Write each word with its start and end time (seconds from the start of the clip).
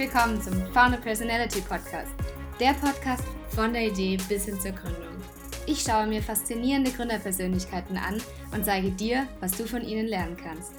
willkommen 0.00 0.40
zum 0.40 0.54
Founder 0.72 0.96
Personality 0.96 1.60
Podcast, 1.60 2.14
der 2.58 2.72
Podcast 2.72 3.22
von 3.50 3.74
der 3.74 3.88
Idee 3.88 4.16
bis 4.30 4.46
hin 4.46 4.58
zur 4.58 4.70
Gründung. 4.70 5.12
Ich 5.66 5.80
schaue 5.80 6.06
mir 6.06 6.22
faszinierende 6.22 6.90
Gründerpersönlichkeiten 6.90 7.98
an 7.98 8.16
und 8.50 8.64
zeige 8.64 8.92
dir, 8.92 9.26
was 9.40 9.50
du 9.50 9.66
von 9.66 9.86
ihnen 9.86 10.06
lernen 10.06 10.38
kannst. 10.42 10.72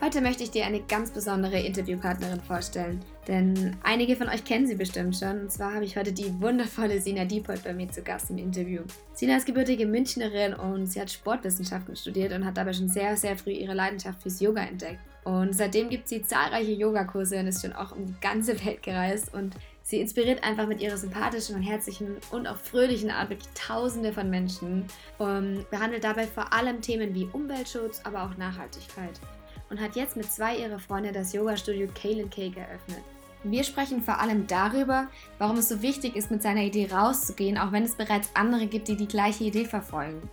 Heute 0.00 0.20
möchte 0.20 0.44
ich 0.44 0.52
dir 0.52 0.66
eine 0.66 0.82
ganz 0.82 1.10
besondere 1.10 1.58
Interviewpartnerin 1.58 2.40
vorstellen, 2.42 3.04
denn 3.26 3.76
einige 3.82 4.14
von 4.14 4.28
euch 4.28 4.44
kennen 4.44 4.68
sie 4.68 4.76
bestimmt 4.76 5.16
schon. 5.16 5.40
Und 5.40 5.50
zwar 5.50 5.74
habe 5.74 5.84
ich 5.84 5.96
heute 5.96 6.12
die 6.12 6.40
wundervolle 6.40 7.00
Sina 7.00 7.24
Diepold 7.24 7.64
bei 7.64 7.72
mir 7.72 7.90
zu 7.90 8.02
Gast 8.02 8.30
im 8.30 8.38
Interview. 8.38 8.82
Sina 9.14 9.36
ist 9.36 9.46
gebürtige 9.46 9.86
Münchnerin 9.86 10.54
und 10.54 10.86
sie 10.86 11.00
hat 11.00 11.10
Sportwissenschaften 11.10 11.96
studiert 11.96 12.32
und 12.32 12.44
hat 12.44 12.56
dabei 12.56 12.72
schon 12.72 12.88
sehr, 12.88 13.16
sehr 13.16 13.36
früh 13.36 13.50
ihre 13.50 13.74
Leidenschaft 13.74 14.22
fürs 14.22 14.38
Yoga 14.38 14.62
entdeckt. 14.62 15.00
Und 15.24 15.54
seitdem 15.54 15.90
gibt 15.90 16.08
sie 16.08 16.22
zahlreiche 16.22 16.72
Yogakurse 16.72 17.38
und 17.38 17.46
ist 17.46 17.62
schon 17.62 17.72
auch 17.72 17.92
um 17.92 18.06
die 18.06 18.20
ganze 18.20 18.64
Welt 18.64 18.82
gereist. 18.82 19.34
Und 19.34 19.54
sie 19.82 20.00
inspiriert 20.00 20.42
einfach 20.42 20.66
mit 20.66 20.80
ihrer 20.80 20.96
sympathischen 20.96 21.56
und 21.56 21.62
herzlichen 21.62 22.16
und 22.30 22.46
auch 22.46 22.56
fröhlichen 22.56 23.10
Art 23.10 23.30
wirklich 23.30 23.48
Tausende 23.54 24.12
von 24.12 24.30
Menschen 24.30 24.84
und 25.18 25.68
behandelt 25.70 26.04
dabei 26.04 26.26
vor 26.26 26.52
allem 26.52 26.80
Themen 26.80 27.14
wie 27.14 27.28
Umweltschutz, 27.32 28.00
aber 28.04 28.24
auch 28.24 28.36
Nachhaltigkeit. 28.36 29.20
Und 29.68 29.80
hat 29.80 29.94
jetzt 29.94 30.16
mit 30.16 30.30
zwei 30.30 30.56
ihrer 30.56 30.78
Freunde 30.78 31.12
das 31.12 31.32
Yoga-Studio 31.32 31.88
Kale 31.94 32.24
Cake 32.24 32.58
eröffnet. 32.58 33.02
Wir 33.42 33.64
sprechen 33.64 34.02
vor 34.02 34.20
allem 34.20 34.46
darüber, 34.46 35.08
warum 35.38 35.56
es 35.56 35.68
so 35.68 35.80
wichtig 35.80 36.14
ist, 36.14 36.30
mit 36.30 36.42
seiner 36.42 36.60
Idee 36.60 36.90
rauszugehen, 36.92 37.56
auch 37.56 37.72
wenn 37.72 37.84
es 37.84 37.94
bereits 37.94 38.28
andere 38.34 38.66
gibt, 38.66 38.88
die 38.88 38.96
die 38.96 39.08
gleiche 39.08 39.44
Idee 39.44 39.64
verfolgen. 39.64 40.28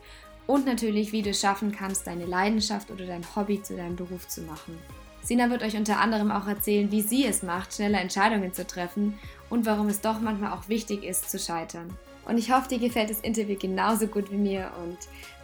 Und 0.48 0.66
natürlich, 0.66 1.12
wie 1.12 1.22
du 1.22 1.32
es 1.32 1.42
schaffen 1.42 1.74
kannst, 1.74 2.08
deine 2.08 2.26
Leidenschaft 2.26 2.90
oder 2.90 3.06
dein 3.06 3.36
Hobby 3.36 3.62
zu 3.62 3.76
deinem 3.76 3.98
Beruf 3.98 4.28
zu 4.30 4.42
machen. 4.42 4.78
Sina 5.22 5.50
wird 5.50 5.62
euch 5.62 5.76
unter 5.76 6.00
anderem 6.00 6.32
auch 6.32 6.48
erzählen, 6.48 6.90
wie 6.90 7.02
sie 7.02 7.26
es 7.26 7.44
macht, 7.44 7.74
schnelle 7.74 7.98
Entscheidungen 7.98 8.54
zu 8.54 8.66
treffen 8.66 9.20
und 9.50 9.66
warum 9.66 9.90
es 9.90 10.00
doch 10.00 10.22
manchmal 10.22 10.54
auch 10.54 10.70
wichtig 10.70 11.04
ist, 11.04 11.30
zu 11.30 11.38
scheitern. 11.38 11.94
Und 12.26 12.38
ich 12.38 12.50
hoffe, 12.52 12.70
dir 12.70 12.80
gefällt 12.80 13.10
das 13.10 13.20
Interview 13.20 13.58
genauso 13.60 14.08
gut 14.08 14.32
wie 14.32 14.38
mir. 14.38 14.72
Und 14.82 14.98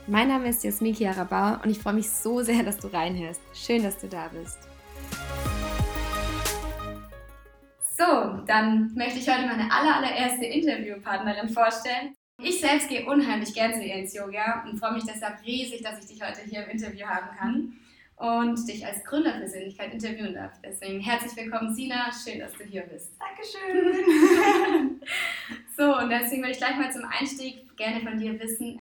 mein 0.07 0.29
Name 0.29 0.47
ist 0.47 0.63
Jasmin 0.63 0.95
Chiara 0.95 1.61
und 1.61 1.69
ich 1.69 1.79
freue 1.79 1.95
mich 1.95 2.09
so 2.09 2.41
sehr, 2.41 2.63
dass 2.63 2.77
du 2.77 2.87
reinhörst. 2.87 3.41
Schön, 3.53 3.83
dass 3.83 3.97
du 3.97 4.07
da 4.07 4.29
bist. 4.29 4.57
So, 7.97 8.39
dann 8.47 8.93
möchte 8.95 9.19
ich 9.19 9.29
heute 9.29 9.47
meine 9.47 9.69
allererste 9.69 10.45
Interviewpartnerin 10.45 11.49
vorstellen. 11.49 12.15
Ich 12.41 12.59
selbst 12.59 12.89
gehe 12.89 13.05
unheimlich 13.05 13.53
gern 13.53 13.73
zu 13.73 13.83
ihr 13.83 13.95
ins 13.95 14.13
Yoga 14.13 14.65
und 14.65 14.79
freue 14.79 14.93
mich 14.93 15.03
deshalb 15.03 15.43
riesig, 15.45 15.83
dass 15.83 15.99
ich 15.99 16.07
dich 16.07 16.21
heute 16.21 16.41
hier 16.41 16.63
im 16.63 16.71
Interview 16.71 17.05
haben 17.05 17.37
kann 17.37 17.73
und 18.15 18.67
dich 18.67 18.85
als 18.85 19.03
Gründerpersönlichkeit 19.03 19.93
interviewen 19.93 20.33
darf. 20.33 20.53
Deswegen 20.63 20.99
herzlich 20.99 21.35
willkommen, 21.35 21.75
Sina. 21.75 22.11
Schön, 22.11 22.39
dass 22.39 22.53
du 22.53 22.63
hier 22.63 22.81
bist. 22.83 23.13
Dankeschön. 23.19 24.99
so, 25.77 25.97
und 25.97 26.09
deswegen 26.09 26.41
würde 26.41 26.53
ich 26.53 26.57
gleich 26.57 26.75
mal 26.75 26.91
zum 26.91 27.05
Einstieg 27.05 27.77
gerne 27.77 28.01
von 28.01 28.19
dir 28.19 28.39
wissen, 28.39 28.79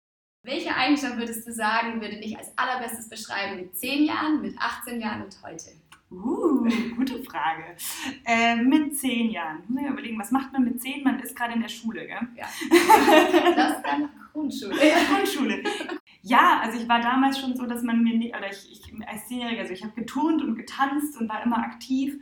welche 0.44 0.74
Eigenschaft 0.74 1.16
würdest 1.16 1.46
du 1.46 1.52
sagen, 1.52 2.00
würde 2.00 2.20
dich 2.20 2.36
als 2.36 2.56
allerbestes 2.56 3.08
beschreiben 3.08 3.56
mit 3.56 3.76
10 3.76 4.04
Jahren, 4.04 4.42
mit 4.42 4.56
18 4.58 5.00
Jahren 5.00 5.24
und 5.24 5.36
heute? 5.42 5.72
Uh, 6.10 6.66
gute 6.96 7.22
Frage. 7.22 7.76
Äh, 8.24 8.56
mit 8.56 8.96
zehn 8.96 9.30
Jahren. 9.30 9.60
Ich 9.62 9.68
muss 9.68 9.82
mir 9.82 9.90
überlegen, 9.90 10.18
was 10.18 10.30
macht 10.30 10.52
man 10.52 10.64
mit 10.64 10.80
zehn? 10.80 11.04
Man 11.04 11.20
ist 11.20 11.36
gerade 11.36 11.52
in 11.52 11.60
der 11.60 11.68
Schule, 11.68 12.06
gell? 12.06 12.28
Ja. 12.34 12.46
Das 13.54 13.76
ist 13.76 13.82
dann 13.84 14.08
Grundschule. 14.32 14.74
Grundschule. 14.74 15.62
Ja, 16.22 16.60
also 16.62 16.78
ich 16.80 16.88
war 16.88 17.00
damals 17.00 17.38
schon 17.38 17.56
so, 17.56 17.66
dass 17.66 17.82
man 17.82 18.02
mir, 18.02 18.30
oder 18.30 18.50
ich, 18.50 18.70
ich 18.72 19.08
als 19.08 19.26
Zehnjährige, 19.28 19.60
also 19.60 19.72
ich 19.72 19.82
habe 19.82 19.94
geturnt 19.94 20.42
und 20.42 20.56
getanzt 20.56 21.18
und 21.20 21.28
war 21.28 21.42
immer 21.42 21.58
aktiv 21.58 22.16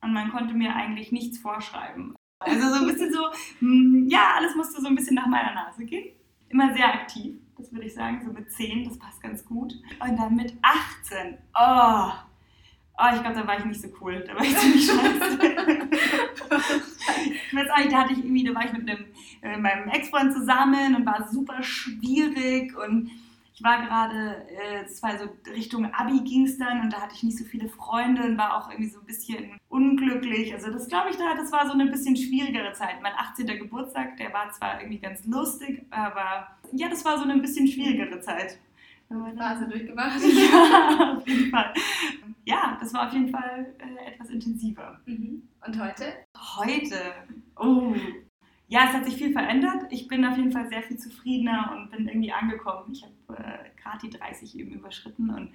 und 0.00 0.12
man 0.12 0.30
konnte 0.30 0.54
mir 0.54 0.74
eigentlich 0.74 1.10
nichts 1.10 1.38
vorschreiben. 1.38 2.14
Also 2.38 2.68
so 2.68 2.80
ein 2.80 2.86
bisschen 2.86 3.12
so, 3.12 3.30
hm, 3.60 4.06
ja, 4.08 4.34
alles 4.36 4.54
musste 4.54 4.80
so 4.80 4.88
ein 4.88 4.94
bisschen 4.94 5.14
nach 5.14 5.26
meiner 5.26 5.54
Nase 5.54 5.84
gehen. 5.84 6.14
Immer 6.50 6.74
sehr 6.74 6.92
aktiv, 6.92 7.36
das 7.56 7.72
würde 7.72 7.86
ich 7.86 7.94
sagen, 7.94 8.22
so 8.24 8.32
mit 8.32 8.50
zehn, 8.52 8.84
das 8.84 8.98
passt 8.98 9.22
ganz 9.22 9.44
gut. 9.44 9.74
Und 10.00 10.16
dann 10.16 10.36
mit 10.36 10.54
18, 10.62 11.38
oh, 11.54 12.12
Oh, 12.96 13.06
ich 13.12 13.20
glaube, 13.20 13.34
da 13.40 13.46
war 13.46 13.58
ich 13.58 13.64
nicht 13.64 13.80
so 13.80 13.88
cool. 14.00 14.22
Da 14.26 14.34
war 14.34 14.42
ich 14.42 14.56
ziemlich 14.56 14.86
scheiße. 14.86 15.38
ich 17.48 17.54
weiß 17.54 17.70
auch 17.70 17.78
nicht, 17.78 17.92
da 17.92 18.00
hatte 18.00 18.12
ich 18.12 18.18
irgendwie, 18.18 18.44
da 18.44 18.54
war 18.54 18.64
ich 18.64 18.72
mit 18.72 18.88
einem, 18.88 19.06
äh, 19.42 19.56
meinem 19.56 19.88
Ex-Freund 19.88 20.32
zusammen 20.32 20.94
und 20.94 21.06
war 21.06 21.28
super 21.30 21.62
schwierig 21.62 22.76
und 22.76 23.10
ich 23.56 23.62
war 23.62 23.82
gerade, 23.86 24.44
es 24.84 24.98
äh, 24.98 25.02
war 25.02 25.16
so 25.16 25.28
Richtung 25.52 25.86
Abi 25.94 26.20
ging 26.22 26.44
es 26.44 26.58
dann 26.58 26.80
und 26.80 26.92
da 26.92 27.00
hatte 27.00 27.14
ich 27.14 27.22
nicht 27.22 27.38
so 27.38 27.44
viele 27.44 27.68
Freunde 27.68 28.24
und 28.24 28.36
war 28.36 28.56
auch 28.56 28.68
irgendwie 28.68 28.90
so 28.90 28.98
ein 28.98 29.06
bisschen 29.06 29.60
unglücklich. 29.68 30.52
Also 30.52 30.72
das 30.72 30.88
glaube 30.88 31.10
ich 31.10 31.16
da, 31.16 31.34
das 31.36 31.52
war 31.52 31.66
so 31.66 31.72
eine 31.72 31.86
bisschen 31.86 32.16
schwierigere 32.16 32.72
Zeit. 32.72 33.00
Mein 33.00 33.12
18. 33.16 33.46
Geburtstag, 33.46 34.16
der 34.16 34.32
war 34.32 34.50
zwar 34.50 34.80
irgendwie 34.80 34.98
ganz 34.98 35.24
lustig, 35.24 35.86
aber 35.90 36.48
ja, 36.72 36.88
das 36.88 37.04
war 37.04 37.16
so 37.16 37.22
eine 37.22 37.34
ein 37.34 37.42
bisschen 37.42 37.68
schwierigere 37.68 38.18
Zeit. 38.20 38.58
Phase 39.08 39.68
durchgemacht. 39.68 40.20
ja, 40.22 41.16
auf 41.16 41.28
jeden 41.28 41.50
Fall. 41.50 41.74
Ja, 42.44 42.76
das 42.80 42.92
war 42.92 43.06
auf 43.06 43.12
jeden 43.12 43.30
Fall 43.30 43.74
äh, 43.78 44.12
etwas 44.12 44.30
intensiver. 44.30 45.00
Mhm. 45.06 45.48
Und 45.66 45.80
heute? 45.80 46.04
Heute? 46.56 46.96
Oh. 47.56 47.94
Ja, 48.68 48.86
es 48.88 48.94
hat 48.94 49.04
sich 49.04 49.16
viel 49.16 49.32
verändert. 49.32 49.84
Ich 49.90 50.08
bin 50.08 50.24
auf 50.24 50.36
jeden 50.36 50.52
Fall 50.52 50.68
sehr 50.68 50.82
viel 50.82 50.96
zufriedener 50.96 51.72
und 51.76 51.90
bin 51.90 52.08
irgendwie 52.08 52.32
angekommen. 52.32 52.92
Ich 52.92 53.02
habe 53.02 53.42
äh, 53.42 53.70
gerade 53.80 53.98
die 54.02 54.10
30 54.10 54.58
eben 54.58 54.72
überschritten 54.72 55.30
und 55.30 55.52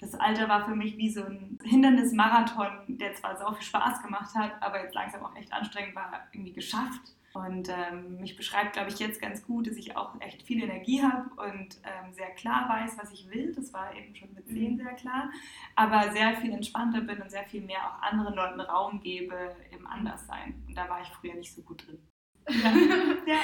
das 0.00 0.14
Alter 0.14 0.48
war 0.48 0.64
für 0.64 0.76
mich 0.76 0.96
wie 0.96 1.10
so 1.10 1.24
ein 1.24 1.58
Hindernismarathon, 1.64 2.98
der 2.98 3.14
zwar 3.14 3.36
so 3.36 3.52
viel 3.54 3.64
Spaß 3.64 4.02
gemacht 4.02 4.34
hat, 4.34 4.52
aber 4.60 4.82
jetzt 4.82 4.94
langsam 4.94 5.24
auch 5.24 5.34
echt 5.34 5.52
anstrengend 5.52 5.96
war, 5.96 6.28
irgendwie 6.32 6.52
geschafft. 6.52 7.16
Und 7.38 7.68
ähm, 7.68 8.16
mich 8.20 8.36
beschreibt, 8.36 8.72
glaube 8.72 8.88
ich, 8.88 8.98
jetzt 8.98 9.20
ganz 9.20 9.44
gut, 9.44 9.68
dass 9.68 9.76
ich 9.76 9.96
auch 9.96 10.20
echt 10.20 10.42
viel 10.42 10.60
Energie 10.60 11.00
habe 11.02 11.30
und 11.36 11.76
ähm, 11.84 12.12
sehr 12.12 12.30
klar 12.30 12.68
weiß, 12.68 12.98
was 12.98 13.12
ich 13.12 13.30
will. 13.30 13.54
Das 13.54 13.72
war 13.72 13.94
eben 13.94 14.12
schon 14.16 14.34
mit 14.34 14.48
zehn 14.48 14.72
mhm. 14.72 14.78
sehr 14.78 14.92
klar. 14.94 15.30
Aber 15.76 16.10
sehr 16.10 16.34
viel 16.36 16.52
entspannter 16.52 17.00
bin 17.00 17.22
und 17.22 17.30
sehr 17.30 17.44
viel 17.44 17.60
mehr 17.60 17.78
auch 17.78 18.02
anderen 18.02 18.34
Leuten 18.34 18.60
Raum 18.60 19.00
gebe 19.00 19.54
im 19.70 19.86
Anderssein. 19.86 20.60
Und 20.66 20.76
da 20.76 20.88
war 20.88 21.00
ich 21.00 21.08
früher 21.08 21.34
nicht 21.34 21.54
so 21.54 21.62
gut 21.62 21.86
drin. 21.86 21.98
Ja. 22.50 23.34
ja. 23.34 23.40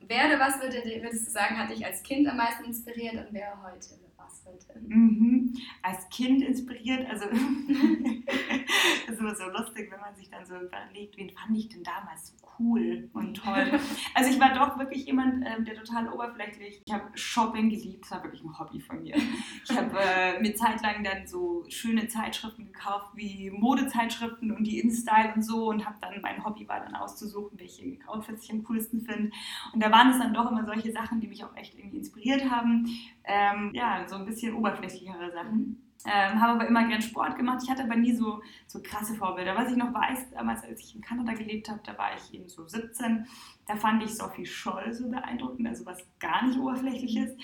Wer 0.00 0.26
oder 0.26 0.40
was 0.40 0.60
würdest 0.60 1.26
du 1.26 1.30
sagen, 1.30 1.58
hat 1.58 1.70
dich 1.70 1.84
als 1.84 2.02
Kind 2.02 2.26
am 2.26 2.36
meisten 2.36 2.64
inspiriert 2.64 3.14
und 3.14 3.32
wer 3.32 3.62
heute? 3.62 4.00
Was 4.16 4.44
heute? 4.44 4.78
Mhm. 4.80 5.56
Als 5.82 6.08
Kind 6.08 6.42
inspiriert, 6.42 7.08
also 7.08 7.26
das 9.06 9.14
ist 9.14 9.20
immer 9.20 9.34
so 9.34 9.44
lustig, 9.50 9.90
wenn 9.90 10.00
man 10.00 10.14
sich 10.16 10.28
dann 10.28 10.44
so 10.44 10.56
überlegt, 10.56 11.16
wen 11.16 11.30
fand 11.30 11.56
ich 11.56 11.68
denn 11.68 11.84
damals 11.84 12.28
so 12.28 12.39
cool 12.60 13.08
und 13.12 13.34
toll. 13.34 13.66
Also 14.14 14.30
ich 14.30 14.40
war 14.40 14.52
doch 14.52 14.78
wirklich 14.78 15.06
jemand, 15.06 15.44
ähm, 15.46 15.64
der 15.64 15.74
total 15.74 16.08
oberflächlich, 16.12 16.82
ich 16.84 16.92
habe 16.92 17.06
Shopping 17.14 17.70
geliebt, 17.70 18.04
das 18.04 18.10
war 18.10 18.22
wirklich 18.24 18.42
ein 18.42 18.58
Hobby 18.58 18.80
von 18.80 19.02
mir. 19.02 19.16
Ich 19.64 19.76
habe 19.76 19.96
äh, 19.98 20.40
mir 20.40 20.54
zeitlang 20.54 21.02
dann 21.04 21.26
so 21.26 21.64
schöne 21.68 22.08
Zeitschriften 22.08 22.66
gekauft, 22.66 23.10
wie 23.14 23.50
Modezeitschriften 23.50 24.50
und 24.50 24.64
die 24.64 24.80
InStyle 24.80 25.32
und 25.34 25.42
so 25.42 25.68
und 25.68 25.86
habe 25.86 25.96
dann, 26.00 26.20
mein 26.20 26.44
Hobby 26.44 26.68
war 26.68 26.80
dann 26.80 26.94
auszusuchen, 26.96 27.58
welche 27.58 27.98
Outfits 28.06 28.44
ich 28.44 28.52
am 28.52 28.64
coolsten 28.64 29.00
finde. 29.00 29.30
Und 29.72 29.82
da 29.82 29.90
waren 29.90 30.10
es 30.10 30.18
dann 30.18 30.34
doch 30.34 30.50
immer 30.50 30.64
solche 30.66 30.92
Sachen, 30.92 31.20
die 31.20 31.28
mich 31.28 31.44
auch 31.44 31.56
echt 31.56 31.78
irgendwie 31.78 31.98
inspiriert 31.98 32.50
haben. 32.50 32.86
Ähm, 33.24 33.70
ja, 33.74 34.06
so 34.06 34.16
ein 34.16 34.26
bisschen 34.26 34.54
oberflächlichere 34.54 35.32
Sachen. 35.32 35.89
Ähm, 36.06 36.40
habe 36.40 36.52
aber 36.52 36.66
immer 36.66 36.86
gern 36.88 37.02
Sport 37.02 37.36
gemacht. 37.36 37.60
Ich 37.62 37.70
hatte 37.70 37.84
aber 37.84 37.96
nie 37.96 38.14
so, 38.14 38.42
so 38.66 38.80
krasse 38.82 39.14
Vorbilder. 39.14 39.54
Was 39.56 39.70
ich 39.70 39.76
noch 39.76 39.92
weiß, 39.92 40.30
damals, 40.30 40.64
als 40.64 40.80
ich 40.80 40.94
in 40.94 41.00
Kanada 41.00 41.32
gelebt 41.34 41.68
habe, 41.68 41.80
da 41.84 41.96
war 41.98 42.10
ich 42.16 42.32
eben 42.34 42.48
so 42.48 42.66
17, 42.66 43.26
da 43.66 43.76
fand 43.76 44.02
ich 44.02 44.14
Sophie 44.16 44.46
Scholl 44.46 44.92
so 44.92 45.08
beeindruckend, 45.08 45.68
also 45.68 45.84
was 45.86 45.98
gar 46.18 46.46
nicht 46.46 46.58
oberflächlich 46.58 47.16
ist, 47.16 47.36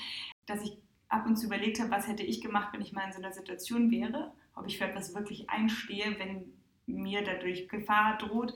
dass 0.47 0.63
ich 0.63 0.79
ab 1.09 1.27
und 1.27 1.37
zu 1.37 1.47
überlegt 1.47 1.81
habe, 1.81 1.91
was 1.91 2.09
hätte 2.09 2.23
ich 2.23 2.41
gemacht, 2.41 2.73
wenn 2.73 2.81
ich 2.81 2.93
mal 2.93 3.05
in 3.07 3.13
so 3.13 3.19
einer 3.19 3.33
Situation 3.33 3.91
wäre, 3.91 4.33
ob 4.55 4.67
ich 4.67 4.79
für 4.79 4.85
etwas 4.85 5.15
wirklich 5.15 5.49
einstehe, 5.51 6.19
wenn 6.19 6.45
mir 6.87 7.23
dadurch 7.25 7.69
Gefahr 7.69 8.17
droht. 8.19 8.55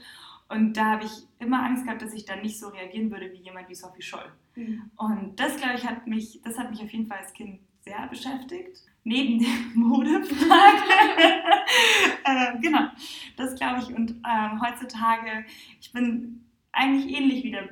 Und 0.48 0.76
da 0.76 0.86
habe 0.92 1.04
ich 1.04 1.12
immer 1.38 1.62
Angst 1.64 1.84
gehabt, 1.84 2.02
dass 2.02 2.12
ich 2.12 2.24
dann 2.24 2.42
nicht 2.42 2.58
so 2.58 2.68
reagieren 2.68 3.10
würde 3.10 3.32
wie 3.32 3.42
jemand 3.42 3.68
wie 3.68 3.74
Sophie 3.74 4.02
Scholl. 4.02 4.32
Mhm. 4.56 4.90
Und 4.96 5.38
das, 5.38 5.56
glaube 5.56 5.74
ich, 5.76 5.86
hat 5.86 6.06
mich, 6.06 6.40
das 6.42 6.58
hat 6.58 6.70
mich 6.70 6.82
auf 6.82 6.90
jeden 6.90 7.06
Fall 7.06 7.18
als 7.18 7.32
Kind 7.32 7.60
sehr 7.90 8.06
beschäftigt 8.06 8.82
neben 9.02 9.38
der 9.40 9.48
Modefrage. 9.74 10.82
äh, 12.24 12.60
genau, 12.60 12.88
das 13.36 13.54
glaube 13.56 13.80
ich. 13.80 13.94
Und 13.94 14.10
ähm, 14.10 14.60
heutzutage, 14.60 15.44
ich 15.80 15.92
bin 15.92 16.44
eigentlich 16.72 17.16
ähnlich 17.16 17.42
wieder 17.42 17.68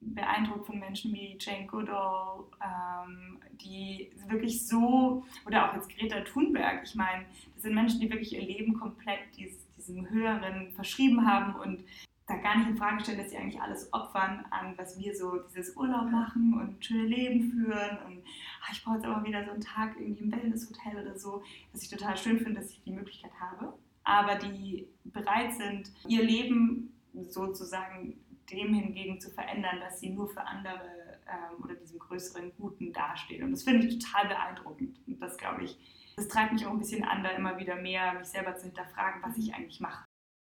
beeindruckt 0.00 0.66
von 0.66 0.78
Menschen 0.78 1.12
wie 1.12 1.36
Jane 1.40 1.66
Goodall, 1.66 2.44
ähm, 2.62 3.38
die 3.60 4.10
wirklich 4.28 4.66
so, 4.66 5.24
oder 5.46 5.68
auch 5.68 5.74
jetzt 5.74 5.88
Greta 5.90 6.20
Thunberg, 6.20 6.82
ich 6.84 6.94
meine, 6.94 7.24
das 7.54 7.62
sind 7.64 7.74
Menschen, 7.74 8.00
die 8.00 8.10
wirklich 8.10 8.32
ihr 8.34 8.42
Leben 8.42 8.78
komplett 8.78 9.20
dies, 9.36 9.66
diesem 9.76 10.08
Höheren 10.08 10.70
verschrieben 10.72 11.26
haben 11.26 11.54
und 11.56 11.84
da 12.28 12.36
gar 12.36 12.58
nicht 12.58 12.68
in 12.68 12.76
Frage 12.76 13.00
stellen, 13.00 13.18
dass 13.18 13.30
sie 13.30 13.38
eigentlich 13.38 13.60
alles 13.60 13.92
opfern 13.92 14.44
an, 14.50 14.76
was 14.76 14.98
wir 14.98 15.14
so 15.16 15.38
dieses 15.48 15.74
Urlaub 15.76 16.10
machen 16.10 16.54
und 16.60 16.84
schöne 16.84 17.06
Leben 17.06 17.50
führen 17.50 17.98
und 18.06 18.22
ach, 18.62 18.72
ich 18.72 18.84
brauche 18.84 18.96
jetzt 18.96 19.06
aber 19.06 19.24
wieder 19.24 19.44
so 19.44 19.52
einen 19.52 19.60
Tag 19.62 19.96
irgendwie 19.98 20.24
im 20.24 20.32
Wellnesshotel 20.32 21.00
oder 21.00 21.18
so, 21.18 21.42
was 21.72 21.82
ich 21.82 21.88
total 21.88 22.16
schön 22.16 22.38
finde, 22.38 22.60
dass 22.60 22.70
ich 22.70 22.82
die 22.82 22.92
Möglichkeit 22.92 23.32
habe. 23.40 23.74
aber 24.04 24.36
die 24.36 24.88
bereit 25.04 25.52
sind, 25.54 25.92
ihr 26.06 26.24
Leben 26.24 26.94
sozusagen 27.28 28.18
dem 28.50 28.72
hingegen 28.72 29.20
zu 29.20 29.30
verändern, 29.30 29.80
dass 29.80 30.00
sie 30.00 30.10
nur 30.10 30.28
für 30.28 30.40
andere 30.40 30.80
ähm, 31.26 31.62
oder 31.62 31.74
diesem 31.74 31.98
größeren 31.98 32.52
Guten 32.56 32.92
dastehen. 32.92 33.44
Und 33.44 33.52
das 33.52 33.62
finde 33.64 33.86
ich 33.86 33.98
total 33.98 34.28
beeindruckend. 34.28 34.98
Und 35.06 35.20
das 35.20 35.36
glaube 35.36 35.64
ich, 35.64 35.76
das 36.16 36.28
treibt 36.28 36.52
mich 36.52 36.66
auch 36.66 36.70
ein 36.70 36.78
bisschen 36.78 37.04
an, 37.04 37.22
da 37.22 37.30
immer 37.30 37.58
wieder 37.58 37.76
mehr 37.76 38.14
mich 38.14 38.28
selber 38.28 38.56
zu 38.56 38.64
hinterfragen, 38.64 39.22
was 39.22 39.36
ich 39.36 39.54
eigentlich 39.54 39.80
mache. 39.80 40.07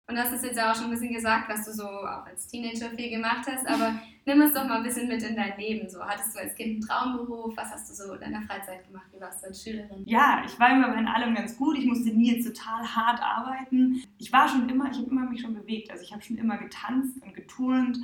Und 0.09 0.17
hast 0.17 0.31
es 0.31 0.41
jetzt 0.41 0.55
ja 0.55 0.71
auch 0.71 0.75
schon 0.75 0.85
ein 0.85 0.91
bisschen 0.91 1.13
gesagt, 1.13 1.49
was 1.49 1.65
du 1.65 1.73
so 1.73 1.83
auch 1.83 2.25
als 2.25 2.47
Teenager 2.47 2.89
viel 2.91 3.09
gemacht 3.09 3.45
hast, 3.45 3.67
aber 3.67 3.99
nimm 4.25 4.39
uns 4.39 4.53
doch 4.53 4.65
mal 4.65 4.77
ein 4.77 4.83
bisschen 4.83 5.09
mit 5.09 5.21
in 5.21 5.35
dein 5.35 5.57
Leben. 5.57 5.89
So, 5.89 6.01
hattest 6.01 6.33
du 6.33 6.39
als 6.39 6.55
Kind 6.55 6.69
einen 6.69 6.81
Traumberuf? 6.81 7.57
Was 7.57 7.71
hast 7.71 7.89
du 7.89 7.93
so 7.93 8.13
in 8.13 8.21
deiner 8.21 8.41
Freizeit 8.43 8.87
gemacht? 8.87 9.07
Wie 9.11 9.19
warst 9.19 9.43
du 9.43 9.47
als 9.47 9.61
Schülerin? 9.61 10.03
Ja, 10.05 10.43
ich 10.45 10.57
war 10.57 10.71
immer 10.71 10.97
in 10.97 11.07
allem 11.07 11.35
ganz 11.35 11.57
gut. 11.57 11.77
Ich 11.77 11.85
musste 11.85 12.09
nie 12.11 12.35
jetzt 12.35 12.47
total 12.47 12.87
hart 12.87 13.21
arbeiten. 13.21 14.01
Ich 14.17 14.31
war 14.31 14.47
schon 14.47 14.69
immer, 14.69 14.89
ich 14.89 14.97
habe 14.97 15.09
immer 15.09 15.29
mich 15.29 15.41
schon 15.41 15.53
bewegt. 15.53 15.91
Also 15.91 16.03
ich 16.03 16.13
habe 16.13 16.21
schon 16.21 16.37
immer 16.37 16.57
getanzt 16.57 17.21
und 17.21 17.33
geturnt 17.33 17.97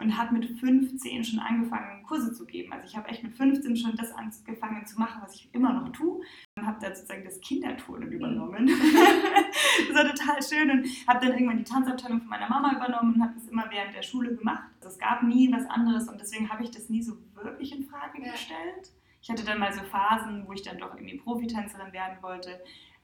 und 0.00 0.16
habe 0.16 0.34
mit 0.34 0.58
15 0.58 1.24
schon 1.24 1.38
angefangen, 1.38 2.02
Kurse 2.02 2.32
zu 2.32 2.46
geben. 2.46 2.72
Also 2.72 2.86
ich 2.86 2.96
habe 2.96 3.08
echt 3.08 3.22
mit 3.22 3.34
15 3.34 3.76
schon 3.76 3.94
das 3.96 4.12
angefangen 4.12 4.86
zu 4.86 4.98
machen, 4.98 5.20
was 5.22 5.34
ich 5.34 5.54
immer 5.54 5.72
noch 5.72 5.90
tue. 5.90 6.22
Und 6.56 6.66
habe 6.66 6.78
da 6.80 6.94
sozusagen 6.94 7.24
das 7.24 7.40
Kinderturnen 7.40 8.10
übernommen. 8.10 8.66
das 9.88 9.94
war 9.94 10.10
total 10.10 10.42
schön 10.42 10.70
und 10.70 10.86
habe 11.06 11.24
dann 11.24 11.34
irgendwann 11.34 11.58
die 11.58 11.64
Tanzabteilung 11.64 12.20
von 12.20 12.28
meiner 12.28 12.48
Mama 12.48 12.74
übernommen 12.76 13.14
und 13.14 13.22
habe 13.22 13.34
das 13.34 13.46
immer 13.48 13.66
während 13.70 13.94
der 13.94 14.02
Schule 14.02 14.34
gemacht. 14.34 14.70
Also 14.80 14.88
es 14.88 14.98
gab 14.98 15.22
nie 15.22 15.52
was 15.52 15.68
anderes 15.68 16.08
und 16.08 16.20
deswegen 16.20 16.48
habe 16.48 16.64
ich 16.64 16.70
das 16.70 16.88
nie 16.88 17.02
so 17.02 17.16
wirklich 17.34 17.76
in 17.76 17.84
Frage 17.84 18.20
gestellt. 18.22 18.92
Ich 19.22 19.30
hatte 19.30 19.44
dann 19.44 19.58
mal 19.58 19.72
so 19.72 19.82
Phasen, 19.82 20.46
wo 20.46 20.52
ich 20.54 20.62
dann 20.62 20.78
doch 20.78 20.94
irgendwie 20.94 21.18
Profitänzerin 21.18 21.92
werden 21.92 22.16
wollte 22.22 22.58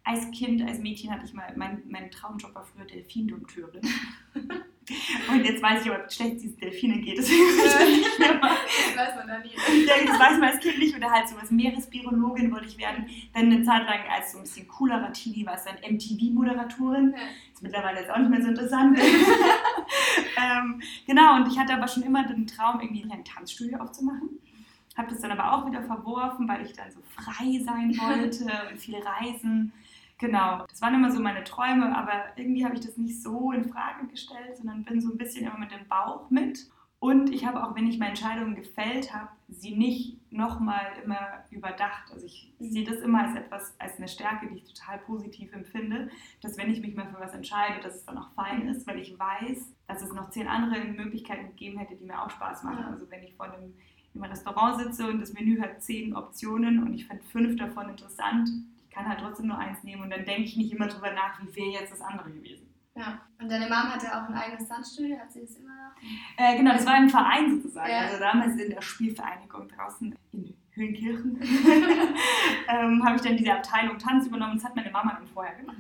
als 0.07 0.31
Kind, 0.31 0.63
als 0.63 0.79
Mädchen 0.79 1.11
hatte 1.11 1.27
ich 1.27 1.35
mal, 1.35 1.53
mein, 1.57 1.83
mein 1.89 2.11
Traumjob 2.13 2.55
war 2.55 2.65
früher 2.65 2.85
Delfindompteurin. 2.85 3.83
Und 5.29 5.45
jetzt 5.45 5.61
weiß 5.61 5.85
ich 5.85 5.91
aber, 5.91 6.07
wie 6.07 6.15
schlecht 6.15 6.45
es 6.45 6.57
Delfinen 6.59 7.03
geht. 7.03 7.19
Deswegen 7.19 7.43
ja, 8.21 8.35
das 8.41 8.97
weiß 8.97 9.17
man 9.17 9.27
da 9.27 9.39
nie. 9.39 9.85
Ja, 9.85 9.95
das 10.07 10.21
weiß 10.21 10.39
man 10.39 10.45
als 10.51 10.61
Kind 10.61 10.79
nicht. 10.79 10.97
Oder 10.97 11.11
halt 11.11 11.29
so 11.29 11.37
als 11.37 11.51
Meeresbiologin 11.51 12.53
wollte 12.53 12.69
ich 12.69 12.79
werden. 12.79 13.05
Dann 13.35 13.47
eine 13.47 13.65
Zeit 13.65 13.85
lang 13.85 13.99
als 14.09 14.31
so 14.31 14.39
ein 14.39 14.45
bisschen 14.45 14.69
coolerer 14.69 15.13
Teenie 15.13 15.45
war 15.45 15.55
es 15.55 15.65
dann 15.65 15.75
MTV-Moderatorin. 15.79 17.11
Ja. 17.11 17.19
Ist 17.53 17.65
mittlerweile 17.65 17.99
jetzt 17.99 18.11
auch 18.13 18.19
nicht 18.19 18.31
mehr 18.31 18.43
so 18.43 18.49
interessant. 18.49 18.97
ähm, 20.37 20.81
genau, 21.05 21.35
und 21.35 21.49
ich 21.49 21.59
hatte 21.59 21.75
aber 21.75 21.89
schon 21.89 22.05
immer 22.05 22.25
den 22.25 22.47
Traum, 22.47 22.81
irgendwie 22.81 23.03
ein 23.11 23.25
Tanzstudio 23.25 23.79
aufzumachen. 23.79 24.39
Habe 24.97 25.09
das 25.09 25.21
dann 25.21 25.33
aber 25.33 25.53
auch 25.53 25.67
wieder 25.67 25.83
verworfen, 25.83 26.49
weil 26.49 26.65
ich 26.65 26.75
dann 26.75 26.93
so 26.93 27.01
frei 27.13 27.61
sein 27.65 27.91
wollte 27.99 28.47
und 28.71 28.79
viel 28.79 28.99
reisen. 28.99 29.73
Genau, 30.19 30.65
das 30.67 30.81
waren 30.81 30.95
immer 30.95 31.11
so 31.11 31.21
meine 31.21 31.45
Träume, 31.45 31.95
aber 31.97 32.25
irgendwie 32.37 32.65
habe 32.65 32.75
ich 32.75 32.81
das 32.81 32.97
nicht 32.97 33.23
so 33.23 33.53
in 33.53 33.69
Frage 33.69 34.07
gestellt, 34.07 34.57
sondern 34.57 34.85
bin 34.85 35.01
so 35.01 35.11
ein 35.11 35.19
bisschen 35.19 35.47
immer 35.47 35.59
mit 35.59 35.73
dem 35.73 35.87
Bauch 35.89 36.31
mit. 36.31 36.71
Und 36.99 37.29
ich 37.31 37.45
habe 37.45 37.63
auch, 37.63 37.75
wenn 37.75 37.87
ich 37.87 37.99
meine 37.99 38.11
Entscheidungen 38.11 38.55
gefällt 38.55 39.15
habe, 39.15 39.29
sie 39.49 39.77
nicht 39.77 40.33
nochmal 40.33 40.87
immer 41.05 41.45
überdacht. 41.51 42.11
Also 42.11 42.25
ich 42.25 42.55
sehe 42.59 42.85
das 42.85 43.01
immer 43.01 43.27
als 43.27 43.37
etwas, 43.37 43.75
als 43.79 43.99
eine 43.99 44.09
Stärke, 44.09 44.49
die 44.49 44.57
ich 44.57 44.65
total 44.65 44.99
positiv 45.01 45.53
empfinde, 45.53 46.09
dass 46.41 46.57
wenn 46.57 46.71
ich 46.71 46.81
mich 46.81 46.97
mal 46.97 47.07
für 47.07 47.21
was 47.21 47.35
entscheide, 47.35 47.83
dass 47.83 47.97
es 47.97 48.05
dann 48.07 48.17
auch 48.17 48.33
fein 48.35 48.67
ist, 48.69 48.87
weil 48.87 48.99
ich 48.99 49.19
weiß, 49.19 49.71
dass 49.87 50.03
es 50.03 50.13
noch 50.15 50.31
zehn 50.31 50.49
andere 50.49 50.83
Möglichkeiten 50.85 51.49
gegeben 51.49 51.79
hätte, 51.79 51.97
die 51.97 52.05
mir 52.05 52.23
auch 52.23 52.31
Spaß 52.31 52.63
machen. 52.65 52.87
Also 52.87 53.11
wenn 53.11 53.23
ich 53.23 53.35
vor 53.35 53.47
einem 53.47 53.75
im 54.15 54.23
Restaurant 54.23 54.81
sitze 54.81 55.07
und 55.11 55.21
das 55.21 55.35
Menü 55.35 55.61
hat 55.61 55.83
zehn 55.83 56.17
Optionen 56.17 56.83
und 56.83 56.95
ich 56.95 57.07
finde 57.07 57.23
fünf 57.25 57.57
davon 57.57 57.91
interessant, 57.91 58.49
kann 58.97 59.09
halt 59.09 59.21
trotzdem 59.21 59.49
nur 59.49 59.59
eins 59.59 59.85
nehmen 59.85 60.03
und 60.03 60.11
dann 60.11 60.25
denke 60.25 60.43
ich 60.43 60.57
nicht 60.57 60.73
immer 60.73 60.89
drüber 60.89 61.13
nach, 61.13 61.39
wie 61.43 61.55
wäre 61.55 61.81
jetzt 61.81 61.93
das 61.93 62.01
andere 62.01 62.31
gewesen. 62.31 62.67
Ja, 62.95 63.21
und 63.39 63.51
deine 63.51 63.67
Mom 63.67 63.93
hatte 63.93 64.07
auch 64.07 64.27
ein 64.27 64.35
eigenes 64.35 64.69
Tanzstudio, 64.69 65.19
hat 65.19 65.31
sie 65.31 65.43
das 65.43 65.57
immer 65.57 65.69
noch? 65.69 66.03
Äh, 66.39 66.57
genau, 66.57 66.73
das 66.73 66.87
war 66.87 66.95
ein 66.95 67.11
Verein 67.11 67.61
sozusagen. 67.61 67.91
Ja. 67.91 68.01
Also 68.01 68.19
damals 68.19 68.59
in 68.59 68.71
der 68.71 68.81
Spielvereinigung 68.81 69.69
draußen 69.69 70.15
in 70.33 70.57
Höhenkirchen 70.71 71.39
ähm, 72.69 73.05
habe 73.05 73.17
ich 73.17 73.23
dann 73.23 73.37
diese 73.37 73.53
Abteilung 73.53 73.99
Tanz 73.99 74.27
übernommen. 74.27 74.55
Das 74.55 74.65
hat 74.65 74.77
meine 74.77 74.91
Mama 74.91 75.13
dann 75.13 75.27
vorher 75.27 75.55
gemacht. 75.57 75.77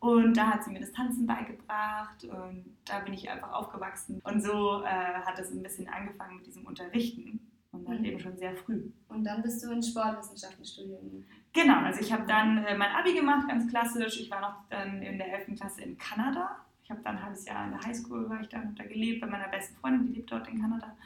Und 0.00 0.36
da 0.36 0.48
hat 0.48 0.64
sie 0.64 0.72
mir 0.72 0.80
das 0.80 0.90
Tanzen 0.92 1.26
beigebracht 1.26 2.24
und 2.24 2.64
da 2.86 3.00
bin 3.00 3.12
ich 3.12 3.30
einfach 3.30 3.52
aufgewachsen. 3.52 4.20
Und 4.24 4.42
so 4.42 4.82
äh, 4.82 4.86
hat 4.88 5.38
es 5.38 5.52
ein 5.52 5.62
bisschen 5.62 5.88
angefangen 5.88 6.36
mit 6.36 6.46
diesem 6.46 6.64
Unterrichten. 6.64 7.46
Und 7.72 7.88
dann 7.88 7.98
mhm. 7.98 8.04
eben 8.06 8.18
schon 8.18 8.36
sehr 8.36 8.56
früh. 8.56 8.90
Und 9.08 9.22
dann 9.22 9.42
bist 9.42 9.62
du 9.62 9.70
in 9.70 9.82
Sportwissenschaftenstudium. 9.82 11.24
Genau, 11.52 11.80
also 11.80 12.00
ich 12.00 12.12
habe 12.12 12.26
dann 12.26 12.64
äh, 12.64 12.76
mein 12.76 12.92
Abi 12.92 13.12
gemacht, 13.14 13.48
ganz 13.48 13.68
klassisch. 13.68 14.20
Ich 14.20 14.30
war 14.30 14.40
noch 14.40 14.54
dann 14.68 15.02
in 15.02 15.18
der 15.18 15.32
11. 15.32 15.56
Klasse 15.58 15.82
in 15.82 15.98
Kanada. 15.98 16.56
Ich 16.84 16.90
habe 16.90 17.00
dann 17.02 17.16
ein 17.16 17.22
halbes 17.22 17.44
Jahr 17.44 17.64
in 17.64 17.72
der 17.72 17.80
Highschool, 17.80 18.28
war 18.30 18.40
ich 18.40 18.48
dann, 18.48 18.74
da 18.74 18.84
gelebt 18.84 19.20
bei 19.20 19.26
meiner 19.26 19.48
besten 19.48 19.76
Freundin, 19.76 20.06
die 20.06 20.14
lebt 20.14 20.30
dort 20.30 20.48
in 20.48 20.60
Kanada 20.60 20.96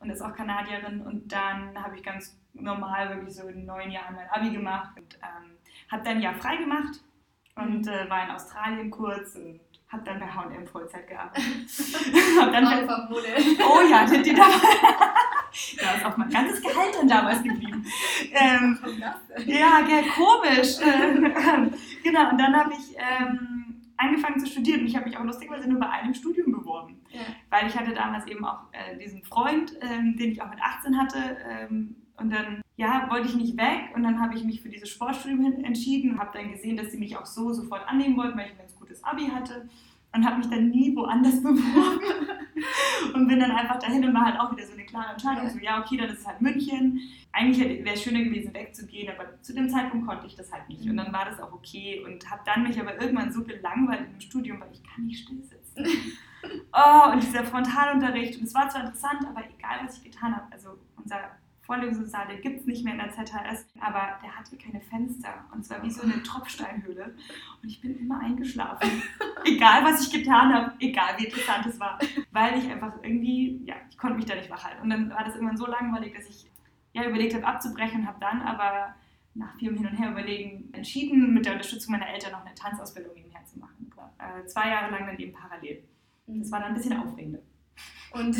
und 0.00 0.10
ist 0.10 0.22
auch 0.22 0.34
Kanadierin. 0.34 1.00
Und 1.02 1.30
dann 1.30 1.82
habe 1.82 1.96
ich 1.96 2.02
ganz 2.02 2.38
normal, 2.54 3.10
wirklich 3.10 3.34
so 3.34 3.48
in 3.48 3.66
neun 3.66 3.90
Jahren 3.90 4.14
mein 4.14 4.28
Abi 4.30 4.50
gemacht 4.50 4.92
und 4.96 5.14
ähm, 5.16 5.52
habe 5.90 6.02
dann 6.02 6.16
ein 6.16 6.22
Jahr 6.22 6.34
frei 6.34 6.56
gemacht 6.56 7.02
und 7.54 7.86
äh, 7.86 8.08
war 8.08 8.24
in 8.24 8.30
Australien 8.30 8.90
kurz 8.90 9.36
und 9.36 9.60
habe 9.92 10.04
dann 10.04 10.18
bei 10.18 10.26
H&M 10.26 10.66
Vollzeit 10.66 11.06
gearbeitet. 11.06 11.44
hab 12.40 12.50
dann 12.50 12.64
oh 12.88 13.80
ja, 13.90 14.06
die, 14.06 14.22
die 14.22 14.34
da 14.34 14.44
da 15.80 15.94
ist 15.94 16.04
auch 16.06 16.16
mein 16.16 16.30
ganzes 16.30 16.62
Gehalt 16.62 16.94
dann 16.98 17.08
damals 17.08 17.42
geblieben. 17.42 17.84
Ähm, 18.32 18.78
ja, 19.46 19.82
gell, 19.82 20.04
komisch. 20.14 20.78
Ähm, 20.80 21.74
genau, 22.02 22.30
und 22.30 22.38
dann 22.38 22.56
habe 22.56 22.72
ich 22.72 22.96
ähm, 22.96 23.82
angefangen 23.98 24.40
zu 24.40 24.46
studieren 24.46 24.80
und 24.80 24.86
ich 24.86 24.96
habe 24.96 25.06
mich 25.06 25.18
auch 25.18 25.24
lustigerweise 25.24 25.68
nur 25.68 25.78
bei 25.78 25.90
einem 25.90 26.14
Studium 26.14 26.52
beworben. 26.52 26.98
Ja. 27.10 27.20
Weil 27.50 27.66
ich 27.66 27.78
hatte 27.78 27.92
damals 27.92 28.26
eben 28.26 28.44
auch 28.46 28.60
äh, 28.72 28.96
diesen 28.96 29.22
Freund, 29.22 29.74
ähm, 29.82 30.16
den 30.16 30.32
ich 30.32 30.40
auch 30.40 30.48
mit 30.48 30.60
18 30.60 30.98
hatte. 30.98 31.36
Ähm, 31.46 31.96
und 32.16 32.30
dann 32.30 32.61
ja, 32.76 33.06
wollte 33.10 33.28
ich 33.28 33.36
nicht 33.36 33.56
weg 33.56 33.90
und 33.94 34.02
dann 34.02 34.20
habe 34.20 34.34
ich 34.34 34.44
mich 34.44 34.62
für 34.62 34.68
dieses 34.68 34.88
Sportstudium 34.88 35.64
entschieden 35.64 36.12
und 36.12 36.18
habe 36.18 36.36
dann 36.36 36.50
gesehen, 36.50 36.76
dass 36.76 36.90
sie 36.90 36.98
mich 36.98 37.16
auch 37.16 37.26
so 37.26 37.52
sofort 37.52 37.86
annehmen 37.86 38.16
wollten, 38.16 38.36
weil 38.36 38.46
ich 38.46 38.52
ein 38.52 38.58
ganz 38.58 38.74
gutes 38.76 39.04
Abi 39.04 39.26
hatte 39.26 39.68
und 40.14 40.26
habe 40.26 40.38
mich 40.38 40.48
dann 40.48 40.70
nie 40.70 40.94
woanders 40.94 41.42
beworben 41.42 42.28
und 43.14 43.28
bin 43.28 43.40
dann 43.40 43.50
einfach 43.50 43.78
dahin 43.78 44.04
und 44.04 44.14
war 44.14 44.26
halt 44.26 44.40
auch 44.40 44.52
wieder 44.52 44.66
so 44.66 44.72
eine 44.72 44.84
klare 44.84 45.12
Entscheidung, 45.12 45.48
so 45.48 45.58
ja, 45.58 45.80
okay, 45.80 45.96
dann 45.96 46.08
ist 46.08 46.20
es 46.20 46.26
halt 46.26 46.40
München. 46.40 47.00
Eigentlich 47.32 47.84
wäre 47.84 47.94
es 47.94 48.02
schöner 48.02 48.22
gewesen, 48.22 48.52
wegzugehen, 48.52 49.10
aber 49.14 49.40
zu 49.42 49.54
dem 49.54 49.68
Zeitpunkt 49.68 50.06
konnte 50.06 50.26
ich 50.26 50.36
das 50.36 50.52
halt 50.52 50.68
nicht 50.68 50.88
und 50.88 50.96
dann 50.96 51.12
war 51.12 51.24
das 51.24 51.40
auch 51.40 51.52
okay 51.52 52.02
und 52.04 52.30
habe 52.30 52.42
dann 52.44 52.62
mich 52.62 52.78
aber 52.78 53.00
irgendwann 53.00 53.32
so 53.32 53.42
gelangweilt 53.42 54.08
im 54.12 54.20
Studium, 54.20 54.60
weil 54.60 54.72
ich 54.72 54.82
kann 54.82 55.06
nicht 55.06 55.24
still 55.24 55.42
sitzen. 55.42 55.86
Oh, 56.72 57.12
und 57.12 57.22
dieser 57.22 57.44
Frontalunterricht 57.44 58.36
und 58.36 58.48
es 58.48 58.52
war 58.52 58.68
zwar 58.68 58.80
interessant, 58.80 59.24
aber 59.28 59.44
egal, 59.44 59.78
was 59.84 59.98
ich 59.98 60.02
getan 60.02 60.34
habe, 60.34 60.50
also 60.50 60.70
unser 60.96 61.20
Vorlesungssaal, 61.72 62.28
den 62.28 62.42
gibt 62.42 62.60
es 62.60 62.66
nicht 62.66 62.84
mehr 62.84 62.92
in 62.92 63.00
der 63.00 63.10
ZHS, 63.10 63.66
aber 63.80 64.18
der 64.22 64.36
hatte 64.36 64.58
keine 64.58 64.80
Fenster 64.82 65.46
und 65.52 65.60
es 65.60 65.70
war 65.70 65.82
wie 65.82 65.90
so 65.90 66.02
eine 66.02 66.22
Tropfsteinhöhle 66.22 67.14
und 67.62 67.68
ich 67.68 67.80
bin 67.80 67.98
immer 67.98 68.20
eingeschlafen. 68.20 69.02
egal, 69.46 69.82
was 69.82 70.06
ich 70.06 70.12
getan 70.12 70.52
habe, 70.52 70.72
egal 70.80 71.14
wie 71.16 71.24
interessant 71.24 71.64
es 71.64 71.80
war, 71.80 71.98
weil 72.30 72.58
ich 72.58 72.70
einfach 72.70 72.92
irgendwie, 73.02 73.62
ja, 73.64 73.76
ich 73.88 73.96
konnte 73.96 74.16
mich 74.16 74.26
da 74.26 74.34
nicht 74.34 74.50
wach 74.50 74.64
halten. 74.64 74.82
Und 74.82 74.90
dann 74.90 75.08
war 75.08 75.24
das 75.24 75.34
irgendwann 75.34 75.56
so 75.56 75.66
langweilig, 75.66 76.14
dass 76.14 76.28
ich 76.28 76.50
ja 76.92 77.08
überlegt 77.08 77.34
habe 77.34 77.46
abzubrechen 77.46 78.00
und 78.00 78.06
habe 78.06 78.20
dann 78.20 78.42
aber 78.42 78.94
nach 79.32 79.56
vielem 79.56 79.78
Hin 79.78 79.86
und 79.86 79.96
Her 79.96 80.10
überlegen 80.10 80.68
entschieden, 80.74 81.32
mit 81.32 81.46
der 81.46 81.54
Unterstützung 81.54 81.92
meiner 81.92 82.08
Eltern 82.08 82.32
noch 82.32 82.44
eine 82.44 82.54
Tanzausbildung 82.54 83.14
nebenher 83.14 83.46
zu 83.46 83.58
machen. 83.58 83.90
Äh, 84.18 84.44
zwei 84.44 84.68
Jahre 84.68 84.90
lang 84.90 85.06
dann 85.06 85.18
eben 85.18 85.32
parallel. 85.32 85.82
Das 86.26 86.50
war 86.50 86.60
dann 86.60 86.68
ein 86.68 86.74
bisschen 86.74 86.98
aufregender. 86.98 87.40
Und 88.10 88.36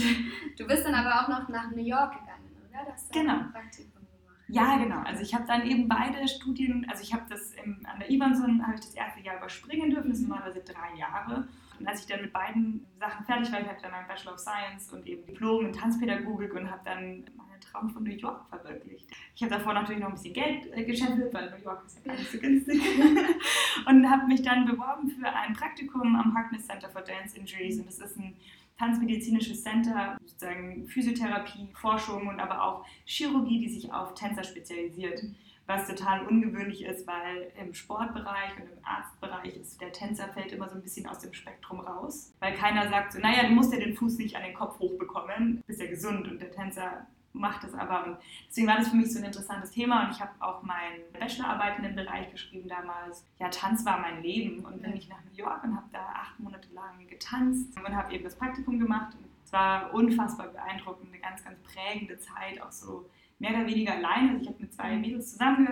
du 0.58 0.66
bist 0.66 0.84
dann 0.84 0.94
aber 0.94 1.22
auch 1.22 1.28
noch 1.28 1.48
nach 1.48 1.70
New 1.70 1.82
York 1.82 2.20
gegangen 2.20 2.41
ja, 2.72 2.84
das 2.84 3.08
genau. 3.10 3.38
Praktikum 3.52 3.92
gemacht. 3.94 4.32
Ja, 4.48 4.76
genau. 4.76 5.00
Also 5.04 5.22
ich 5.22 5.34
habe 5.34 5.46
dann 5.46 5.66
eben 5.66 5.88
beide 5.88 6.26
Studien, 6.28 6.86
also 6.90 7.02
ich 7.02 7.12
habe 7.12 7.24
das 7.28 7.52
im, 7.54 7.84
an 7.84 7.98
der 8.00 8.10
Ivanson, 8.10 8.62
habe 8.62 8.74
ich 8.74 8.80
das 8.80 8.94
erste 8.94 9.20
Jahr 9.20 9.38
überspringen 9.38 9.90
dürfen, 9.90 10.10
das 10.10 10.18
sind 10.18 10.28
mhm. 10.28 10.34
normalerweise 10.34 10.64
drei 10.64 10.98
Jahre. 10.98 11.48
Und 11.78 11.88
als 11.88 12.00
ich 12.00 12.06
dann 12.06 12.20
mit 12.22 12.32
beiden 12.32 12.86
Sachen 13.00 13.24
fertig 13.24 13.50
war, 13.52 13.60
ich 13.60 13.66
habe 13.66 13.78
dann 13.82 13.90
meinen 13.90 14.06
Bachelor 14.06 14.34
of 14.34 14.38
Science 14.38 14.92
und 14.92 15.06
eben 15.06 15.26
Diplom 15.26 15.66
in 15.66 15.72
Tanzpädagogik 15.72 16.54
und 16.54 16.70
habe 16.70 16.80
dann 16.84 17.24
meinen 17.34 17.60
Traum 17.60 17.90
von 17.90 18.04
New 18.04 18.12
York 18.12 18.46
verwirklicht. 18.48 19.08
Ich 19.34 19.42
habe 19.42 19.54
davor 19.54 19.72
natürlich 19.72 20.00
noch 20.00 20.08
ein 20.08 20.14
bisschen 20.14 20.34
Geld 20.34 20.66
äh, 20.72 20.84
gescheffelt, 20.84 21.32
weil 21.32 21.50
New 21.50 21.64
York 21.64 21.84
ist 21.86 21.96
ja 21.96 22.02
gar 22.04 22.18
nicht 22.18 22.30
so 22.30 22.38
günstig. 22.38 22.80
und 23.86 24.10
habe 24.10 24.26
mich 24.26 24.42
dann 24.42 24.66
beworben 24.66 25.08
für 25.08 25.28
ein 25.28 25.54
Praktikum 25.54 26.14
am 26.14 26.34
Harkness 26.36 26.66
Center 26.66 26.88
for 26.88 27.02
Dance 27.02 27.36
Injuries 27.36 27.78
und 27.78 27.86
das 27.86 27.98
ist 27.98 28.18
ein 28.18 28.36
Tanzmedizinisches 28.78 29.62
Center, 29.62 30.16
sozusagen 30.24 30.86
Physiotherapie, 30.88 31.68
Forschung 31.74 32.26
und 32.28 32.40
aber 32.40 32.62
auch 32.62 32.84
Chirurgie, 33.04 33.60
die 33.60 33.68
sich 33.68 33.92
auf 33.92 34.14
Tänzer 34.14 34.44
spezialisiert. 34.44 35.22
Was 35.66 35.86
total 35.86 36.26
ungewöhnlich 36.26 36.82
ist, 36.84 37.06
weil 37.06 37.52
im 37.58 37.72
Sportbereich 37.72 38.56
und 38.56 38.64
im 38.64 38.84
Arztbereich 38.84 39.56
ist 39.56 39.80
der 39.80 39.92
Tänzer 39.92 40.28
fällt 40.28 40.52
immer 40.52 40.68
so 40.68 40.74
ein 40.74 40.82
bisschen 40.82 41.06
aus 41.06 41.20
dem 41.20 41.32
Spektrum 41.32 41.80
raus. 41.80 42.34
Weil 42.40 42.54
keiner 42.54 42.88
sagt 42.88 43.12
so, 43.12 43.20
naja, 43.20 43.44
du 43.44 43.54
musst 43.54 43.72
ja 43.72 43.78
den 43.78 43.94
Fuß 43.94 44.18
nicht 44.18 44.34
an 44.34 44.42
den 44.42 44.54
Kopf 44.54 44.80
hochbekommen, 44.80 45.62
bist 45.66 45.80
ja 45.80 45.86
gesund 45.86 46.26
und 46.26 46.40
der 46.40 46.50
Tänzer 46.50 47.06
mache 47.32 47.66
das 47.66 47.74
aber. 47.74 48.06
Und 48.06 48.16
deswegen 48.48 48.66
war 48.66 48.76
das 48.76 48.88
für 48.88 48.96
mich 48.96 49.12
so 49.12 49.18
ein 49.18 49.24
interessantes 49.24 49.70
Thema 49.70 50.04
und 50.04 50.12
ich 50.12 50.20
habe 50.20 50.32
auch 50.40 50.62
meine 50.62 50.98
Bachelorarbeit 51.18 51.78
in 51.78 51.84
dem 51.84 51.96
Bereich 51.96 52.30
geschrieben 52.30 52.68
damals. 52.68 53.24
Ja, 53.38 53.48
Tanz 53.48 53.84
war 53.84 54.00
mein 54.00 54.22
Leben 54.22 54.64
und 54.64 54.82
bin 54.82 54.94
ich 54.94 55.08
nach 55.08 55.22
New 55.24 55.36
York 55.36 55.64
und 55.64 55.76
habe 55.76 55.86
da 55.92 56.06
acht 56.14 56.38
Monate 56.40 56.68
lang 56.72 56.98
getanzt 57.22 57.78
und 57.78 57.96
habe 57.96 58.12
eben 58.14 58.24
das 58.24 58.36
Praktikum 58.36 58.78
gemacht. 58.78 59.14
Und 59.14 59.26
es 59.44 59.52
war 59.52 59.92
unfassbar 59.94 60.48
beeindruckend, 60.48 61.08
eine 61.12 61.20
ganz, 61.20 61.44
ganz 61.44 61.58
prägende 61.62 62.18
Zeit, 62.18 62.60
auch 62.60 62.72
so 62.72 63.08
mehr 63.38 63.50
oder 63.50 63.66
weniger 63.66 63.94
alleine. 63.94 64.30
Also 64.30 64.42
ich 64.42 64.48
habe 64.48 64.60
mit 64.60 64.72
zwei 64.72 64.96
Mädels 64.96 65.32
zusammen 65.32 65.66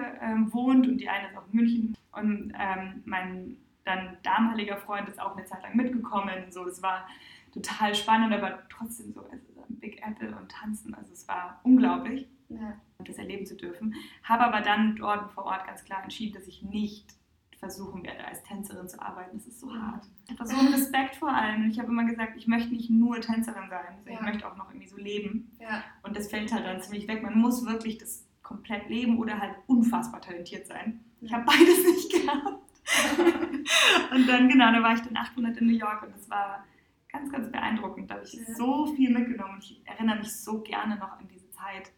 gewohnt 0.47 0.87
und 0.89 0.99
die 0.99 1.09
eine 1.09 1.29
ist 1.29 1.37
auch 1.37 1.47
in 1.53 1.57
München 1.57 1.97
und 2.13 2.53
ähm, 2.59 3.03
mein 3.05 3.57
dann 3.85 4.19
damaliger 4.23 4.77
Freund 4.77 5.09
ist 5.09 5.21
auch 5.21 5.37
eine 5.37 5.47
Zeit 5.47 5.63
lang 5.63 5.77
mitgekommen. 5.77 6.51
So, 6.51 6.67
es 6.67 6.83
war 6.83 7.09
total 7.53 7.95
spannend, 7.95 8.33
aber 8.33 8.63
trotzdem 8.69 9.13
so, 9.13 9.21
also 9.23 9.47
Big 9.69 10.03
Apple 10.07 10.37
und 10.37 10.51
tanzen. 10.51 10.95
Also 10.95 11.13
es 11.13 11.27
war 11.27 11.61
unglaublich, 11.63 12.29
ja. 12.49 12.79
das 12.99 13.17
erleben 13.17 13.47
zu 13.47 13.57
dürfen. 13.57 13.95
Habe 14.23 14.45
aber 14.45 14.61
dann 14.61 14.97
dort 14.97 15.33
vor 15.33 15.45
Ort 15.45 15.67
ganz 15.67 15.85
klar 15.85 16.03
entschieden, 16.03 16.35
dass 16.35 16.47
ich 16.47 16.63
nicht 16.63 17.15
versuchen 17.61 18.03
werde, 18.03 18.27
als 18.27 18.43
Tänzerin 18.43 18.89
zu 18.89 19.01
arbeiten. 19.01 19.37
Das 19.37 19.47
ist 19.47 19.61
so 19.61 19.67
mhm. 19.69 19.81
hart. 19.81 20.09
Habe 20.31 20.49
so 20.49 20.57
einen 20.57 20.73
Respekt 20.73 21.17
vor 21.17 21.31
allem. 21.31 21.65
Und 21.65 21.71
ich 21.71 21.79
habe 21.79 21.89
immer 21.89 22.05
gesagt, 22.05 22.37
ich 22.37 22.47
möchte 22.49 22.73
nicht 22.73 22.91
nur 22.91 23.21
Tänzerin 23.21 23.69
sein, 23.69 23.95
also 23.99 24.09
ja. 24.09 24.15
ich 24.15 24.21
möchte 24.23 24.51
auch 24.51 24.57
noch 24.57 24.71
irgendwie 24.71 24.89
so 24.89 24.97
leben. 24.97 25.53
Ja. 25.61 25.85
Und 26.03 26.17
das 26.17 26.29
fällt 26.29 26.53
halt 26.53 26.65
dann 26.65 26.81
ziemlich 26.81 27.07
weg. 27.07 27.23
Man 27.23 27.39
muss 27.39 27.65
wirklich 27.67 27.99
das 27.99 28.27
komplett 28.43 28.89
leben 28.89 29.19
oder 29.19 29.39
halt 29.39 29.55
unfassbar 29.67 30.21
talentiert 30.21 30.67
sein. 30.67 31.05
Ich 31.21 31.33
habe 31.33 31.45
beides 31.45 31.85
nicht 31.85 32.11
gehabt. 32.11 32.65
und 34.13 34.27
dann, 34.27 34.49
genau, 34.49 34.73
da 34.73 34.83
war 34.83 34.95
ich 34.95 35.01
dann 35.01 35.17
800 35.17 35.59
in 35.59 35.67
New 35.67 35.77
York 35.77 36.03
und 36.03 36.13
das 36.15 36.29
war 36.31 36.65
ganz, 37.13 37.31
ganz 37.31 37.53
beeindruckend. 37.53 38.11
Da 38.11 38.15
habe 38.15 38.25
ich 38.25 38.33
ja. 38.33 38.55
so 38.55 38.87
viel 38.87 39.11
mitgenommen 39.11 39.55
und 39.55 39.65
ich 39.65 39.87
erinnere 39.87 40.19
mich 40.19 40.35
so 40.35 40.63
gerne 40.63 40.97
noch 40.97 41.13
an 41.13 41.29
diese 41.29 41.49
Zeit 41.51 41.93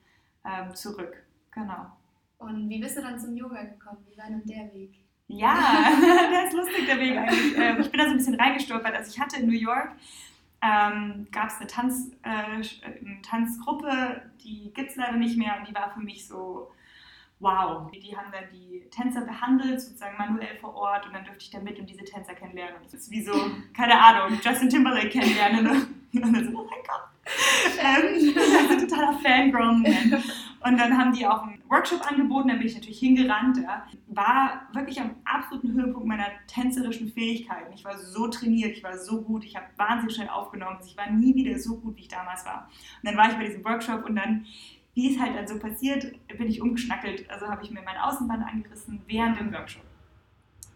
ähm, 0.45 0.75
zurück. 0.75 1.25
Genau. 1.53 1.87
Und 2.39 2.69
wie 2.69 2.81
bist 2.81 2.97
du 2.97 3.03
dann 3.03 3.19
zum 3.19 3.37
Yoga 3.37 3.63
gekommen? 3.63 4.05
Wie 4.11 4.19
war 4.19 4.27
denn 4.27 4.45
der 4.45 4.75
Weg? 4.75 5.02
Ja, 5.29 5.55
der 6.31 6.47
ist 6.47 6.55
lustig, 6.55 6.87
der 6.87 6.99
Weg 6.99 7.17
eigentlich. 7.17 7.57
Ähm, 7.57 7.81
ich 7.81 7.91
bin 7.91 7.99
da 7.99 8.07
so 8.07 8.13
ein 8.13 8.19
bisschen 8.19 8.41
reingestolpert. 8.41 8.95
Also 8.95 9.11
ich 9.11 9.21
hatte 9.21 9.41
in 9.41 9.47
New 9.47 9.59
York, 9.59 9.93
ähm, 10.63 11.27
gab 11.33 11.49
es 11.49 11.57
eine 11.57 11.67
Tanz, 11.67 12.11
äh, 12.23 12.29
eine 12.29 13.23
Tanzgruppe, 13.23 14.23
die 14.45 14.73
gibt 14.75 14.91
es 14.91 14.97
leider 14.97 15.17
nicht 15.17 15.37
mehr 15.37 15.57
und 15.59 15.69
die 15.69 15.75
war 15.75 15.93
für 15.93 16.01
mich 16.01 16.27
so 16.27 16.71
wow. 17.43 17.91
Die 17.91 18.17
haben 18.17 18.31
dann 18.33 18.45
die 18.53 18.89
Tänzer 18.91 19.23
behandelt, 19.23 19.81
sozusagen 19.81 20.17
manuell 20.17 20.57
vor 20.61 20.75
Ort 20.75 21.07
und 21.07 21.13
dann 21.13 21.25
durfte 21.25 21.45
ich 21.45 21.51
da 21.51 21.59
mit 21.59 21.79
und 21.79 21.91
diese 21.91 22.05
Tänzer 22.05 22.35
kennenlernen. 22.35 22.77
Und 22.77 22.85
das 22.85 22.95
ist 22.95 23.11
wie 23.11 23.23
so, 23.23 23.33
keine 23.77 24.01
Ahnung, 24.01 24.39
Justin 24.43 24.71
Timberlake 24.71 25.11
kennenlernen. 25.11 25.67
Und 26.15 26.21
dann 26.21 26.53
so, 26.53 26.61
oh 26.61 26.69
mein 26.69 26.81
Gott. 26.87 27.09
Ähm, 27.79 28.35
das 28.35 28.45
ist 28.45 28.71
ein 28.71 28.87
totaler 28.87 29.19
Fangirl-Moment. 29.19 30.23
Und 30.65 30.79
dann 30.79 30.97
haben 30.97 31.13
die 31.13 31.27
auch 31.27 31.43
einen 31.43 31.63
Workshop 31.69 32.09
angeboten, 32.09 32.49
da 32.49 32.55
bin 32.55 32.67
ich 32.67 32.75
natürlich 32.75 33.01
hingerannt. 33.01 33.59
Ja. 33.59 33.85
War 34.09 34.69
wirklich 34.73 35.01
am 35.01 35.17
absoluten 35.25 35.73
Höhepunkt 35.73 36.07
meiner 36.07 36.27
tänzerischen 36.47 37.11
Fähigkeiten. 37.13 37.73
Ich 37.73 37.85
war 37.85 37.99
so 37.99 38.29
trainiert, 38.29 38.77
ich 38.77 38.85
war 38.85 38.97
so 38.97 39.23
gut, 39.23 39.45
ich 39.45 39.57
habe 39.57 39.67
wahnsinnig 39.77 40.15
schnell 40.15 40.29
aufgenommen. 40.29 40.79
Ich 40.87 40.97
war 40.97 41.11
nie 41.11 41.35
wieder 41.35 41.59
so 41.59 41.77
gut, 41.77 41.97
wie 41.97 42.03
ich 42.03 42.09
damals 42.09 42.45
war. 42.47 42.69
Und 43.03 43.11
dann 43.11 43.17
war 43.17 43.29
ich 43.29 43.37
bei 43.37 43.47
diesem 43.47 43.65
Workshop 43.65 44.05
und 44.05 44.17
dann 44.17 44.47
wie 44.95 45.15
es 45.15 45.21
halt 45.21 45.37
dann 45.37 45.49
so 45.49 45.59
passiert, 45.59 46.13
bin 46.29 46.49
ich 46.49 46.61
umgeschnackelt. 46.61 47.29
Also 47.31 47.47
habe 47.47 47.65
ich 47.65 47.71
mir 47.71 47.83
mein 47.83 47.97
Außenband 47.97 48.45
angerissen 48.47 49.01
während 49.07 49.41
dem 49.41 49.53
Workshop. 49.53 49.83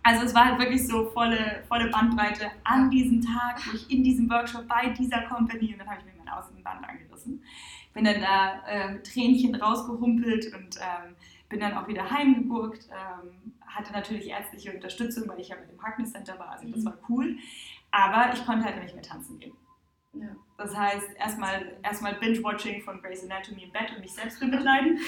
Also 0.02 0.24
es 0.24 0.34
war 0.34 0.46
halt 0.46 0.58
wirklich 0.60 0.86
so 0.86 1.10
volle, 1.10 1.64
volle 1.68 1.90
Bandbreite 1.90 2.52
an 2.62 2.90
diesem 2.90 3.20
Tag, 3.20 3.60
ich 3.74 3.90
in 3.90 4.04
diesem 4.04 4.30
Workshop 4.30 4.68
bei 4.68 4.90
dieser 4.90 5.22
Company 5.22 5.72
und 5.72 5.80
dann 5.80 5.88
habe 5.88 6.00
ich 6.00 6.06
mir 6.06 6.12
mein 6.16 6.32
Außenband 6.32 6.88
angerissen. 6.88 7.42
Bin 7.96 8.04
dann 8.04 8.20
da 8.20 8.62
äh, 8.66 9.02
Tränchen 9.02 9.54
rausgehumpelt 9.54 10.52
und 10.54 10.76
ähm, 10.76 11.16
bin 11.48 11.60
dann 11.60 11.72
auch 11.72 11.88
wieder 11.88 12.10
heimgeguckt. 12.10 12.88
Ähm, 12.90 13.54
hatte 13.66 13.92
natürlich 13.94 14.28
ärztliche 14.28 14.74
Unterstützung, 14.74 15.26
weil 15.28 15.40
ich 15.40 15.48
ja 15.48 15.56
mit 15.56 15.70
dem 15.70 15.82
Harkness 15.82 16.12
Center 16.12 16.38
war, 16.38 16.50
also 16.50 16.68
das 16.68 16.80
mhm. 16.80 16.84
war 16.84 16.98
cool. 17.08 17.36
Aber 17.90 18.34
ich 18.34 18.44
konnte 18.44 18.66
halt 18.66 18.82
nicht 18.82 18.94
mehr 18.94 19.02
tanzen 19.02 19.38
gehen. 19.38 19.54
Ja. 20.12 20.28
Das 20.58 20.76
heißt, 20.76 21.08
erstmal 21.18 21.78
erstmal 21.82 22.14
Binge-Watching 22.14 22.82
von 22.82 23.00
Grey's 23.00 23.24
Anatomy 23.24 23.64
im 23.64 23.72
Bett 23.72 23.92
und 23.94 24.00
mich 24.00 24.12
selbst 24.12 24.40
bemitleiden. 24.40 24.98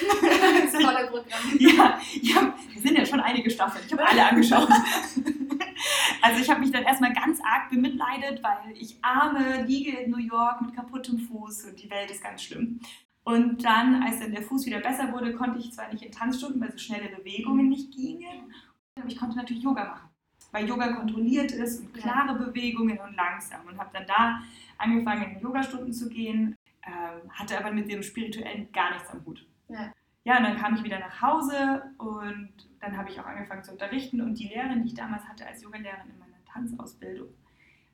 Tolle 0.72 1.06
Programm. 1.10 1.58
Ja, 1.58 2.00
ja, 2.22 2.54
wir 2.72 2.82
sind 2.82 2.96
ja 2.96 3.04
schon 3.04 3.20
einige 3.20 3.50
Staffeln. 3.50 3.84
Ich 3.86 3.92
habe 3.92 4.06
alle 4.06 4.26
angeschaut. 4.26 4.68
also 6.22 6.40
ich 6.40 6.50
habe 6.50 6.60
mich 6.60 6.72
dann 6.72 6.84
erstmal 6.84 7.12
ganz 7.12 7.40
arg 7.40 7.70
bemitleidet, 7.70 8.42
weil 8.42 8.76
ich 8.76 8.96
arme 9.02 9.64
liege 9.64 9.96
in 9.98 10.10
New 10.10 10.18
York 10.18 10.60
mit 10.62 10.74
kaputtem 10.74 11.18
Fuß 11.18 11.64
und 11.64 11.82
die 11.82 11.90
Welt 11.90 12.10
ist 12.10 12.22
ganz 12.22 12.42
schlimm. 12.42 12.80
Und 13.24 13.62
dann, 13.62 14.02
als 14.02 14.20
dann 14.20 14.32
der 14.32 14.42
Fuß 14.42 14.64
wieder 14.66 14.80
besser 14.80 15.12
wurde, 15.12 15.34
konnte 15.34 15.58
ich 15.58 15.72
zwar 15.72 15.92
nicht 15.92 16.02
in 16.02 16.10
Tanzstunden, 16.12 16.60
weil 16.60 16.72
so 16.72 16.78
schnelle 16.78 17.14
Bewegungen 17.14 17.68
nicht 17.68 17.94
gingen, 17.94 18.52
aber 18.96 19.06
ich 19.06 19.18
konnte 19.18 19.36
natürlich 19.36 19.62
Yoga 19.62 19.84
machen, 19.84 20.08
weil 20.50 20.66
Yoga 20.66 20.94
kontrolliert 20.94 21.52
ist 21.52 21.80
und 21.80 21.94
klare 21.94 22.38
Bewegungen 22.38 22.98
und 22.98 23.14
langsam 23.14 23.66
und 23.66 23.78
habe 23.78 23.90
dann 23.92 24.06
da 24.06 24.40
angefangen, 24.78 25.36
in 25.36 25.42
Yogastunden 25.42 25.92
zu 25.92 26.08
gehen, 26.08 26.56
ähm, 26.86 27.30
hatte 27.30 27.58
aber 27.58 27.70
mit 27.70 27.90
dem 27.90 28.02
Spirituellen 28.02 28.72
gar 28.72 28.94
nichts 28.94 29.10
am 29.10 29.24
Hut. 29.26 29.46
Ja. 29.68 29.92
Ja, 30.28 30.36
und 30.36 30.42
dann 30.42 30.58
kam 30.58 30.74
ich 30.74 30.84
wieder 30.84 30.98
nach 30.98 31.22
Hause 31.22 31.84
und 31.96 32.50
dann 32.80 32.98
habe 32.98 33.08
ich 33.08 33.18
auch 33.18 33.24
angefangen 33.24 33.64
zu 33.64 33.72
unterrichten 33.72 34.20
und 34.20 34.38
die 34.38 34.48
Lehrerin, 34.48 34.82
die 34.82 34.88
ich 34.88 34.94
damals 34.94 35.26
hatte 35.26 35.46
als 35.46 35.62
Yogalehrerin 35.62 36.10
in 36.10 36.18
meiner 36.18 36.44
Tanzausbildung, 36.52 37.28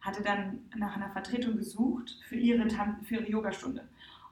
hatte 0.01 0.21
dann 0.21 0.59
nach 0.75 0.97
einer 0.97 1.11
Vertretung 1.11 1.57
gesucht 1.57 2.19
für 2.29 2.35
ihre, 2.35 2.67
Tan 2.67 3.01
für 3.05 3.15
ihre 3.15 3.31
Yogastunde. 3.31 3.83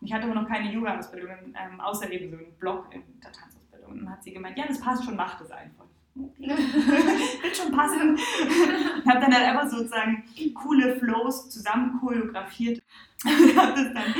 Und 0.01 0.07
ich 0.09 0.13
hatte 0.13 0.25
aber 0.25 0.35
noch 0.35 0.49
keine 0.49 0.73
Yoga-Ausbildung, 0.73 1.31
ähm, 1.55 1.81
außer 1.81 2.11
eben 2.11 2.29
so 2.29 2.39
einen 2.39 2.53
Blog 2.59 2.93
in 2.93 3.05
der 3.23 3.31
Tanzausbildung. 3.31 3.93
Und 3.93 3.99
dann 4.01 4.11
hat 4.11 4.25
sie 4.25 4.33
gemeint, 4.33 4.59
ja, 4.59 4.67
das 4.67 4.81
passt 4.81 5.05
schon, 5.05 5.15
mach 5.15 5.39
das 5.39 5.53
einfach. 5.53 5.85
Wird 6.17 7.57
schon 7.57 7.71
passen. 7.71 8.19
Ich 9.05 9.09
habe 9.09 9.21
dann 9.21 9.35
halt 9.35 9.47
einfach 9.47 9.69
sozusagen 9.69 10.25
coole 10.55 10.97
Flows 10.97 11.51
zusammen 11.51 11.99
choreografiert. 12.01 12.81
Habe 13.25 13.93
dann, 13.95 14.15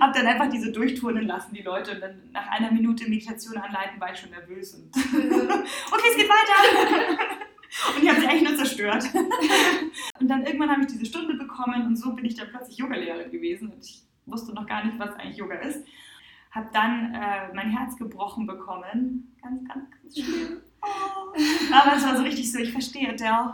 hab 0.00 0.14
dann 0.14 0.26
einfach 0.26 0.48
diese 0.50 0.72
durchturnen 0.72 1.26
lassen, 1.26 1.54
die 1.54 1.62
Leute. 1.62 1.92
Und 1.92 2.00
dann 2.00 2.20
nach 2.32 2.48
einer 2.48 2.72
Minute 2.72 3.08
Meditation 3.08 3.56
anleiten, 3.56 4.00
war 4.00 4.12
ich 4.12 4.18
schon 4.18 4.30
nervös. 4.30 4.74
Und 4.74 4.94
okay, 4.96 6.08
es 6.10 6.16
geht 6.16 6.28
weiter. 6.28 7.18
Und 7.94 8.02
die 8.02 8.08
haben 8.08 8.20
sich 8.20 8.28
eigentlich 8.28 8.48
nur 8.48 8.56
zerstört. 8.56 9.04
Und 10.20 10.28
dann 10.28 10.44
irgendwann 10.44 10.70
habe 10.70 10.80
ich 10.82 10.88
diese 10.88 11.06
Stunde 11.06 11.34
bekommen 11.34 11.86
und 11.86 11.96
so 11.96 12.14
bin 12.14 12.24
ich 12.24 12.34
dann 12.34 12.48
plötzlich 12.48 12.78
Yogalehrerin 12.78 13.30
gewesen. 13.30 13.70
Und 13.70 13.84
ich 13.84 14.02
wusste 14.26 14.52
noch 14.54 14.66
gar 14.66 14.84
nicht, 14.84 14.98
was 14.98 15.14
eigentlich 15.16 15.36
Yoga 15.36 15.56
ist. 15.56 15.86
Habe 16.50 16.70
dann 16.72 17.14
äh, 17.14 17.52
mein 17.54 17.70
Herz 17.70 17.96
gebrochen 17.96 18.46
bekommen. 18.46 19.36
Ganz, 19.42 19.68
ganz, 19.68 19.90
ganz 19.90 20.14
schlimm. 20.14 20.60
Aber 20.82 21.96
es 21.96 22.04
war 22.04 22.16
so 22.16 22.22
richtig 22.22 22.50
so, 22.50 22.58
ich 22.58 22.72
verstehe 22.72 23.10
Adele. 23.10 23.52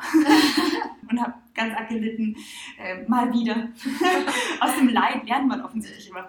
und 1.11 1.21
habe 1.21 1.35
ganz 1.55 1.75
arg 1.77 1.89
gelitten. 1.89 2.37
Äh, 2.79 3.09
mal 3.09 3.33
wieder. 3.33 3.69
Aus 4.61 4.77
dem 4.77 4.89
Leid 4.89 5.27
lernt 5.27 5.49
man 5.49 5.63
offensichtlich 5.63 6.09
immer. 6.09 6.29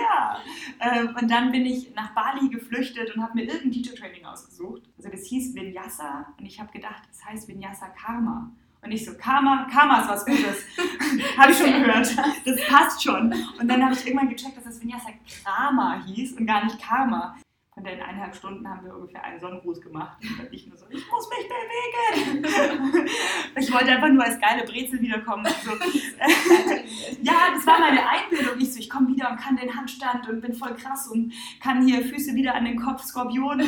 ja. 0.00 0.38
Äh, 0.78 1.06
und 1.20 1.30
dann 1.30 1.52
bin 1.52 1.64
ich 1.64 1.94
nach 1.94 2.10
Bali 2.14 2.48
geflüchtet 2.48 3.14
und 3.14 3.22
habe 3.22 3.34
mir 3.34 3.44
irgendein 3.44 3.72
Teacher-Training 3.72 4.24
ausgesucht. 4.24 4.82
Also 4.98 5.10
das 5.10 5.26
hieß 5.26 5.54
Vinyasa 5.54 6.26
und 6.38 6.46
ich 6.46 6.60
habe 6.60 6.72
gedacht, 6.72 7.02
das 7.10 7.24
heißt 7.24 7.48
Vinyasa 7.48 7.88
Karma. 7.88 8.50
Und 8.82 8.92
ich 8.92 9.04
so, 9.04 9.14
Karma, 9.14 9.66
Karma 9.72 10.02
ist 10.02 10.08
was 10.08 10.24
Gutes. 10.24 10.64
habe 11.38 11.50
ich 11.50 11.58
schon 11.58 11.72
gehört. 11.72 12.08
Das 12.44 12.66
passt 12.68 13.02
schon. 13.02 13.34
Und 13.58 13.68
dann 13.68 13.82
habe 13.82 13.94
ich 13.94 14.06
irgendwann 14.06 14.28
gecheckt, 14.28 14.56
dass 14.56 14.64
das 14.64 14.80
Vinyasa 14.80 15.08
Krama 15.26 16.04
hieß 16.06 16.34
und 16.34 16.46
gar 16.46 16.64
nicht 16.64 16.80
Karma. 16.80 17.36
Und 17.76 17.86
in 17.86 18.00
eineinhalb 18.00 18.34
Stunden 18.34 18.66
haben 18.66 18.86
wir 18.86 18.94
ungefähr 18.94 19.22
einen 19.22 19.38
Sonnengruß 19.38 19.82
gemacht. 19.82 20.16
Und 20.22 20.50
ich 20.50 20.66
nur 20.66 20.78
so, 20.78 20.86
ich 20.88 21.04
muss 21.10 21.28
mich 21.28 21.46
bewegen. 21.46 23.06
ich 23.54 23.70
wollte 23.70 23.90
einfach 23.90 24.08
nur 24.08 24.24
als 24.24 24.40
geile 24.40 24.64
Brezel 24.64 24.98
wiederkommen. 25.02 25.46
So. 25.62 25.72
ja, 27.22 27.34
das 27.54 27.66
war 27.66 27.78
meine 27.78 28.08
Einbildung. 28.08 28.58
Ich 28.58 28.72
so, 28.72 28.80
ich 28.80 28.88
komme 28.88 29.08
wieder 29.08 29.30
und 29.30 29.36
kann 29.36 29.56
den 29.56 29.76
Handstand 29.76 30.26
und 30.26 30.40
bin 30.40 30.54
voll 30.54 30.74
krass 30.74 31.08
und 31.08 31.34
kann 31.60 31.86
hier 31.86 32.00
Füße 32.00 32.34
wieder 32.34 32.54
an 32.54 32.64
den 32.64 32.80
Kopf, 32.80 33.02
Skorpion. 33.02 33.60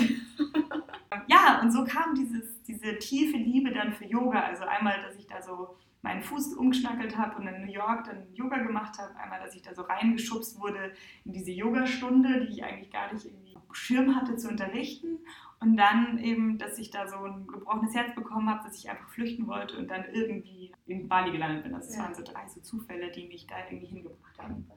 ja, 1.27 1.61
und 1.61 1.71
so 1.71 1.85
kam 1.85 2.15
dieses, 2.15 2.63
diese 2.63 2.99
tiefe 2.99 3.37
Liebe 3.37 3.73
dann 3.73 3.93
für 3.93 4.07
Yoga. 4.07 4.41
Also 4.41 4.65
einmal, 4.65 5.03
dass 5.03 5.17
ich 5.17 5.27
da 5.27 5.43
so 5.43 5.77
meinen 6.01 6.23
Fuß 6.23 6.55
umgeschnackelt 6.55 7.19
habe 7.19 7.37
und 7.37 7.47
in 7.47 7.67
New 7.67 7.73
York 7.73 8.05
dann 8.05 8.33
Yoga 8.33 8.57
gemacht 8.59 8.99
habe. 8.99 9.15
Einmal, 9.17 9.41
dass 9.41 9.55
ich 9.55 9.61
da 9.61 9.75
so 9.75 9.83
reingeschubst 9.83 10.59
wurde 10.59 10.93
in 11.27 11.35
diese 11.35 11.51
Yogastunde, 11.51 12.47
die 12.47 12.55
ich 12.55 12.65
eigentlich 12.65 12.91
gar 12.91 13.13
nicht 13.13 13.27
irgendwie 13.27 13.48
Schirm 13.73 14.15
hatte 14.17 14.37
zu 14.37 14.49
unterrichten. 14.49 15.19
Und 15.61 15.77
dann 15.77 16.19
eben, 16.19 16.57
dass 16.59 16.79
ich 16.79 16.91
da 16.91 17.09
so 17.09 17.17
ein 17.17 17.47
gebrochenes 17.49 17.95
Herz 17.95 18.15
bekommen 18.15 18.49
habe, 18.49 18.63
dass 18.65 18.79
ich 18.79 18.89
einfach 18.89 19.09
flüchten 19.09 19.49
wollte 19.49 19.77
und 19.77 19.91
dann 19.91 20.05
irgendwie 20.13 20.71
in 20.87 21.09
Bali 21.09 21.33
gelandet 21.33 21.65
bin. 21.65 21.75
Also 21.75 21.89
es 21.89 21.97
ja. 21.97 22.03
waren 22.03 22.15
so 22.15 22.23
drei 22.23 22.47
so 22.47 22.61
Zufälle, 22.61 23.11
die 23.11 23.27
mich 23.27 23.47
da 23.47 23.57
irgendwie 23.69 23.89
hingebracht 23.89 24.39
haben. 24.39 24.71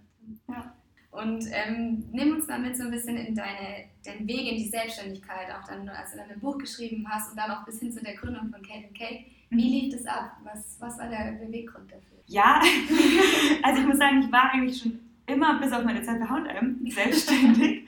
Ja. 0.47 0.73
Und 1.11 1.45
ähm, 1.51 2.05
nimm 2.11 2.35
uns 2.35 2.47
damit 2.47 2.77
so 2.77 2.83
ein 2.83 2.91
bisschen 2.91 3.17
in 3.17 3.35
deine, 3.35 3.89
den 4.05 4.25
Weg 4.27 4.49
in 4.49 4.57
die 4.57 4.69
Selbstständigkeit, 4.69 5.51
auch 5.51 5.67
dann, 5.67 5.87
als 5.89 6.11
du 6.11 6.17
dann 6.17 6.31
ein 6.31 6.39
Buch 6.39 6.57
geschrieben 6.57 7.05
hast 7.07 7.31
und 7.31 7.37
dann 7.37 7.51
auch 7.51 7.65
bis 7.65 7.79
hin 7.79 7.91
zu 7.91 8.01
der 8.01 8.15
Gründung 8.15 8.49
von 8.49 8.61
Kate 8.63 8.87
Cake. 8.93 9.25
Wie 9.49 9.55
mhm. 9.55 9.71
lief 9.71 9.93
das 9.93 10.05
ab? 10.05 10.37
Was, 10.43 10.77
was 10.79 10.97
war 10.97 11.09
der 11.09 11.33
Beweggrund 11.33 11.91
dafür? 11.91 12.17
Ja, 12.27 12.61
also 13.63 13.81
ich 13.81 13.87
muss 13.87 13.97
sagen, 13.97 14.21
ich 14.21 14.31
war 14.31 14.51
eigentlich 14.53 14.81
schon 14.81 14.99
immer 15.25 15.59
bis 15.59 15.71
auf 15.73 15.83
meine 15.83 16.01
Zeit 16.01 16.19
bei 16.19 16.27
H&M 16.27 16.79
selbstständig, 16.89 17.87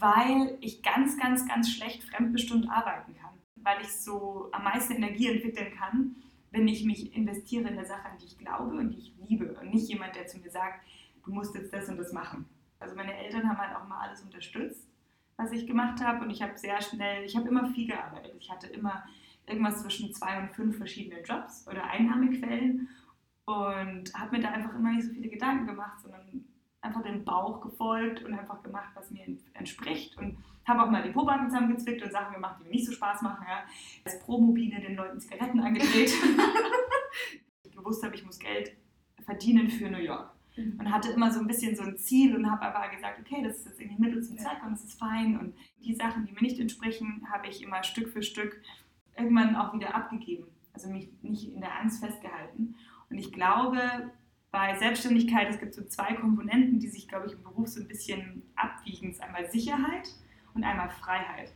weil 0.00 0.56
ich 0.60 0.82
ganz, 0.82 1.18
ganz, 1.18 1.46
ganz 1.46 1.70
schlecht 1.70 2.02
fremdbestimmt 2.04 2.70
arbeiten 2.70 3.14
kann. 3.14 3.34
Weil 3.56 3.80
ich 3.82 3.92
so 3.92 4.48
am 4.52 4.64
meisten 4.64 4.94
Energie 4.94 5.28
entwickeln 5.28 5.72
kann, 5.76 6.16
wenn 6.50 6.66
ich 6.66 6.84
mich 6.84 7.14
investiere 7.14 7.68
in 7.68 7.78
eine 7.78 7.86
Sache, 7.86 8.08
an 8.08 8.18
die 8.18 8.26
ich 8.26 8.38
glaube 8.38 8.76
und 8.76 8.90
die 8.90 8.98
ich 8.98 9.14
liebe. 9.28 9.54
Und 9.60 9.72
nicht 9.72 9.88
jemand, 9.88 10.16
der 10.16 10.26
zu 10.26 10.38
mir 10.38 10.50
sagt, 10.50 10.84
du 11.24 11.32
musst 11.32 11.54
jetzt 11.54 11.72
das 11.72 11.88
und 11.88 11.98
das 11.98 12.12
machen. 12.12 12.46
Also 12.78 12.96
meine 12.96 13.16
Eltern 13.16 13.48
haben 13.48 13.58
halt 13.58 13.76
auch 13.76 13.86
mal 13.86 14.00
alles 14.00 14.22
unterstützt, 14.22 14.88
was 15.36 15.52
ich 15.52 15.66
gemacht 15.66 16.02
habe. 16.02 16.24
Und 16.24 16.30
ich 16.30 16.42
habe 16.42 16.56
sehr 16.56 16.80
schnell, 16.80 17.24
ich 17.24 17.36
habe 17.36 17.48
immer 17.48 17.70
viel 17.70 17.86
gearbeitet. 17.86 18.34
Ich 18.40 18.50
hatte 18.50 18.68
immer 18.68 19.04
irgendwas 19.46 19.82
zwischen 19.82 20.12
zwei 20.12 20.40
und 20.40 20.50
fünf 20.50 20.76
verschiedene 20.78 21.22
Jobs 21.22 21.66
oder 21.68 21.84
Einnahmequellen 21.84 22.88
und 23.44 24.14
habe 24.14 24.36
mir 24.36 24.42
da 24.42 24.50
einfach 24.50 24.74
immer 24.74 24.92
nicht 24.92 25.06
so 25.06 25.12
viele 25.12 25.28
Gedanken 25.28 25.66
gemacht, 25.66 26.00
sondern 26.00 26.44
einfach 26.82 27.02
dem 27.02 27.24
Bauch 27.24 27.60
gefolgt 27.60 28.22
und 28.24 28.34
einfach 28.34 28.62
gemacht, 28.62 28.90
was 28.94 29.10
mir 29.10 29.26
entspricht. 29.54 30.16
Und 30.16 30.38
habe 30.66 30.82
auch 30.82 30.90
mal 30.90 31.02
die 31.02 31.10
Pobacken 31.10 31.48
zusammengezwickt 31.48 32.02
und 32.02 32.12
Sachen 32.12 32.34
gemacht, 32.34 32.56
die 32.58 32.64
mir 32.64 32.70
nicht 32.70 32.86
so 32.86 32.92
Spaß 32.92 33.22
machen. 33.22 33.44
Ja. 33.46 33.64
Als 34.04 34.20
Promobine 34.20 34.80
den 34.80 34.96
Leuten 34.96 35.20
Zigaretten 35.20 35.60
angedreht. 35.60 36.12
ich 37.62 37.72
gewusst 37.76 38.02
habe, 38.02 38.14
ich 38.14 38.24
muss 38.24 38.38
Geld 38.38 38.76
verdienen 39.24 39.68
für 39.68 39.90
New 39.90 39.98
York. 39.98 40.32
Mhm. 40.56 40.76
Und 40.78 40.92
hatte 40.92 41.10
immer 41.10 41.30
so 41.30 41.40
ein 41.40 41.46
bisschen 41.46 41.76
so 41.76 41.82
ein 41.82 41.96
Ziel 41.96 42.34
und 42.34 42.50
habe 42.50 42.62
aber 42.62 42.94
gesagt, 42.94 43.20
okay, 43.20 43.42
das 43.42 43.58
ist 43.58 43.66
jetzt 43.66 43.80
irgendwie 43.80 44.02
Mittel 44.02 44.22
zum 44.22 44.38
Zweck 44.38 44.62
und 44.64 44.72
das 44.72 44.84
ist 44.84 44.98
fein. 44.98 45.38
Und 45.38 45.54
die 45.84 45.94
Sachen, 45.94 46.24
die 46.24 46.32
mir 46.32 46.42
nicht 46.42 46.58
entsprechen, 46.58 47.26
habe 47.30 47.48
ich 47.48 47.62
immer 47.62 47.82
Stück 47.82 48.08
für 48.08 48.22
Stück 48.22 48.60
irgendwann 49.16 49.56
auch 49.56 49.74
wieder 49.74 49.94
abgegeben. 49.94 50.46
Also 50.72 50.88
mich 50.88 51.10
nicht 51.22 51.52
in 51.52 51.60
der 51.60 51.78
Angst 51.78 52.02
festgehalten. 52.02 52.74
Und 53.10 53.18
ich 53.18 53.32
glaube, 53.32 54.12
bei 54.50 54.76
Selbstständigkeit, 54.76 55.48
es 55.48 55.60
gibt 55.60 55.74
so 55.74 55.84
zwei 55.84 56.14
Komponenten, 56.14 56.80
die 56.80 56.88
sich, 56.88 57.06
glaube 57.06 57.26
ich, 57.26 57.32
im 57.32 57.42
Beruf 57.42 57.68
so 57.68 57.80
ein 57.80 57.88
bisschen 57.88 58.42
abwiegen. 58.56 59.10
Es 59.10 59.16
ist 59.16 59.22
einmal 59.22 59.48
Sicherheit 59.50 60.08
und 60.54 60.64
einmal 60.64 60.90
Freiheit. 60.90 61.52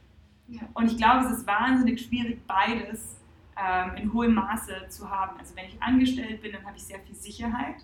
Ja. 0.47 0.63
Und 0.75 0.91
ich 0.91 0.97
glaube, 0.97 1.25
es 1.25 1.39
ist 1.39 1.47
wahnsinnig 1.47 2.01
schwierig, 2.01 2.47
beides 2.47 3.21
ähm, 3.57 3.97
in 3.97 4.13
hohem 4.13 4.35
Maße 4.35 4.89
zu 4.89 5.11
haben. 5.11 5.39
Also 5.39 5.57
wenn 5.57 5.67
ich 5.67 5.83
angestellt 5.83 6.43
bin, 6.43 6.53
dann 6.53 6.65
habe 6.65 6.77
ich 6.77 6.85
sehr 6.85 7.01
viel 7.01 7.15
Sicherheit, 7.15 7.83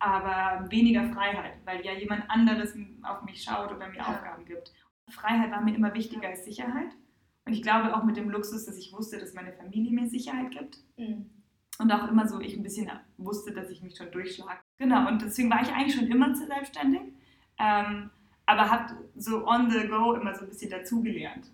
aber 0.00 0.68
weniger 0.70 1.04
Freiheit, 1.12 1.54
weil 1.64 1.84
ja 1.84 1.92
jemand 1.92 2.28
anderes 2.28 2.74
auf 3.02 3.22
mich 3.22 3.42
schaut 3.42 3.70
oder 3.70 3.88
mir 3.88 3.98
ja. 3.98 4.06
Aufgaben 4.06 4.44
gibt. 4.44 4.72
Freiheit 5.10 5.50
war 5.52 5.60
mir 5.60 5.74
immer 5.74 5.94
wichtiger 5.94 6.28
als 6.28 6.44
Sicherheit. 6.44 6.90
Und 7.46 7.52
ich 7.52 7.62
glaube 7.62 7.94
auch 7.94 8.04
mit 8.04 8.16
dem 8.16 8.30
Luxus, 8.30 8.64
dass 8.64 8.78
ich 8.78 8.92
wusste, 8.92 9.18
dass 9.18 9.34
meine 9.34 9.52
Familie 9.52 9.92
mir 9.92 10.08
Sicherheit 10.08 10.50
gibt. 10.50 10.78
Mhm 10.96 11.33
und 11.78 11.92
auch 11.92 12.08
immer 12.08 12.26
so, 12.28 12.40
ich 12.40 12.56
ein 12.56 12.62
bisschen 12.62 12.90
wusste, 13.16 13.52
dass 13.52 13.70
ich 13.70 13.82
mich 13.82 13.96
schon 13.96 14.10
durchschlage. 14.10 14.60
Genau, 14.78 15.08
und 15.08 15.22
deswegen 15.22 15.50
war 15.50 15.62
ich 15.62 15.72
eigentlich 15.72 15.94
schon 15.94 16.06
immer 16.06 16.34
selbstständig, 16.34 17.02
ähm, 17.58 18.10
aber 18.46 18.70
habe 18.70 18.94
so 19.16 19.46
on 19.46 19.70
the 19.70 19.88
go 19.88 20.14
immer 20.14 20.34
so 20.34 20.42
ein 20.42 20.48
bisschen 20.48 20.70
dazugelernt. 20.70 21.50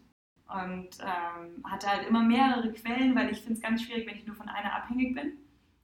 Und 0.49 0.99
ähm, 1.00 1.62
hatte 1.65 1.87
halt 1.87 2.09
immer 2.09 2.25
mehrere 2.25 2.73
Quellen, 2.73 3.15
weil 3.15 3.31
ich 3.31 3.39
finde 3.39 3.53
es 3.55 3.61
ganz 3.61 3.83
schwierig, 3.83 4.07
wenn 4.09 4.17
ich 4.17 4.27
nur 4.27 4.35
von 4.35 4.49
einer 4.49 4.75
abhängig 4.75 5.15
bin. 5.15 5.35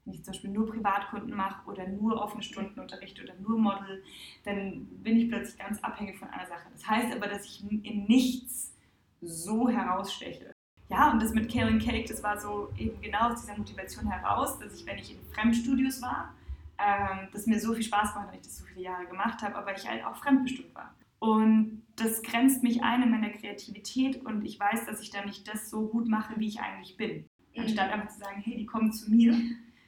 Wenn 0.05 0.14
ich 0.14 0.25
zum 0.25 0.33
Beispiel 0.33 0.50
nur 0.50 0.69
Privatkunden 0.69 1.37
mache 1.37 1.69
oder 1.71 1.87
nur 1.87 2.21
offene 2.21 2.43
Stunden 2.43 2.81
unterrichte 2.81 3.23
oder 3.23 3.35
nur 3.37 3.59
Model, 3.59 4.02
dann 4.45 4.87
bin 5.02 5.19
ich 5.19 5.28
plötzlich 5.28 5.59
ganz 5.59 5.83
abhängig 5.85 6.19
von 6.19 6.28
einer 6.31 6.47
Sache. 6.47 6.69
Das 6.73 6.87
heißt 6.88 7.14
aber, 7.14 7.28
dass 7.28 7.45
ich 7.45 7.62
in 7.62 8.07
nichts 8.07 8.75
so 9.21 9.69
heraussteche 9.69 10.56
ja, 10.88 11.11
und 11.11 11.21
das 11.21 11.33
mit 11.35 11.52
Kale 11.52 11.78
Cake, 11.78 12.07
das 12.09 12.23
war 12.23 12.38
so 12.38 12.73
eben 12.78 13.00
genau 13.00 13.31
aus 13.31 13.40
dieser 13.40 13.57
Motivation 13.57 14.07
heraus, 14.07 14.59
dass 14.59 14.75
ich, 14.75 14.87
wenn 14.87 14.99
ich 14.99 15.12
in 15.12 15.19
Fremdstudios 15.33 16.00
war, 16.00 16.33
ähm, 16.78 17.28
das 17.33 17.47
mir 17.47 17.59
so 17.59 17.75
viel 17.75 17.83
Spaß 17.83 18.14
macht, 18.14 18.28
weil 18.28 18.37
ich 18.37 18.43
das 18.43 18.59
so 18.59 18.64
viele 18.64 18.83
Jahre 18.83 19.07
gemacht 19.07 19.43
habe, 19.43 19.57
aber 19.57 19.76
ich 19.76 19.88
halt 19.88 20.05
auch 20.05 20.16
fremdbestimmt 20.16 20.75
war. 20.75 20.95
Und 21.19 21.83
das 21.97 22.23
grenzt 22.23 22.62
mich 22.62 22.83
ein 22.83 23.02
in 23.02 23.11
meiner 23.11 23.31
Kreativität 23.31 24.25
und 24.25 24.44
ich 24.44 24.61
weiß, 24.61 24.87
dass 24.87 25.01
ich 25.01 25.11
da 25.11 25.25
nicht 25.25 25.49
das 25.49 25.70
so 25.70 25.87
gut 25.87 26.09
mache, 26.09 26.35
wie 26.38 26.49
ich 26.49 26.61
eigentlich 26.61 26.96
bin. 26.96 27.25
Mhm. 27.55 27.62
Anstatt 27.62 27.90
einfach 27.90 28.09
zu 28.09 28.20
sagen, 28.20 28.40
hey, 28.44 28.57
die 28.57 28.66
kommen 28.66 28.92
zu 28.92 29.11
mir 29.11 29.35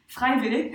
freiwillig 0.08 0.74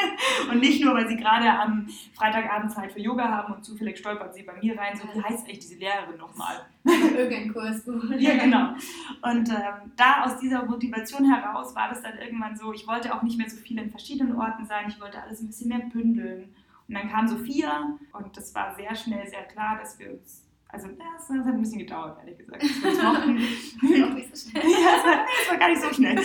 und 0.50 0.58
nicht 0.58 0.84
nur, 0.84 0.94
weil 0.94 1.08
sie 1.08 1.16
gerade 1.16 1.48
am 1.48 1.88
Freitagabend 2.14 2.72
Zeit 2.72 2.92
für 2.92 2.98
Yoga 2.98 3.28
haben 3.28 3.54
und 3.54 3.64
zufällig 3.64 3.98
stolpert 3.98 4.34
sie 4.34 4.42
bei 4.42 4.54
mir 4.60 4.76
rein, 4.76 4.96
so 4.96 5.04
wie 5.14 5.22
heißt 5.22 5.46
eigentlich 5.46 5.60
diese 5.60 5.76
Lehrerin 5.76 6.18
nochmal? 6.18 6.66
Irgendein 6.84 7.52
Kurs. 7.52 7.82
ja, 8.18 8.36
genau. 8.36 8.74
Und 9.22 9.48
ähm, 9.50 9.92
da 9.96 10.24
aus 10.24 10.38
dieser 10.40 10.64
Motivation 10.64 11.32
heraus 11.32 11.74
war 11.76 11.90
das 11.90 12.02
dann 12.02 12.18
irgendwann 12.18 12.56
so, 12.56 12.72
ich 12.72 12.86
wollte 12.88 13.14
auch 13.14 13.22
nicht 13.22 13.38
mehr 13.38 13.48
so 13.48 13.56
viel 13.56 13.78
in 13.78 13.90
verschiedenen 13.90 14.36
Orten 14.36 14.66
sein, 14.66 14.86
ich 14.88 15.00
wollte 15.00 15.22
alles 15.22 15.40
ein 15.40 15.46
bisschen 15.46 15.68
mehr 15.68 15.86
bündeln. 15.92 16.52
Und 16.88 16.96
dann 16.96 17.08
kam 17.08 17.28
Sophia 17.28 17.96
und 18.12 18.36
das 18.36 18.52
war 18.54 18.74
sehr 18.74 18.94
schnell 18.96 19.26
sehr 19.28 19.44
klar, 19.44 19.78
dass 19.78 19.98
wir 19.98 20.10
uns 20.10 20.42
also 20.68 20.88
das, 20.88 21.28
das, 21.28 21.38
hat 21.44 21.54
ein 21.54 21.60
bisschen 21.60 21.80
gedauert, 21.80 22.18
ehrlich 22.20 22.38
gesagt. 22.38 22.62
Das 22.62 23.02
war 23.02 23.26
nicht 23.26 24.36
so 24.36 24.50
schnell. 24.50 24.64
ja, 24.64 24.96
das 24.96 25.04
war, 25.04 25.26
das 25.26 25.50
war 25.50 25.58
gar 25.58 25.68
nicht 25.68 25.82
so 25.82 25.92
schnell. 25.92 26.18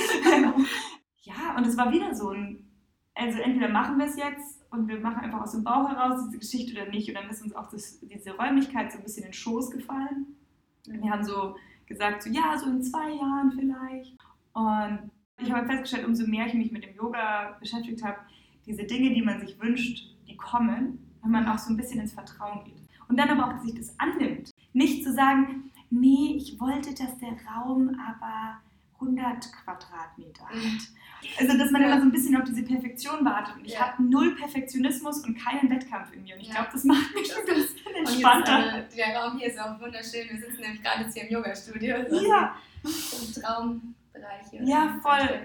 Ja, 1.28 1.58
und 1.58 1.68
es 1.68 1.78
war 1.78 1.92
wieder 1.92 2.16
so 2.16 2.30
ein, 2.30 2.66
also 3.14 3.40
entweder 3.40 3.70
machen 3.70 3.98
wir 3.98 4.06
es 4.06 4.16
jetzt 4.16 4.64
und 4.72 4.88
wir 4.88 5.00
machen 5.00 5.24
einfach 5.24 5.42
aus 5.42 5.52
dem 5.52 5.64
Bauch 5.64 5.90
heraus 5.90 6.26
diese 6.26 6.40
Geschichte 6.40 6.80
oder 6.80 6.90
nicht. 6.90 7.10
Und 7.10 7.16
dann 7.16 7.30
ist 7.30 7.42
uns 7.42 7.56
auch 7.56 7.70
das, 7.70 8.00
diese 8.00 8.36
Räumlichkeit 8.36 8.92
so 8.92 8.98
ein 8.98 9.04
bisschen 9.04 9.24
in 9.24 9.30
den 9.30 9.34
Schoß 9.34 9.72
gefallen. 9.72 10.38
Und 10.88 11.02
wir 11.02 11.12
haben 11.12 11.24
so 11.24 11.56
gesagt, 11.86 12.24
so 12.24 12.30
ja, 12.30 12.58
so 12.58 12.70
in 12.70 12.84
zwei 12.84 13.12
Jahren 13.12 13.52
vielleicht. 13.52 14.16
Und 14.54 15.12
ich 15.40 15.52
habe 15.52 15.68
festgestellt, 15.68 16.06
umso 16.06 16.26
mehr 16.28 16.48
ich 16.48 16.54
mich 16.54 16.72
mit 16.72 16.84
dem 16.84 16.96
Yoga 16.96 17.58
beschäftigt 17.60 18.04
habe, 18.04 18.18
diese 18.66 18.84
Dinge, 18.84 19.14
die 19.14 19.22
man 19.22 19.40
sich 19.40 19.60
wünscht, 19.60 20.16
die 20.28 20.36
kommen, 20.38 21.00
wenn 21.22 21.32
man 21.32 21.48
auch 21.48 21.58
so 21.58 21.72
ein 21.72 21.78
bisschen 21.78 22.02
ins 22.02 22.14
Vertrauen 22.14 22.64
geht. 22.66 22.88
Und 23.08 23.18
dann 23.18 23.30
aber 23.30 23.48
auch, 23.48 23.54
dass 23.54 23.64
sich 23.64 23.76
das 23.76 23.98
annimmt. 24.00 24.52
Nicht 24.74 25.04
zu 25.04 25.14
sagen, 25.14 25.72
nee, 25.90 26.34
ich 26.36 26.60
wollte, 26.60 26.90
dass 26.94 27.18
der 27.18 27.38
Raum 27.48 27.98
aber 28.00 28.58
100 29.00 29.52
Quadratmeter 29.54 30.46
hat. 30.46 30.90
Also, 31.40 31.58
dass 31.58 31.72
man 31.72 31.82
immer 31.82 31.98
so 31.98 32.04
ein 32.04 32.12
bisschen 32.12 32.36
auf 32.36 32.44
diese 32.44 32.64
Perfektion 32.64 33.26
wartet. 33.26 33.56
Und 33.56 33.66
ich 33.66 33.74
ja. 33.74 33.92
habe 33.92 34.04
null 34.04 34.36
Perfektionismus 34.36 35.26
und 35.26 35.38
keinen 35.38 35.70
Wettkampf 35.70 36.14
in 36.14 36.24
mir. 36.24 36.36
Und 36.36 36.42
ich 36.42 36.48
ja. 36.48 36.56
glaube, 36.56 36.70
das 36.72 36.84
macht 36.84 37.14
mich 37.14 37.32
ein 37.36 37.46
bisschen 37.56 37.96
entspannter. 37.96 38.80
Ist, 38.80 38.94
äh, 38.94 38.98
der 38.98 39.18
Raum 39.18 39.38
hier 39.38 39.48
ist 39.48 39.60
auch 39.60 39.80
wunderschön. 39.80 40.30
Wir 40.30 40.38
sitzen 40.38 40.62
nämlich 40.62 40.82
gerade 40.82 41.04
jetzt 41.04 41.14
hier 41.14 41.24
im 41.24 41.34
Yoga-Studio. 41.34 41.96
Also 41.96 42.28
ja. 42.28 42.56
Im 42.84 43.42
Traumbereich 43.42 44.48
hier. 44.52 44.64
Ja, 44.64 45.00
voll. 45.02 45.44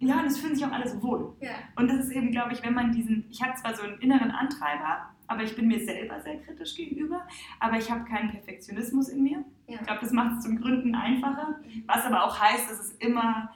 Ja, 0.00 0.20
und 0.20 0.26
es 0.26 0.38
fühlen 0.38 0.54
sich 0.54 0.64
auch 0.64 0.72
alle 0.72 0.88
so 0.88 1.02
wohl. 1.02 1.34
Ja. 1.40 1.50
Und 1.76 1.88
das 1.88 2.06
ist 2.06 2.12
eben, 2.12 2.30
glaube 2.30 2.52
ich, 2.52 2.62
wenn 2.62 2.74
man 2.74 2.92
diesen, 2.92 3.26
ich 3.30 3.42
habe 3.42 3.54
zwar 3.54 3.74
so 3.74 3.82
einen 3.82 3.98
inneren 3.98 4.30
Antreiber, 4.30 5.08
aber 5.32 5.42
ich 5.42 5.56
bin 5.56 5.66
mir 5.66 5.82
selber 5.84 6.20
sehr 6.20 6.38
kritisch 6.40 6.74
gegenüber, 6.74 7.26
aber 7.58 7.78
ich 7.78 7.90
habe 7.90 8.04
keinen 8.04 8.30
Perfektionismus 8.30 9.08
in 9.08 9.22
mir. 9.22 9.44
Ja. 9.66 9.76
Ich 9.80 9.86
glaube, 9.86 10.00
das 10.02 10.12
macht 10.12 10.38
es 10.38 10.44
zum 10.44 10.60
Gründen 10.60 10.94
einfacher, 10.94 11.60
mhm. 11.62 11.84
was 11.86 12.04
aber 12.04 12.24
auch 12.24 12.38
heißt, 12.38 12.70
dass 12.70 12.80
es 12.80 12.92
immer 12.98 13.50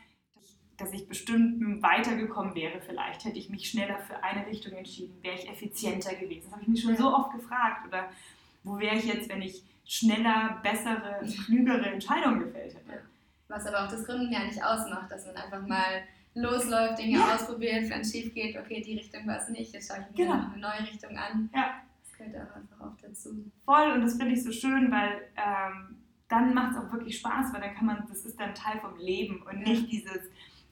dass 0.76 0.92
ich 0.92 1.08
bestimmt 1.08 1.82
weitergekommen 1.82 2.54
wäre 2.54 2.80
vielleicht, 2.80 3.24
hätte 3.24 3.38
ich 3.38 3.48
mich 3.48 3.70
schneller 3.70 3.98
für 4.00 4.22
eine 4.22 4.46
Richtung 4.46 4.72
entschieden, 4.72 5.14
wäre 5.22 5.34
ich 5.34 5.48
effizienter 5.48 6.14
gewesen. 6.14 6.44
Das 6.44 6.52
habe 6.52 6.62
ich 6.62 6.68
mich 6.68 6.82
schon 6.82 6.96
so 6.96 7.14
oft 7.14 7.32
gefragt. 7.32 7.86
Oder 7.88 8.10
wo 8.62 8.78
wäre 8.78 8.96
ich 8.96 9.04
jetzt, 9.04 9.28
wenn 9.28 9.42
ich 9.42 9.62
schneller, 9.86 10.60
bessere, 10.62 11.20
klügere 11.46 11.86
Entscheidungen 11.86 12.40
gefällt 12.40 12.74
hätte. 12.74 13.02
Was 13.48 13.66
aber 13.66 13.84
auch 13.84 13.90
das 13.90 14.04
Gründen 14.04 14.32
ja 14.32 14.44
nicht 14.44 14.62
ausmacht, 14.62 15.10
dass 15.10 15.26
man 15.26 15.36
einfach 15.36 15.64
mal 15.66 16.02
losläuft, 16.34 16.98
Dinge 16.98 17.18
ja. 17.18 17.34
ausprobiert, 17.34 17.88
wenn 17.88 18.00
es 18.00 18.12
schief 18.12 18.34
geht, 18.34 18.56
okay, 18.58 18.82
die 18.82 18.94
Richtung 18.94 19.26
war 19.26 19.38
es 19.38 19.48
nicht, 19.48 19.72
jetzt 19.72 19.88
schaue 19.88 20.04
ich 20.04 20.18
mir 20.18 20.24
genau. 20.26 20.46
eine 20.52 20.58
neue 20.58 20.80
Richtung 20.80 21.16
an. 21.16 21.48
Ja. 21.54 21.82
Das 22.02 22.18
gehört 22.18 22.36
auch 22.36 22.56
einfach 22.56 22.80
auch 22.80 22.96
dazu. 23.00 23.30
Voll, 23.64 23.92
und 23.92 24.02
das 24.02 24.16
finde 24.16 24.34
ich 24.34 24.42
so 24.42 24.52
schön, 24.52 24.90
weil 24.90 25.28
ähm, 25.36 25.96
dann 26.28 26.52
macht 26.52 26.72
es 26.72 26.78
auch 26.78 26.92
wirklich 26.92 27.18
Spaß, 27.18 27.54
weil 27.54 27.60
dann 27.60 27.74
kann 27.74 27.86
man, 27.86 28.04
das 28.08 28.26
ist 28.26 28.38
dann 28.38 28.54
Teil 28.54 28.80
vom 28.80 28.98
Leben 28.98 29.42
und 29.42 29.60
ja. 29.60 29.68
nicht 29.68 29.90
dieses, 29.90 30.28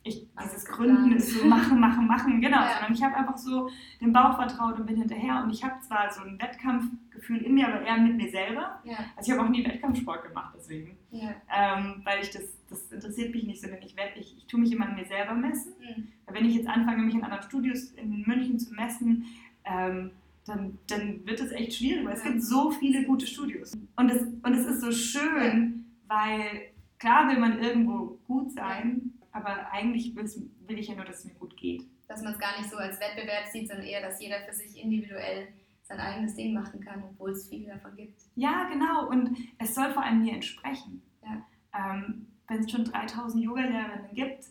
ich, 0.07 0.29
dieses 0.43 0.67
Gründen 0.67 1.13
ist 1.13 1.33
so 1.33 1.47
machen, 1.47 1.81
machen, 1.81 2.07
machen, 2.07 2.41
genau, 2.41 2.61
ja. 2.61 2.75
sondern 2.75 2.93
ich 2.93 3.03
habe 3.03 3.17
einfach 3.17 3.39
so 3.39 3.71
dem 4.03 4.13
Bauch 4.13 4.37
vertraut 4.37 4.79
und 4.79 4.87
bin 4.87 4.97
hinterher 4.97 5.43
und 5.43 5.51
ich 5.51 5.65
habe 5.65 5.81
zwar 5.81 6.13
so 6.13 6.21
ein 6.21 6.39
Wettkampfgefühl 6.41 7.39
in 7.39 7.55
mir, 7.55 7.69
aber 7.69 7.81
eher 7.81 7.97
mit 7.97 8.17
mir 8.17 8.31
selber. 8.31 8.81
Ja. 8.85 8.99
Also 9.17 9.33
ich 9.33 9.39
habe 9.39 9.47
auch 9.47 9.51
nie 9.51 9.65
Wettkampfsport 9.65 10.29
gemacht 10.29 10.55
deswegen, 10.57 10.99
ja. 11.11 11.31
ähm, 11.51 12.03
weil 12.05 12.23
ich 12.23 12.31
das, 12.31 12.43
das 12.69 12.93
interessiert 12.93 13.35
mich 13.35 13.45
nicht, 13.45 13.63
sondern 13.63 13.81
ich, 13.83 13.97
werd, 13.97 14.17
ich, 14.17 14.37
ich 14.37 14.47
tue 14.47 14.61
mich 14.61 14.73
immer 14.73 14.87
an 14.87 14.95
mir 14.95 15.07
selber 15.07 15.33
messen. 15.35 15.73
Mhm. 15.81 16.09
Weil 16.27 16.35
wenn 16.35 16.45
ich 16.45 16.55
jetzt 16.55 16.69
anfange, 16.69 17.03
mich 17.03 17.15
in 17.15 17.25
anderen 17.25 17.43
Studios 17.43 17.93
in 17.93 18.25
München 18.27 18.59
zu 18.59 18.75
messen, 18.75 19.25
ähm, 19.65 20.11
dann, 20.45 20.79
dann 20.89 21.27
wird 21.27 21.41
es 21.41 21.51
echt 21.53 21.79
schwierig, 21.79 22.05
weil 22.05 22.13
es 22.13 22.23
gibt 22.23 22.43
so 22.43 22.71
viele 22.71 23.05
gute 23.05 23.27
Studios. 23.27 23.73
Und 23.97 24.11
es, 24.11 24.21
und 24.21 24.53
es 24.53 24.67
ist 24.67 24.83
so 24.83 24.93
schön, 24.93 25.87
weil 26.07 26.75
klar 26.99 27.27
will 27.29 27.39
man 27.39 27.59
irgendwo 27.59 28.19
gut 28.27 28.53
sein, 28.53 29.14
aber 29.35 29.71
eigentlich 29.73 30.15
will 30.15 30.79
ich 30.79 30.89
ja 30.89 30.95
nur, 30.95 31.05
dass 31.05 31.19
es 31.19 31.25
mir 31.25 31.35
gut 31.35 31.57
geht. 31.57 31.83
Dass 32.09 32.23
man 32.23 32.35
es 32.35 32.39
gar 32.39 32.57
nicht 32.57 32.71
so 32.71 32.77
als 32.77 33.01
Wettbewerb 33.01 33.47
sieht, 33.47 33.69
sondern 33.69 33.85
eher, 33.85 34.01
dass 34.01 34.21
jeder 34.21 34.39
für 34.41 34.55
sich 34.55 34.81
individuell 34.81 35.49
sein 35.83 35.99
eigenes 35.99 36.35
Ding 36.35 36.55
machen 36.55 36.81
kann, 36.81 37.03
obwohl 37.03 37.33
es 37.33 37.49
viele 37.49 37.75
davon 37.75 37.97
gibt. 37.97 38.23
Ja, 38.37 38.69
genau. 38.71 39.09
Und 39.09 39.37
es 39.59 39.75
soll 39.75 39.93
vor 39.93 40.05
allem 40.05 40.23
mir 40.23 40.35
entsprechen. 40.35 41.03
Ja. 41.23 41.45
Ähm, 41.77 42.29
Wenn 42.49 42.61
es 42.61 42.71
schon 42.71 42.85
3000 42.85 43.43
Yoga-Lehrerinnen 43.43 44.15
gibt, 44.15 44.45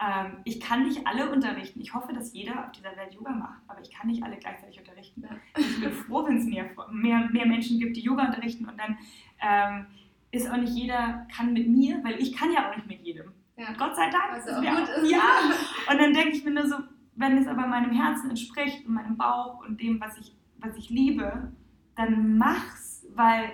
ähm, 0.00 0.38
ich 0.44 0.60
kann 0.60 0.84
nicht 0.84 1.06
alle 1.06 1.30
unterrichten. 1.30 1.80
Ich 1.80 1.92
hoffe, 1.92 2.14
dass 2.14 2.32
jeder 2.32 2.64
auf 2.64 2.72
dieser 2.72 2.96
Welt 2.96 3.12
Yoga 3.12 3.32
macht, 3.32 3.62
aber 3.66 3.80
ich 3.80 3.90
kann 3.90 4.06
nicht 4.06 4.22
alle 4.22 4.36
gleichzeitig 4.36 4.78
unterrichten. 4.78 5.22
Ja. 5.22 5.36
Ich 5.58 5.80
bin 5.80 5.92
froh, 5.92 6.24
wenn 6.26 6.38
es 6.38 6.46
mehr, 6.46 6.70
mehr, 6.90 7.28
mehr 7.30 7.46
Menschen 7.46 7.80
gibt, 7.80 7.96
die 7.96 8.02
Yoga 8.02 8.26
unterrichten 8.26 8.66
und 8.66 8.78
dann 8.78 8.96
ähm, 9.42 9.86
ist 10.30 10.48
auch 10.48 10.56
nicht 10.56 10.72
jeder 10.72 11.26
kann 11.34 11.52
mit 11.52 11.68
mir, 11.68 12.02
weil 12.04 12.20
ich 12.20 12.32
kann 12.32 12.52
ja 12.52 12.70
auch 12.70 12.76
nicht 12.76 12.86
mit 12.86 13.00
jedem. 13.00 13.32
Ja. 13.60 13.72
Gott 13.76 13.94
sei 13.94 14.08
Dank. 14.10 14.32
Also 14.32 14.50
auch 14.52 14.76
gut 14.76 14.88
ist. 14.88 15.10
Ja. 15.10 15.20
Und 15.90 16.00
dann 16.00 16.14
denke 16.14 16.30
ich 16.30 16.44
mir 16.44 16.52
nur 16.52 16.66
so, 16.66 16.76
wenn 17.16 17.36
es 17.36 17.46
aber 17.46 17.66
meinem 17.66 17.92
Herzen 17.92 18.30
entspricht 18.30 18.86
und 18.86 18.94
meinem 18.94 19.18
Bauch 19.18 19.62
und 19.66 19.78
dem, 19.78 20.00
was 20.00 20.16
ich, 20.16 20.34
was 20.58 20.74
ich 20.76 20.88
liebe, 20.88 21.52
dann 21.94 22.38
mach's, 22.38 23.04
weil 23.14 23.52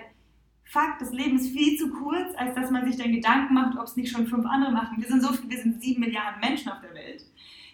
Fakt, 0.63 1.01
das 1.01 1.11
Leben 1.11 1.35
ist 1.35 1.51
viel 1.51 1.77
zu 1.77 1.89
kurz, 1.91 2.33
als 2.37 2.55
dass 2.55 2.71
man 2.71 2.85
sich 2.85 2.97
dann 2.97 3.11
Gedanken 3.11 3.53
macht, 3.53 3.77
ob 3.77 3.83
es 3.83 3.97
nicht 3.97 4.11
schon 4.11 4.27
fünf 4.27 4.45
andere 4.45 4.71
machen. 4.71 5.01
Wir 5.01 5.07
sind 5.07 5.21
so 5.21 5.33
viel, 5.33 5.49
wir 5.49 5.57
sind 5.57 5.81
sieben 5.81 5.99
Milliarden 5.99 6.39
Menschen 6.39 6.71
auf 6.71 6.79
der 6.79 6.93
Welt. 6.93 7.25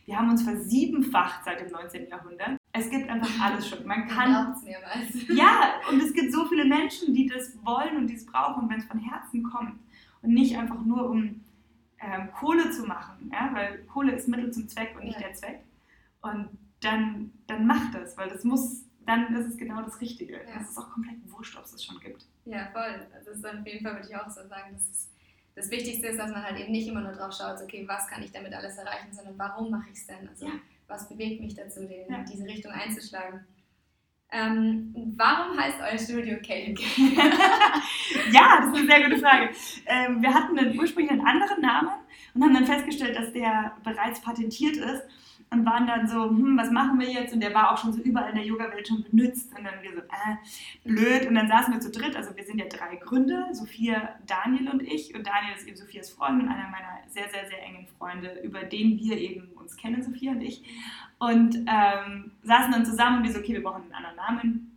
Wir 0.06 0.18
haben 0.18 0.30
uns 0.30 0.42
versiebenfacht 0.42 1.46
seit 1.46 1.60
dem 1.62 1.72
19. 1.72 2.08
Jahrhundert. 2.10 2.58
Es 2.72 2.90
gibt 2.90 3.10
einfach 3.10 3.30
alles 3.40 3.68
schon. 3.68 3.86
Man 3.86 4.08
kann. 4.08 4.56
mehrmals. 4.64 5.28
Ja, 5.30 5.74
und 5.92 6.02
es 6.02 6.14
gibt 6.14 6.32
so 6.34 6.46
viele 6.46 6.66
Menschen, 6.66 7.14
die 7.14 7.28
das 7.28 7.56
wollen 7.64 7.98
und 7.98 8.08
die 8.08 8.16
es 8.16 8.26
brauchen, 8.26 8.68
wenn 8.70 8.80
es 8.80 8.86
von 8.86 9.00
Herzen 9.00 9.44
kommt. 9.44 9.80
Und 10.24 10.34
nicht 10.34 10.58
einfach 10.58 10.84
nur, 10.84 11.10
um 11.10 11.43
ähm, 12.04 12.32
Kohle 12.34 12.70
zu 12.72 12.84
machen, 12.84 13.32
ja? 13.32 13.50
weil 13.54 13.80
Kohle 13.86 14.14
ist 14.14 14.28
Mittel 14.28 14.52
zum 14.52 14.68
Zweck 14.68 14.96
und 14.96 15.06
nicht 15.06 15.20
ja. 15.20 15.28
der 15.28 15.34
Zweck. 15.34 15.60
Und 16.22 16.50
dann, 16.82 17.32
dann 17.48 17.66
macht 17.66 17.94
das, 17.94 18.18
weil 18.18 18.30
das 18.30 18.44
muss, 18.44 18.84
dann 19.06 19.34
ist 19.36 19.48
es 19.48 19.58
genau 19.58 19.82
das 19.82 20.00
Richtige. 20.02 20.34
Ja. 20.34 20.62
Es 20.62 20.70
ist 20.70 20.78
auch 20.78 20.90
komplett 20.92 21.18
wurscht, 21.32 21.58
ob 21.58 21.66
es 21.66 21.72
das 21.72 21.84
schon 21.84 22.00
gibt. 22.00 22.26
Ja, 22.46 22.68
voll. 22.72 23.08
Also 23.14 23.30
das 23.30 23.38
ist 23.38 23.46
auf 23.46 23.66
jeden 23.66 23.84
Fall, 23.84 23.96
würde 23.96 24.08
ich 24.08 24.16
auch 24.16 24.30
so 24.30 24.48
sagen, 24.48 24.74
dass 24.74 24.90
es 24.90 25.10
das 25.56 25.70
Wichtigste 25.70 26.08
ist, 26.08 26.20
dass 26.20 26.32
man 26.32 26.44
halt 26.44 26.60
eben 26.60 26.72
nicht 26.72 26.88
immer 26.88 27.02
nur 27.02 27.12
drauf 27.12 27.34
schaut, 27.34 27.62
okay, 27.62 27.88
was 27.88 28.08
kann 28.08 28.24
ich 28.24 28.32
damit 28.32 28.54
alles 28.54 28.78
erreichen, 28.78 29.14
sondern 29.14 29.38
warum 29.38 29.70
mache 29.70 29.90
ich 29.92 30.00
es 30.00 30.08
denn? 30.08 30.28
Also 30.28 30.48
ja. 30.48 30.54
was 30.88 31.08
bewegt 31.08 31.42
mich 31.42 31.54
dazu, 31.54 31.82
den, 31.82 32.12
ja. 32.12 32.24
diese 32.24 32.46
Richtung 32.46 32.72
einzuschlagen? 32.72 33.46
Ähm, 34.34 34.94
warum 35.16 35.58
heißt 35.58 35.78
euer 35.80 36.00
Studio 36.00 36.38
Kale 36.46 36.74
Ja, 38.32 38.58
das 38.58 38.68
ist 38.68 38.78
eine 38.78 38.88
sehr 38.88 39.04
gute 39.04 39.20
Frage. 39.20 39.50
Ähm, 39.86 40.24
wir 40.24 40.34
hatten 40.34 40.58
ursprünglich 40.78 41.12
einen 41.12 41.26
anderen 41.26 41.62
Namen 41.62 41.92
und 42.34 42.44
haben 42.44 42.54
dann 42.54 42.66
festgestellt, 42.66 43.16
dass 43.16 43.32
der 43.32 43.74
bereits 43.84 44.22
patentiert 44.22 44.78
ist 44.78 45.04
und 45.54 45.66
waren 45.66 45.86
dann 45.86 46.08
so, 46.08 46.30
hm, 46.30 46.58
was 46.58 46.72
machen 46.72 47.00
wir 47.00 47.10
jetzt? 47.10 47.34
Und 47.34 47.42
der 47.42 47.54
war 47.54 47.72
auch 47.72 47.78
schon 47.78 47.94
so 47.94 48.02
überall 48.02 48.30
in 48.30 48.36
der 48.36 48.46
Yoga-Welt 48.46 48.88
schon 48.88 49.04
benutzt. 49.04 49.56
Und 49.56 49.64
dann 49.64 49.84
wir 49.84 49.92
so, 49.92 50.00
äh, 50.00 50.36
blöd. 50.84 51.28
Und 51.28 51.36
dann 51.36 51.48
saßen 51.48 51.72
wir 51.72 51.80
zu 51.80 51.92
dritt, 51.92 52.16
also 52.16 52.36
wir 52.36 52.44
sind 52.44 52.58
ja 52.58 52.66
drei 52.66 52.96
Gründer, 52.96 53.50
Sophia, 53.54 54.16
Daniel 54.26 54.70
und 54.70 54.82
ich. 54.82 55.14
Und 55.14 55.28
Daniel 55.28 55.54
ist 55.56 55.68
eben 55.68 55.78
Sophias 55.78 56.10
Freund 56.10 56.42
und 56.42 56.50
einer 56.50 56.70
meiner 56.70 57.00
sehr, 57.08 57.30
sehr, 57.30 57.48
sehr 57.48 57.62
engen 57.64 57.86
Freunde, 58.00 58.40
über 58.44 58.64
den 58.64 58.98
wir 58.98 59.18
eben 59.18 59.50
uns 59.56 59.78
kennen, 59.78 60.02
Sophia 60.02 60.32
und 60.32 60.42
ich. 60.42 60.64
Und 61.24 61.56
ähm, 61.68 62.32
saßen 62.44 62.72
dann 62.72 62.86
zusammen 62.86 63.18
und 63.18 63.24
wir 63.24 63.32
so, 63.32 63.40
okay, 63.40 63.54
wir 63.54 63.64
brauchen 63.64 63.84
einen 63.84 63.94
anderen 63.94 64.16
Namen. 64.16 64.70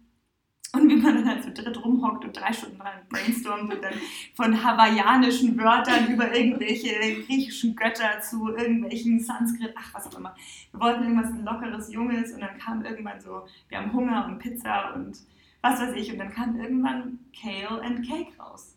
Und 0.72 0.88
wie 0.88 0.96
man 0.96 1.14
dann 1.16 1.28
halt 1.28 1.42
zu 1.42 1.50
dritt 1.52 1.82
rumhockt 1.82 2.24
und 2.24 2.36
drei 2.36 2.52
Stunden 2.52 2.78
dran 2.78 2.92
brainstormt 3.08 3.72
und 3.72 3.82
dann 3.82 3.94
von 4.34 4.62
hawaiianischen 4.62 5.56
Wörtern 5.58 6.12
über 6.12 6.36
irgendwelche 6.36 7.22
griechischen 7.22 7.74
Götter 7.74 8.20
zu 8.20 8.54
irgendwelchen 8.54 9.20
Sanskrit, 9.20 9.74
ach 9.76 9.94
was 9.94 10.06
auch 10.06 10.18
immer. 10.18 10.34
Wir 10.72 10.80
wollten 10.80 11.04
irgendwas 11.04 11.32
Lockeres, 11.42 11.92
Junges 11.92 12.32
und 12.32 12.40
dann 12.40 12.58
kam 12.58 12.84
irgendwann 12.84 13.20
so, 13.20 13.46
wir 13.68 13.78
haben 13.78 13.92
Hunger 13.92 14.26
und 14.26 14.38
Pizza 14.38 14.94
und 14.94 15.18
was 15.62 15.80
weiß 15.80 15.94
ich. 15.96 16.12
Und 16.12 16.18
dann 16.18 16.32
kam 16.32 16.60
irgendwann 16.60 17.20
Kale 17.40 17.80
and 17.82 18.06
Cake 18.06 18.38
raus 18.38 18.75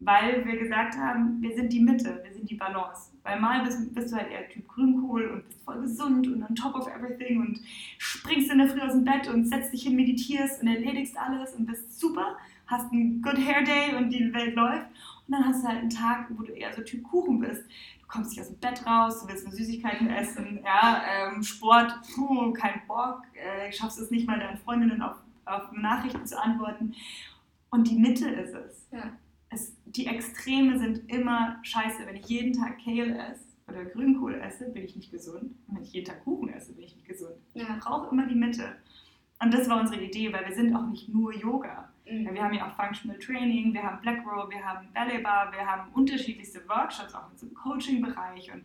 weil 0.00 0.44
wir 0.44 0.58
gesagt 0.58 0.96
haben, 0.96 1.40
wir 1.40 1.54
sind 1.54 1.72
die 1.72 1.80
Mitte, 1.80 2.20
wir 2.22 2.32
sind 2.32 2.48
die 2.50 2.56
Balance. 2.56 3.12
Weil 3.22 3.40
mal 3.40 3.64
bist, 3.64 3.94
bist 3.94 4.12
du 4.12 4.16
halt 4.16 4.30
eher 4.30 4.48
Typ 4.48 4.66
Grünkohl 4.68 5.26
und 5.28 5.46
bist 5.46 5.62
voll 5.64 5.80
gesund 5.80 6.26
und 6.26 6.42
on 6.42 6.54
top 6.54 6.74
of 6.74 6.86
everything 6.88 7.40
und 7.40 7.60
springst 7.98 8.50
in 8.50 8.58
der 8.58 8.68
Früh 8.68 8.80
aus 8.80 8.92
dem 8.92 9.04
Bett 9.04 9.28
und 9.28 9.46
setzt 9.46 9.72
dich 9.72 9.84
hin, 9.84 9.96
meditierst 9.96 10.60
und 10.60 10.68
erledigst 10.68 11.16
alles 11.16 11.54
und 11.54 11.66
bist 11.66 11.98
super, 11.98 12.36
hast 12.66 12.92
einen 12.92 13.22
Good 13.22 13.38
Hair 13.38 13.62
Day 13.62 13.96
und 13.96 14.10
die 14.10 14.32
Welt 14.34 14.54
läuft. 14.54 14.86
Und 15.26 15.32
dann 15.32 15.46
hast 15.46 15.62
du 15.62 15.68
halt 15.68 15.78
einen 15.78 15.90
Tag, 15.90 16.26
wo 16.30 16.42
du 16.42 16.52
eher 16.52 16.74
so 16.74 16.82
Typ 16.82 17.02
Kuchen 17.04 17.40
bist. 17.40 17.64
Du 18.00 18.06
kommst 18.06 18.30
nicht 18.30 18.40
aus 18.40 18.48
dem 18.48 18.58
Bett 18.58 18.84
raus, 18.86 19.22
du 19.22 19.28
willst 19.28 19.46
nur 19.46 19.54
Süßigkeiten 19.54 20.08
essen, 20.08 20.60
ja, 20.62 21.02
ähm, 21.08 21.42
Sport, 21.42 21.94
puh, 22.14 22.52
kein 22.52 22.82
Bock, 22.86 23.22
äh, 23.34 23.72
schaffst 23.72 23.98
es 23.98 24.10
nicht 24.10 24.26
mal 24.26 24.38
deinen 24.38 24.58
Freundinnen 24.58 25.00
auf, 25.00 25.16
auf 25.46 25.72
Nachrichten 25.72 26.26
zu 26.26 26.40
antworten. 26.40 26.94
Und 27.70 27.88
die 27.88 27.98
Mitte 27.98 28.28
ist 28.28 28.54
es. 28.54 28.86
Ja 28.92 29.12
die 29.96 30.06
Extreme 30.06 30.78
sind 30.78 31.08
immer 31.10 31.58
scheiße. 31.62 32.06
Wenn 32.06 32.16
ich 32.16 32.26
jeden 32.26 32.52
Tag 32.52 32.82
Kale 32.84 33.16
esse 33.16 33.44
oder 33.68 33.84
Grünkohl 33.84 34.34
esse, 34.34 34.70
bin 34.70 34.84
ich 34.84 34.96
nicht 34.96 35.10
gesund. 35.10 35.54
Und 35.68 35.76
wenn 35.76 35.82
ich 35.82 35.92
jeden 35.92 36.06
Tag 36.06 36.24
Kuchen 36.24 36.48
esse, 36.50 36.72
bin 36.72 36.84
ich 36.84 36.94
nicht 36.94 37.06
gesund. 37.06 37.36
Ich 37.54 37.64
brauche 37.80 38.10
immer 38.10 38.26
die 38.26 38.34
Mitte. 38.34 38.76
Und 39.40 39.52
das 39.52 39.68
war 39.68 39.80
unsere 39.80 40.02
Idee, 40.02 40.32
weil 40.32 40.46
wir 40.46 40.54
sind 40.54 40.74
auch 40.74 40.86
nicht 40.86 41.08
nur 41.08 41.34
Yoga. 41.34 41.88
Mhm. 42.08 42.32
Wir 42.32 42.42
haben 42.42 42.54
ja 42.54 42.68
auch 42.68 42.76
Functional 42.76 43.18
Training, 43.18 43.72
wir 43.72 43.82
haben 43.82 44.00
Black 44.00 44.24
Roll, 44.26 44.50
wir 44.50 44.64
haben 44.64 44.88
Ballet 44.92 45.22
Bar, 45.22 45.52
wir 45.52 45.66
haben 45.66 45.90
unterschiedlichste 45.92 46.66
Workshops, 46.68 47.14
auch 47.14 47.30
in 47.30 47.36
so 47.36 47.46
einem 47.46 47.54
Coaching-Bereich. 47.54 48.52
Und 48.52 48.64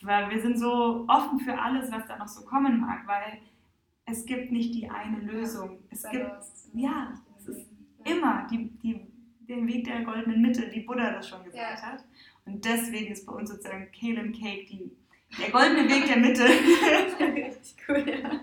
wir 0.00 0.40
sind 0.40 0.58
so 0.58 1.04
offen 1.08 1.38
für 1.40 1.58
alles, 1.58 1.90
was 1.92 2.06
da 2.06 2.18
noch 2.18 2.28
so 2.28 2.44
kommen 2.44 2.80
mag, 2.80 3.06
weil 3.06 3.38
es 4.06 4.26
gibt 4.26 4.50
nicht 4.50 4.74
die 4.74 4.90
eine 4.90 5.20
Lösung. 5.20 5.78
Es 5.90 6.02
gibt, 6.02 6.30
ja, 6.74 7.14
es 7.38 7.48
ist 7.48 7.68
immer 8.04 8.46
die, 8.50 8.68
die 8.82 9.11
den 9.52 9.66
Weg 9.66 9.84
der 9.84 10.02
goldenen 10.02 10.42
Mitte, 10.42 10.70
wie 10.72 10.80
Buddha 10.80 11.12
das 11.12 11.28
schon 11.28 11.44
gesagt 11.44 11.80
ja. 11.80 11.82
hat. 11.82 12.04
Und 12.44 12.64
deswegen 12.64 13.12
ist 13.12 13.26
bei 13.26 13.32
uns 13.32 13.50
sozusagen 13.50 13.88
Kale 13.98 14.20
and 14.20 14.36
Cake 14.36 14.66
die, 14.66 14.90
der 15.38 15.50
goldene 15.50 15.88
Weg 15.88 16.06
der 16.06 16.16
Mitte. 16.16 16.44
Richtig 17.20 17.76
cool, 17.88 18.04
ja. 18.08 18.40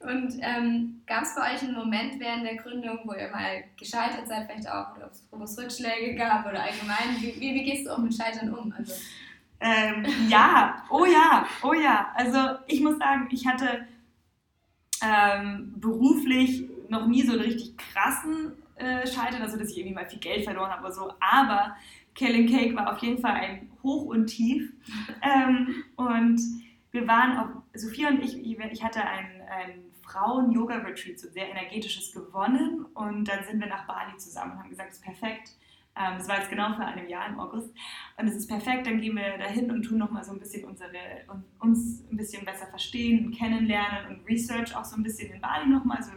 Und 0.00 0.34
ähm, 0.40 1.00
gab 1.06 1.22
es 1.22 1.34
bei 1.34 1.54
euch 1.54 1.62
einen 1.62 1.74
Moment 1.74 2.18
während 2.18 2.44
der 2.44 2.56
Gründung, 2.56 3.00
wo 3.04 3.12
ihr 3.12 3.30
mal 3.30 3.62
gescheitert 3.78 4.26
seid, 4.26 4.46
vielleicht 4.46 4.68
auch, 4.68 4.96
oder 4.96 5.10
ob 5.30 5.42
es 5.42 5.58
Rückschläge 5.58 6.16
gab 6.16 6.44
oder 6.44 6.60
allgemein? 6.60 7.20
Wie, 7.20 7.40
wie, 7.40 7.54
wie, 7.54 7.62
gehst 7.62 7.86
du 7.86 7.92
auch 7.92 7.98
mit 7.98 8.14
Scheitern 8.14 8.52
um? 8.52 8.74
Also, 8.76 8.94
ähm, 9.60 10.04
ja, 10.28 10.84
oh 10.90 11.04
ja, 11.04 11.46
oh 11.62 11.72
ja. 11.72 12.10
Also 12.14 12.58
ich 12.66 12.80
muss 12.80 12.98
sagen, 12.98 13.28
ich 13.30 13.46
hatte 13.46 13.86
ähm, 15.02 15.74
beruflich 15.76 16.64
noch 16.88 17.06
nie 17.06 17.22
so 17.22 17.32
einen 17.32 17.42
richtig 17.42 17.76
krassen 17.78 18.52
äh, 18.82 19.06
scheitern, 19.06 19.42
also 19.42 19.56
dass 19.56 19.70
ich 19.70 19.78
irgendwie 19.78 19.94
mal 19.94 20.06
viel 20.06 20.18
Geld 20.18 20.44
verloren 20.44 20.70
habe 20.70 20.82
oder 20.84 20.92
so. 20.92 21.12
Aber 21.20 21.76
Killing 22.14 22.48
Cake 22.48 22.74
war 22.74 22.92
auf 22.92 22.98
jeden 22.98 23.18
Fall 23.18 23.32
ein 23.32 23.70
Hoch 23.82 24.04
und 24.06 24.26
Tief. 24.26 24.72
ähm, 25.22 25.84
und 25.96 26.40
wir 26.90 27.06
waren 27.06 27.38
auch, 27.38 27.62
Sophia 27.74 28.08
und 28.08 28.22
ich, 28.22 28.36
ich 28.44 28.84
hatte 28.84 29.02
ein, 29.02 29.42
ein 29.48 29.84
Frauen-Yoga-Retreat, 30.02 31.18
so 31.18 31.28
sehr 31.30 31.48
energetisches 31.48 32.12
gewonnen. 32.12 32.86
Und 32.94 33.28
dann 33.28 33.44
sind 33.44 33.60
wir 33.60 33.68
nach 33.68 33.86
Bali 33.86 34.16
zusammen 34.18 34.52
und 34.52 34.58
haben 34.58 34.70
gesagt, 34.70 34.90
es 34.90 34.96
ist 34.98 35.04
perfekt. 35.04 35.56
Ähm, 35.94 36.14
das 36.18 36.28
war 36.28 36.38
jetzt 36.38 36.50
genau 36.50 36.74
vor 36.74 36.84
einem 36.84 37.08
Jahr 37.08 37.28
im 37.28 37.38
August. 37.38 37.74
Und 38.16 38.28
es 38.28 38.34
ist 38.34 38.48
perfekt, 38.48 38.86
dann 38.86 39.00
gehen 39.00 39.16
wir 39.16 39.38
dahin 39.38 39.70
und 39.70 39.82
tun 39.82 39.98
nochmal 39.98 40.24
so 40.24 40.32
ein 40.32 40.38
bisschen 40.38 40.64
unsere, 40.64 40.90
uns 41.60 42.04
ein 42.10 42.16
bisschen 42.16 42.44
besser 42.44 42.66
verstehen 42.66 43.26
und 43.26 43.34
kennenlernen 43.34 44.08
und 44.08 44.28
Research 44.28 44.74
auch 44.74 44.84
so 44.84 44.96
ein 44.96 45.02
bisschen 45.02 45.32
in 45.32 45.40
Bali 45.40 45.68
nochmal. 45.68 46.02
So 46.02 46.12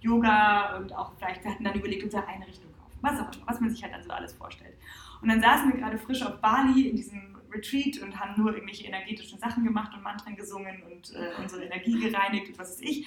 Yoga 0.00 0.76
und 0.76 0.92
auch 0.94 1.12
vielleicht, 1.16 1.44
wir 1.44 1.52
hatten 1.52 1.64
dann 1.64 1.74
überlegt, 1.74 2.04
unsere 2.04 2.26
Einrichtung 2.26 2.72
kaufen, 2.78 2.98
was 3.00 3.20
auch 3.20 3.34
immer, 3.34 3.46
was 3.46 3.60
man 3.60 3.70
sich 3.70 3.82
halt 3.82 3.92
dann 3.92 4.02
so 4.02 4.10
alles 4.10 4.32
vorstellt. 4.32 4.76
Und 5.20 5.28
dann 5.28 5.40
saßen 5.40 5.72
wir 5.72 5.80
gerade 5.80 5.98
frisch 5.98 6.22
auf 6.22 6.40
Bali 6.40 6.88
in 6.88 6.96
diesem 6.96 7.36
Retreat 7.52 7.98
und 8.02 8.18
haben 8.18 8.40
nur 8.40 8.52
irgendwelche 8.52 8.86
energetischen 8.86 9.38
Sachen 9.38 9.64
gemacht 9.64 9.92
und 9.94 10.02
Mantren 10.02 10.36
gesungen 10.36 10.82
und 10.84 11.12
äh, 11.14 11.40
unsere 11.40 11.64
Energie 11.64 11.98
gereinigt 11.98 12.48
und 12.48 12.58
was 12.58 12.70
weiß 12.70 12.80
ich. 12.82 13.06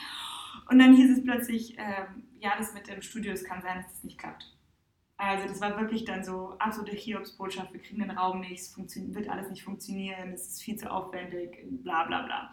Und 0.70 0.80
dann 0.80 0.96
hieß 0.96 1.18
es 1.18 1.24
plötzlich, 1.24 1.78
äh, 1.78 2.06
ja, 2.40 2.54
das 2.58 2.74
mit 2.74 2.88
dem 2.88 3.02
Studio, 3.02 3.34
es 3.34 3.44
kann 3.44 3.62
sein, 3.62 3.78
dass 3.78 3.88
das 3.88 4.04
nicht 4.04 4.18
klappt. 4.18 4.54
Also 5.18 5.48
das 5.48 5.62
war 5.62 5.80
wirklich 5.80 6.06
dann 6.06 6.24
so 6.24 6.56
absolute 6.60 6.96
Hiobsbotschaft, 6.96 7.72
wir 7.72 7.80
kriegen 7.80 8.02
den 8.02 8.12
Raum 8.12 8.42
nicht, 8.42 8.60
es 8.60 8.76
wird 9.14 9.30
alles 9.30 9.50
nicht 9.50 9.64
funktionieren, 9.64 10.34
es 10.34 10.48
ist 10.48 10.64
viel 10.64 10.76
zu 10.76 10.92
aufwendig, 10.92 11.60
bla 11.84 12.04
bla 12.06 12.24
bla. 12.24 12.52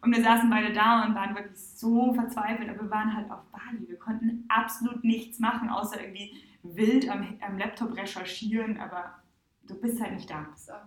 Und 0.00 0.16
wir 0.16 0.22
saßen 0.22 0.48
beide 0.48 0.72
da 0.72 1.04
und 1.04 1.14
waren 1.14 1.34
wirklich 1.36 1.58
so 1.58 2.14
verzweifelt, 2.14 2.70
aber 2.70 2.82
wir 2.82 2.90
waren 2.90 3.14
halt 3.14 3.30
auf 3.30 3.40
Bali, 3.52 3.86
wir 3.86 3.98
konnten 3.98 4.44
absolut 4.48 5.04
nichts 5.04 5.38
machen, 5.38 5.68
außer 5.68 6.00
irgendwie 6.00 6.42
wild 6.62 7.08
am, 7.10 7.38
am 7.40 7.58
Laptop 7.58 7.94
recherchieren, 7.96 8.80
aber 8.80 9.14
du 9.66 9.78
bist 9.78 10.00
halt 10.00 10.14
nicht 10.14 10.30
da. 10.30 10.46
Das 10.50 10.62
ist 10.62 10.72
auch 10.72 10.86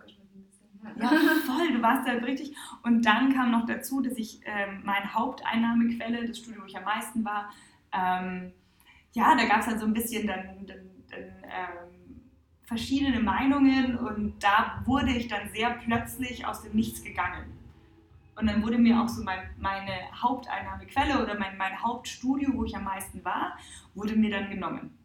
ja, 1.00 1.08
voll, 1.46 1.72
du 1.72 1.82
warst 1.82 2.08
halt 2.08 2.24
richtig. 2.24 2.56
Und 2.82 3.06
dann 3.06 3.32
kam 3.32 3.52
noch 3.52 3.66
dazu, 3.66 4.00
dass 4.00 4.16
ich 4.16 4.40
ähm, 4.44 4.82
meine 4.84 5.14
Haupteinnahmequelle, 5.14 6.26
das 6.26 6.38
Studio, 6.38 6.62
wo 6.62 6.66
ich 6.66 6.76
am 6.76 6.84
meisten 6.84 7.24
war, 7.24 7.52
ähm, 7.92 8.52
ja, 9.12 9.34
da 9.36 9.44
gab 9.44 9.60
es 9.60 9.66
dann 9.66 9.78
so 9.78 9.86
ein 9.86 9.92
bisschen 9.92 10.26
dann, 10.26 10.66
dann 10.66 10.90
ähm, 11.12 12.20
verschiedene 12.64 13.20
Meinungen 13.20 13.98
und 13.98 14.42
da 14.42 14.82
wurde 14.84 15.10
ich 15.10 15.28
dann 15.28 15.50
sehr 15.52 15.70
plötzlich 15.70 16.46
aus 16.46 16.62
dem 16.62 16.74
Nichts 16.74 17.02
gegangen. 17.02 17.52
Und 18.34 18.46
dann 18.46 18.62
wurde 18.62 18.78
mir 18.78 19.00
auch 19.00 19.08
so 19.08 19.22
mein, 19.22 19.50
meine 19.58 19.92
Haupteinnahmequelle 20.20 21.22
oder 21.22 21.38
mein, 21.38 21.56
mein 21.58 21.80
Hauptstudio, 21.82 22.50
wo 22.54 22.64
ich 22.64 22.74
am 22.74 22.84
meisten 22.84 23.22
war, 23.24 23.58
wurde 23.94 24.16
mir 24.16 24.30
dann 24.30 24.50
genommen. 24.50 24.96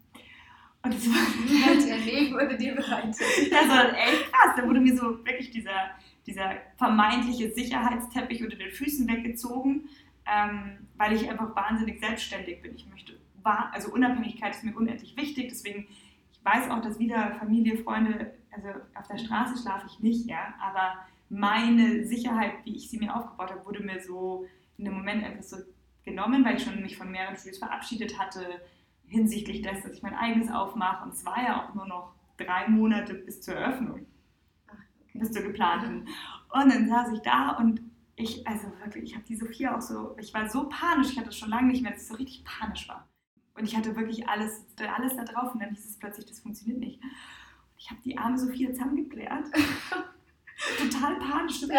Und 0.82 0.94
das 0.94 1.06
war 1.08 1.16
der 1.86 2.06
Weg 2.06 2.32
wurde 2.32 2.56
dir 2.56 2.74
bereitet. 2.74 3.20
Das 3.50 3.68
war 3.68 3.92
echt 3.92 4.32
krass. 4.32 4.54
Da 4.56 4.66
wurde 4.66 4.80
mir 4.80 4.96
so 4.96 5.24
wirklich 5.24 5.50
dieser, 5.50 5.90
dieser 6.26 6.52
vermeintliche 6.76 7.52
Sicherheitsteppich 7.52 8.42
unter 8.42 8.56
den 8.56 8.70
Füßen 8.70 9.06
weggezogen, 9.08 9.88
ähm, 10.26 10.86
weil 10.96 11.12
ich 11.12 11.28
einfach 11.28 11.54
wahnsinnig 11.54 12.00
selbstständig 12.00 12.62
bin. 12.62 12.74
Ich 12.74 12.86
möchte, 12.88 13.17
also 13.48 13.92
Unabhängigkeit 13.92 14.54
ist 14.54 14.64
mir 14.64 14.76
unendlich 14.76 15.16
wichtig, 15.16 15.48
deswegen 15.50 15.88
ich 16.30 16.44
weiß 16.44 16.70
auch, 16.70 16.80
dass 16.80 16.98
wieder 16.98 17.34
Familie, 17.38 17.78
Freunde, 17.78 18.32
also 18.50 18.68
auf 18.94 19.06
der 19.08 19.18
Straße 19.18 19.60
schlafe 19.60 19.86
ich 19.86 20.00
nicht, 20.00 20.28
ja, 20.28 20.54
aber 20.60 20.94
meine 21.28 22.04
Sicherheit, 22.04 22.52
wie 22.64 22.76
ich 22.76 22.88
sie 22.88 22.98
mir 22.98 23.14
aufgebaut 23.14 23.50
habe, 23.50 23.64
wurde 23.66 23.82
mir 23.82 24.00
so 24.00 24.46
in 24.78 24.84
dem 24.84 24.94
Moment 24.94 25.24
etwas 25.24 25.50
so 25.50 25.56
genommen, 26.04 26.44
weil 26.44 26.56
ich 26.56 26.64
schon 26.64 26.80
mich 26.80 26.96
von 26.96 27.10
mehreren 27.10 27.36
Studios 27.36 27.58
verabschiedet 27.58 28.18
hatte 28.18 28.60
hinsichtlich 29.06 29.62
dessen, 29.62 29.82
dass 29.84 29.92
ich 29.96 30.02
mein 30.02 30.14
eigenes 30.14 30.50
aufmache. 30.50 31.04
Und 31.04 31.14
es 31.14 31.24
war 31.24 31.42
ja 31.42 31.62
auch 31.62 31.74
nur 31.74 31.86
noch 31.86 32.14
drei 32.36 32.68
Monate 32.68 33.14
bis 33.14 33.40
zur 33.40 33.54
Eröffnung, 33.54 34.06
bis 35.14 35.32
zur 35.32 35.42
geplanten. 35.42 36.08
Und 36.52 36.72
dann 36.72 36.88
saß 36.88 37.12
ich 37.12 37.20
da 37.20 37.50
und 37.52 37.80
ich, 38.16 38.46
also 38.46 38.68
wirklich, 38.82 39.04
ich 39.04 39.14
habe 39.14 39.24
die 39.24 39.36
Sophia 39.36 39.76
auch 39.76 39.80
so, 39.80 40.16
ich 40.18 40.32
war 40.34 40.48
so 40.48 40.68
panisch, 40.68 41.10
ich 41.12 41.16
hatte 41.16 41.28
das 41.28 41.36
schon 41.36 41.50
lange 41.50 41.68
nicht 41.68 41.82
mehr, 41.82 41.92
dass 41.92 42.02
es 42.02 42.08
so 42.08 42.14
richtig 42.14 42.44
panisch 42.44 42.88
war. 42.88 43.08
Und 43.58 43.64
ich 43.64 43.76
hatte 43.76 43.96
wirklich 43.96 44.28
alles, 44.28 44.64
alles 44.78 45.16
da 45.16 45.24
drauf 45.24 45.52
und 45.52 45.60
dann 45.60 45.70
hieß 45.70 45.84
es 45.84 45.98
plötzlich, 45.98 46.26
das 46.26 46.40
funktioniert 46.40 46.78
nicht. 46.78 47.02
Und 47.02 47.10
ich 47.76 47.90
habe 47.90 48.00
die 48.04 48.16
arme 48.16 48.38
Sophia 48.38 48.70
zusammengeplärt. 48.72 49.46
Total 50.78 51.16
panisch. 51.16 51.62
und 51.62 51.70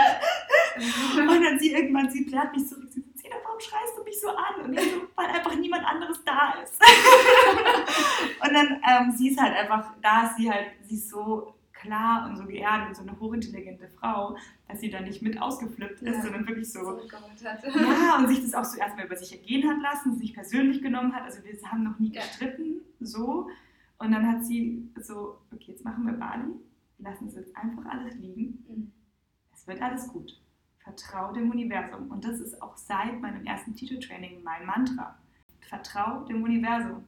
dann 1.28 1.60
sie 1.60 1.72
irgendwann, 1.72 2.10
sie 2.10 2.26
plärt 2.26 2.56
mich 2.56 2.68
zurück. 2.68 2.88
Sie 2.92 3.02
sagt, 3.02 3.44
warum 3.44 3.60
schreist 3.60 3.98
du 3.98 4.04
mich 4.04 4.20
so 4.20 4.30
an? 4.30 4.66
Und 4.66 4.74
ich 4.74 4.92
so, 4.92 5.02
weil 5.16 5.28
einfach 5.28 5.56
niemand 5.56 5.86
anderes 5.86 6.24
da 6.24 6.54
ist. 6.62 6.82
und 8.42 8.54
dann, 8.54 8.82
ähm, 8.88 9.12
sie 9.16 9.30
ist 9.30 9.42
halt 9.42 9.56
einfach, 9.56 9.92
da 10.02 10.28
ist 10.28 10.38
sie 10.38 10.52
halt, 10.52 10.68
sie 10.88 10.96
ist 10.96 11.10
so 11.10 11.54
klar 11.80 12.30
und 12.30 12.38
so 12.38 12.46
geerdet 12.46 12.90
und 12.90 12.96
so 12.96 13.02
eine 13.02 13.20
hochintelligente 13.20 13.88
Frau, 13.88 14.38
dass 14.68 14.80
sie 14.82 14.90
dann 14.90 15.06
nicht 15.06 15.22
mit 15.22 15.42
ausgeflippt 15.42 16.02
ist, 16.02 16.16
ja. 16.16 16.22
sondern 16.22 16.48
wirklich 16.48 16.72
so, 16.72 16.80
so 16.80 17.08
ja, 17.10 18.18
und 18.18 18.28
sich 18.28 18.42
das 18.42 18.54
auch 18.54 18.66
so 18.66 18.78
erstmal 18.80 19.06
über 19.06 19.16
sich 19.16 19.32
ergehen 19.32 19.68
hat 19.70 19.82
lassen, 19.82 20.14
es 20.14 20.20
nicht 20.20 20.34
persönlich 20.34 20.82
genommen 20.82 21.14
hat. 21.14 21.24
Also 21.24 21.44
wir 21.44 21.54
haben 21.72 21.84
noch 21.84 21.98
nie 22.00 22.12
gestritten, 22.12 22.82
so. 23.00 23.50
Und 23.98 24.12
dann 24.12 24.28
hat 24.28 24.46
sie 24.46 24.90
so, 25.00 25.38
okay, 25.52 25.72
jetzt 25.72 25.84
machen 25.84 26.06
wir 26.06 26.14
Bali, 26.14 26.54
lassen 27.00 27.28
es 27.28 27.36
jetzt 27.36 27.56
einfach 27.56 27.86
alles 27.86 28.16
liegen. 28.16 28.64
Mhm. 28.68 28.92
Es 29.54 29.68
wird 29.68 29.82
alles 29.82 30.08
gut. 30.08 30.40
Vertrau 30.80 31.34
dem 31.34 31.52
Universum. 31.52 32.10
Und 32.10 32.24
das 32.24 32.40
ist 32.40 32.62
auch 32.62 32.78
seit 32.78 33.20
meinem 33.22 33.46
ersten 33.46 33.76
Titeltraining 33.76 34.42
mein 34.44 34.66
Mantra. 34.66 35.18
Vertrau 35.60 36.24
dem 36.26 36.44
Universum. 36.44 37.04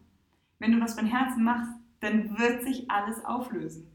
Wenn 0.59 0.73
du 0.73 0.81
was 0.81 0.93
von 0.93 1.07
Herzen 1.07 1.43
machst, 1.43 1.71
dann 2.01 2.37
wird 2.37 2.63
sich 2.63 2.89
alles 2.91 3.23
auflösen. 3.23 3.90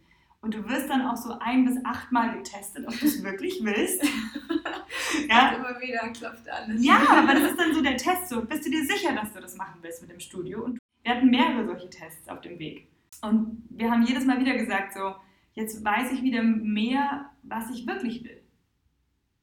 Und 0.47 0.55
du 0.55 0.69
wirst 0.69 0.89
dann 0.89 1.03
auch 1.03 1.17
so 1.17 1.37
ein 1.41 1.65
bis 1.65 1.85
achtmal 1.85 2.39
getestet, 2.39 2.87
ob 2.87 2.97
du 3.01 3.07
es 3.07 3.21
wirklich 3.25 3.59
willst. 3.65 4.01
ja. 5.29 5.57
immer 5.57 5.81
wieder 5.81 6.09
klopft 6.11 6.49
alles. 6.49 6.85
Ja, 6.85 7.01
aber 7.11 7.35
das 7.35 7.51
ist 7.51 7.59
dann 7.59 7.75
so 7.75 7.83
der 7.83 7.97
Test. 7.97 8.29
So, 8.29 8.45
bist 8.45 8.65
du 8.65 8.71
dir 8.71 8.87
sicher, 8.87 9.13
dass 9.13 9.33
du 9.33 9.41
das 9.41 9.57
machen 9.57 9.81
willst 9.83 10.03
mit 10.03 10.13
dem 10.13 10.21
Studio? 10.21 10.63
Und 10.63 10.79
wir 11.03 11.17
hatten 11.17 11.31
mehrere 11.31 11.67
solche 11.67 11.91
Tests 11.91 12.29
auf 12.29 12.43
dem 12.43 12.61
Weg. 12.61 12.87
Und 13.23 13.65
wir 13.71 13.91
haben 13.91 14.05
jedes 14.05 14.25
Mal 14.25 14.39
wieder 14.39 14.55
gesagt, 14.57 14.95
so, 14.95 15.17
jetzt 15.55 15.85
weiß 15.85 16.13
ich 16.13 16.23
wieder 16.23 16.45
mehr, 16.45 17.29
was 17.43 17.69
ich 17.71 17.85
wirklich 17.85 18.23
will. 18.23 18.41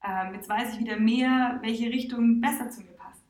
Ähm, 0.05 0.35
jetzt 0.35 0.47
weiß 0.47 0.73
ich 0.73 0.79
wieder 0.79 0.97
mehr, 0.97 1.59
welche 1.63 1.87
Richtung 1.87 2.39
besser 2.39 2.69
zu 2.69 2.79
mir 2.79 2.93
passt. 2.93 3.25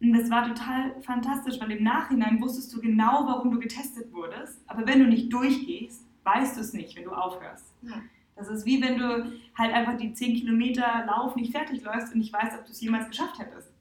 Und 0.00 0.12
das 0.12 0.28
war 0.28 0.48
total 0.48 1.00
fantastisch, 1.02 1.60
weil 1.60 1.70
im 1.70 1.84
Nachhinein 1.84 2.42
wusstest 2.42 2.74
du 2.74 2.80
genau, 2.80 3.26
warum 3.28 3.52
du 3.52 3.60
getestet 3.60 4.12
wurdest. 4.12 4.60
Aber 4.66 4.88
wenn 4.88 4.98
du 4.98 5.06
nicht 5.06 5.32
durchgehst, 5.32 6.02
weißt 6.24 6.56
du 6.56 6.60
es 6.60 6.72
nicht, 6.72 6.96
wenn 6.96 7.04
du 7.04 7.12
aufhörst. 7.12 7.72
Ja. 7.82 8.02
Das 8.36 8.48
ist 8.48 8.64
wie 8.64 8.80
wenn 8.80 8.98
du 8.98 9.32
halt 9.56 9.72
einfach 9.72 9.96
die 9.96 10.12
10 10.12 10.36
Kilometer 10.36 11.04
Lauf 11.06 11.36
nicht 11.36 11.52
fertig 11.52 11.82
läufst 11.82 12.12
und 12.12 12.20
nicht 12.20 12.32
weißt, 12.32 12.58
ob 12.58 12.64
du 12.64 12.72
es 12.72 12.80
jemals 12.80 13.08
geschafft 13.08 13.38
hättest. 13.38 13.72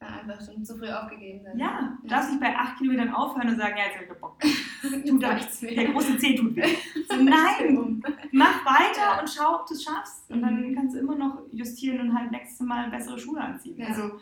Ja, 0.00 0.08
einfach 0.08 0.44
schon 0.44 0.62
zu 0.62 0.76
früh 0.76 0.90
aufgegeben 0.90 1.42
sein. 1.42 1.58
Ja, 1.58 1.96
du 2.02 2.08
darfst 2.08 2.30
nicht 2.30 2.40
bei 2.40 2.54
8 2.54 2.78
Kilometern 2.78 3.14
aufhören 3.14 3.48
und 3.48 3.56
sagen, 3.56 3.76
ja, 3.78 3.84
jetzt 3.84 3.94
habe 3.94 4.04
ich 4.12 4.20
Bock. 4.20 4.38
tut 4.82 5.34
nichts 5.34 5.62
weh. 5.62 5.74
Der 5.74 5.88
große 5.90 6.18
Zeh 6.18 6.34
tut 6.34 6.54
weh. 6.54 6.76
So, 7.08 7.16
nein, 7.16 8.02
mach 8.32 8.64
weiter 8.66 9.20
und 9.20 9.30
schau, 9.30 9.60
ob 9.60 9.66
du 9.66 9.74
es 9.74 9.84
schaffst. 9.84 10.30
Und 10.30 10.42
dann 10.42 10.68
mhm. 10.68 10.74
kannst 10.74 10.96
du 10.96 11.00
immer 11.00 11.14
noch 11.14 11.42
justieren 11.50 12.00
und 12.00 12.18
halt 12.18 12.30
nächstes 12.30 12.60
Mal 12.60 12.90
bessere 12.90 13.18
Schuhe 13.18 13.40
anziehen. 13.40 13.78
Ja. 13.78 13.86
Also, 13.86 14.20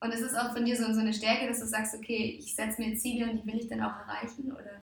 und 0.00 0.12
es 0.12 0.20
ist 0.20 0.38
auch 0.38 0.52
von 0.52 0.64
dir 0.66 0.76
so, 0.76 0.92
so 0.92 1.00
eine 1.00 1.14
Stärke, 1.14 1.46
dass 1.46 1.60
du 1.60 1.66
sagst, 1.66 1.94
okay, 1.94 2.36
ich 2.38 2.54
setze 2.54 2.82
mir 2.82 2.94
Ziele 2.96 3.30
und 3.30 3.38
die 3.38 3.46
will 3.46 3.58
ich 3.58 3.68
dann 3.68 3.80
auch 3.80 3.96
erreichen? 4.06 4.52
Oder? 4.52 4.83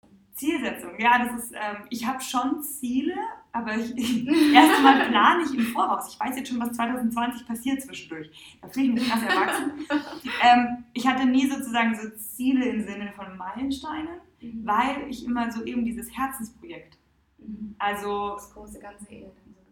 Zielsetzung, 0.43 0.99
ja, 0.99 1.25
das 1.25 1.45
ist, 1.45 1.53
ähm, 1.53 1.86
ich 1.89 2.06
habe 2.06 2.21
schon 2.21 2.62
Ziele, 2.62 3.15
aber 3.53 3.75
ich, 3.77 3.95
erstmal 4.53 5.08
plane 5.08 5.43
ich 5.43 5.58
im 5.58 5.65
Voraus. 5.67 6.13
Ich 6.13 6.19
weiß 6.19 6.36
jetzt 6.36 6.49
schon, 6.49 6.60
was 6.60 6.73
2020 6.73 7.47
passiert 7.47 7.82
zwischendurch. 7.82 8.29
Da 8.62 8.67
fühle 8.67 8.88
ich 8.88 8.93
mich 8.93 9.10
krass 9.10 9.23
erwachsen. 9.23 9.71
ähm, 10.43 10.84
ich 10.93 11.08
hatte 11.08 11.25
nie 11.25 11.49
sozusagen 11.49 11.95
so 11.95 12.10
Ziele 12.17 12.65
im 12.65 12.86
Sinne 12.86 13.13
von 13.13 13.38
Meilensteinen, 13.38 14.19
mhm. 14.41 14.65
weil 14.65 15.08
ich 15.10 15.25
immer 15.25 15.49
so 15.51 15.63
eben 15.63 15.86
dieses 15.86 16.15
Herzensprojekt. 16.15 16.97
Mhm. 17.38 17.75
Also. 17.79 18.34
Das 18.36 18.53
große 18.53 18.79
Ganze 18.79 19.06
gesehen. 19.06 19.32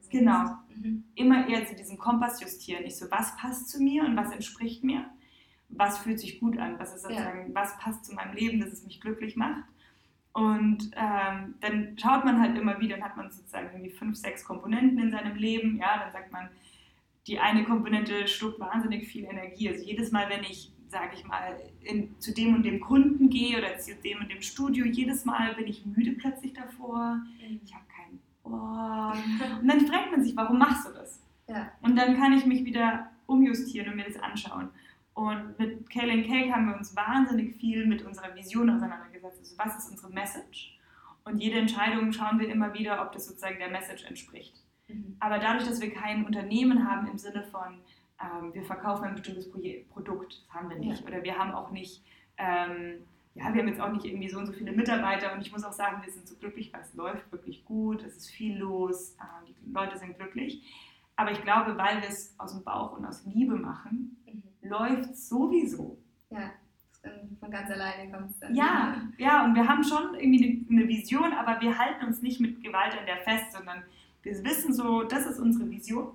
Genau. 0.09 0.57
Mhm. 0.75 1.03
Immer 1.15 1.47
eher 1.47 1.65
zu 1.65 1.75
diesem 1.75 1.97
Kompass 1.97 2.41
justieren. 2.41 2.83
Ich 2.85 2.97
so, 2.97 3.09
was 3.11 3.35
passt 3.37 3.69
zu 3.69 3.81
mir 3.81 4.03
und 4.03 4.15
was 4.15 4.31
entspricht 4.31 4.83
mir? 4.83 5.05
Was 5.69 5.99
fühlt 5.99 6.19
sich 6.19 6.39
gut 6.39 6.57
an? 6.57 6.77
Was 6.79 6.93
ist 6.93 7.03
sozusagen, 7.03 7.47
ja. 7.47 7.55
was 7.55 7.77
passt 7.77 8.05
zu 8.05 8.13
meinem 8.13 8.33
Leben, 8.33 8.59
dass 8.59 8.73
es 8.73 8.83
mich 8.83 8.99
glücklich 8.99 9.37
macht? 9.37 9.63
Und 10.33 10.91
ähm, 10.95 11.55
dann 11.59 11.97
schaut 11.97 12.23
man 12.23 12.39
halt 12.39 12.57
immer 12.57 12.79
wieder, 12.79 12.95
dann 12.95 13.05
hat 13.05 13.17
man 13.17 13.31
sozusagen 13.31 13.69
irgendwie 13.73 13.89
fünf, 13.89 14.15
sechs 14.15 14.45
Komponenten 14.45 14.97
in 14.99 15.11
seinem 15.11 15.35
Leben. 15.35 15.77
Ja, 15.77 15.99
dann 15.99 16.11
sagt 16.11 16.31
man, 16.31 16.49
die 17.27 17.39
eine 17.39 17.63
Komponente 17.65 18.27
schluckt 18.27 18.59
wahnsinnig 18.59 19.07
viel 19.07 19.25
Energie. 19.25 19.69
Also 19.69 19.83
jedes 19.83 20.11
Mal, 20.11 20.29
wenn 20.29 20.43
ich, 20.43 20.71
sage 20.87 21.11
ich 21.15 21.25
mal, 21.25 21.59
in, 21.81 22.17
zu 22.19 22.33
dem 22.33 22.55
und 22.55 22.63
dem 22.63 22.79
Kunden 22.79 23.29
gehe 23.29 23.57
oder 23.57 23.77
zu 23.77 23.93
dem 23.95 24.19
und 24.19 24.31
dem 24.31 24.41
Studio, 24.41 24.85
jedes 24.85 25.25
Mal 25.25 25.53
bin 25.55 25.67
ich 25.67 25.85
müde 25.85 26.13
plötzlich 26.13 26.53
davor. 26.53 27.15
Mhm. 27.15 27.59
Ich 27.63 27.73
habe 27.73 27.85
keinen 27.93 28.19
Bock. 28.43 29.61
Und 29.61 29.67
dann 29.67 29.87
fragt 29.87 30.11
man 30.11 30.23
sich, 30.23 30.35
warum 30.35 30.59
machst 30.59 30.87
du 30.87 30.93
das? 30.93 31.19
Ja. 31.47 31.71
Und 31.81 31.97
dann 31.97 32.17
kann 32.17 32.31
ich 32.33 32.45
mich 32.45 32.63
wieder 32.63 33.11
umjustieren 33.25 33.89
und 33.89 33.97
mir 33.97 34.05
das 34.05 34.17
anschauen. 34.17 34.69
Und 35.21 35.59
mit 35.59 35.87
Kaylee 35.91 36.23
Cake 36.23 36.51
haben 36.51 36.65
wir 36.65 36.75
uns 36.75 36.95
wahnsinnig 36.95 37.55
viel 37.57 37.85
mit 37.85 38.01
unserer 38.01 38.33
Vision 38.35 38.71
auseinandergesetzt. 38.71 39.37
Also 39.37 39.55
was 39.55 39.77
ist 39.77 39.91
unsere 39.91 40.11
Message? 40.11 40.79
Und 41.25 41.37
jede 41.37 41.59
Entscheidung 41.59 42.11
schauen 42.11 42.39
wir 42.39 42.49
immer 42.49 42.73
wieder, 42.73 42.99
ob 43.03 43.11
das 43.11 43.27
sozusagen 43.27 43.59
der 43.59 43.69
Message 43.69 44.03
entspricht. 44.05 44.63
Mhm. 44.87 45.17
Aber 45.19 45.37
dadurch, 45.37 45.67
dass 45.67 45.79
wir 45.79 45.93
kein 45.93 46.25
Unternehmen 46.25 46.89
haben 46.89 47.05
im 47.05 47.19
Sinne 47.19 47.43
von, 47.43 47.81
ähm, 48.19 48.51
wir 48.55 48.63
verkaufen 48.63 49.03
ein 49.03 49.13
bestimmtes 49.13 49.47
Produkt, 49.91 50.41
das 50.43 50.55
haben 50.55 50.71
wir 50.71 50.79
nicht. 50.79 51.01
Ja. 51.01 51.07
Oder 51.07 51.21
wir 51.21 51.37
haben 51.37 51.51
auch 51.51 51.69
nicht, 51.69 52.03
ähm, 52.39 53.05
ja, 53.35 53.53
wir 53.53 53.61
haben 53.61 53.67
jetzt 53.67 53.79
auch 53.79 53.91
nicht 53.91 54.05
irgendwie 54.05 54.29
so 54.29 54.39
und 54.39 54.47
so 54.47 54.53
viele 54.53 54.71
Mitarbeiter. 54.71 55.33
Und 55.33 55.41
ich 55.41 55.51
muss 55.51 55.63
auch 55.63 55.71
sagen, 55.71 56.01
wir 56.03 56.11
sind 56.11 56.27
so 56.27 56.35
glücklich, 56.35 56.73
weil 56.73 56.81
es 56.81 56.95
läuft 56.95 57.31
wirklich 57.31 57.63
gut, 57.63 58.01
es 58.01 58.17
ist 58.17 58.31
viel 58.31 58.57
los, 58.57 59.15
äh, 59.19 59.45
die 59.47 59.71
Leute 59.71 59.99
sind 59.99 60.17
glücklich. 60.17 60.63
Aber 61.15 61.31
ich 61.31 61.43
glaube, 61.43 61.77
weil 61.77 62.01
wir 62.01 62.09
es 62.09 62.33
aus 62.39 62.53
dem 62.53 62.63
Bauch 62.63 62.97
und 62.97 63.05
aus 63.05 63.23
Liebe 63.27 63.55
machen, 63.55 64.17
läuft 64.61 65.15
sowieso. 65.15 65.97
Ja, 66.29 66.51
von 67.39 67.51
ganz 67.51 67.69
alleine 67.69 68.11
kommt 68.11 68.31
es 68.31 68.39
dann. 68.39 68.55
Ja, 68.55 68.95
ja, 69.17 69.43
und 69.43 69.55
wir 69.55 69.67
haben 69.67 69.83
schon 69.83 70.15
irgendwie 70.15 70.65
eine 70.69 70.87
Vision, 70.87 71.33
aber 71.33 71.59
wir 71.61 71.77
halten 71.77 72.05
uns 72.05 72.21
nicht 72.21 72.39
mit 72.39 72.63
Gewalt 72.63 72.97
an 72.97 73.05
der 73.05 73.17
fest, 73.17 73.51
sondern 73.53 73.83
wir 74.21 74.43
wissen 74.43 74.73
so, 74.73 75.03
das 75.03 75.25
ist 75.25 75.39
unsere 75.39 75.69
Vision. 75.69 76.11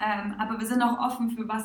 Ähm, 0.00 0.34
aber 0.38 0.58
wir 0.58 0.66
sind 0.66 0.82
auch 0.82 0.98
offen 0.98 1.30
für 1.30 1.48
was 1.48 1.64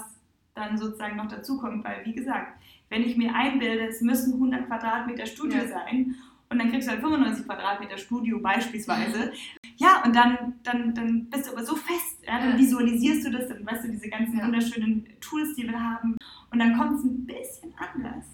dann 0.54 0.78
sozusagen 0.78 1.16
noch 1.16 1.28
dazukommt, 1.28 1.84
weil 1.84 2.06
wie 2.06 2.14
gesagt, 2.14 2.60
wenn 2.90 3.04
ich 3.04 3.18
mir 3.18 3.34
einbilde, 3.34 3.88
es 3.88 4.02
müssen 4.02 4.34
100 4.34 4.68
Quadratmeter 4.68 5.26
Studio 5.26 5.60
ja. 5.60 5.68
sein 5.68 6.16
und 6.50 6.58
dann 6.58 6.72
kriegst 6.72 6.88
du 6.88 6.92
halt 6.92 7.02
95 7.02 7.46
Quadratmeter 7.46 7.98
Studio 7.98 8.40
beispielsweise, 8.40 9.32
ja, 9.78 10.04
und 10.04 10.16
dann, 10.16 10.56
dann, 10.64 10.94
dann 10.96 11.30
bist 11.30 11.48
du 11.48 11.52
aber 11.52 11.64
so 11.64 11.76
fest, 11.76 12.18
ja, 12.26 12.40
dann 12.40 12.58
visualisierst 12.58 13.28
du 13.28 13.32
das, 13.32 13.48
dann 13.48 13.66
weißt 13.66 13.86
du 13.86 13.92
diese 13.92 14.10
ganzen 14.10 14.40
ja. 14.40 14.46
wunderschönen 14.46 15.08
Tools, 15.22 15.56
die 15.56 15.68
wir 15.68 15.80
haben. 15.80 16.18
Und 16.52 16.60
dann 16.60 16.76
kommt 16.78 17.00
es 17.00 17.04
ein 17.04 17.26
bisschen 17.26 17.74
anders. 17.78 18.26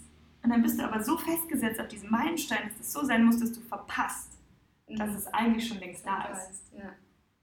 Und 0.44 0.50
dann 0.50 0.62
bist 0.62 0.80
du 0.80 0.84
aber 0.84 1.04
so 1.04 1.18
festgesetzt 1.18 1.80
auf 1.82 1.88
diesem 1.88 2.10
Meilenstein, 2.10 2.70
dass 2.70 2.88
es 2.88 2.94
so 2.94 3.04
sein 3.04 3.26
muss, 3.26 3.40
dass 3.40 3.52
du 3.52 3.62
verpasst, 3.62 4.40
mhm. 4.88 4.96
dass 4.96 5.14
es 5.14 5.28
eigentlich 5.28 5.68
schon 5.68 5.80
längst 5.80 6.06
da 6.06 6.26
ist. 6.26 6.72
Ja. 6.78 6.94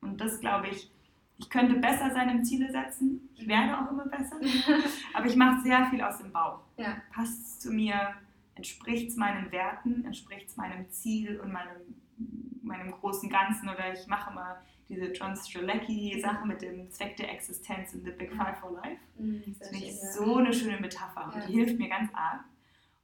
Und 0.00 0.20
das 0.20 0.40
glaube 0.40 0.68
ich, 0.68 0.90
ich 1.36 1.50
könnte 1.50 1.74
besser 1.74 2.10
sein 2.12 2.28
im 2.28 2.44
Ziele 2.44 2.70
setzen. 2.70 3.28
Ich 3.34 3.46
werde 3.46 3.78
auch 3.78 3.90
immer 3.90 4.06
besser. 4.06 4.36
aber 5.14 5.26
ich 5.26 5.36
mache 5.36 5.62
sehr 5.62 5.84
viel 5.86 6.00
aus 6.00 6.18
dem 6.18 6.32
Bauch. 6.32 6.60
Ja. 6.76 6.96
Passt 7.12 7.60
zu 7.60 7.72
mir? 7.72 8.14
Entspricht 8.54 9.08
es 9.08 9.16
meinen 9.16 9.50
Werten? 9.52 10.04
Entspricht 10.04 10.48
es 10.48 10.56
meinem 10.56 10.88
Ziel 10.90 11.40
und 11.40 11.52
meinem 11.52 11.76
meinem 12.62 12.92
großen 12.92 13.28
Ganzen 13.28 13.68
oder 13.68 13.92
ich 13.92 14.06
mache 14.06 14.30
immer 14.30 14.62
diese 14.88 15.06
John 15.12 15.34
Strzelecki-Sache 15.34 16.46
mit 16.46 16.62
dem 16.62 16.90
Zweck 16.90 17.16
der 17.16 17.32
Existenz 17.32 17.92
in 17.92 18.04
The 18.04 18.12
Big 18.12 18.32
Five 18.32 18.58
for 18.60 18.72
Life. 18.72 19.00
Mhm, 19.18 19.42
das 19.58 19.68
finde 19.68 19.84
ich 19.86 20.00
so 20.00 20.36
eine 20.36 20.52
schöne 20.52 20.78
Metapher 20.80 21.32
und 21.34 21.48
die 21.48 21.52
hilft 21.54 21.78
mir 21.78 21.88
ganz 21.88 22.10
arg, 22.14 22.44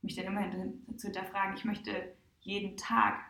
mich 0.02 0.14
dann 0.14 0.26
immer 0.26 0.48
zu 0.96 1.08
hinterfragen, 1.08 1.56
ich 1.56 1.64
möchte 1.64 2.14
jeden 2.40 2.76
Tag 2.76 3.20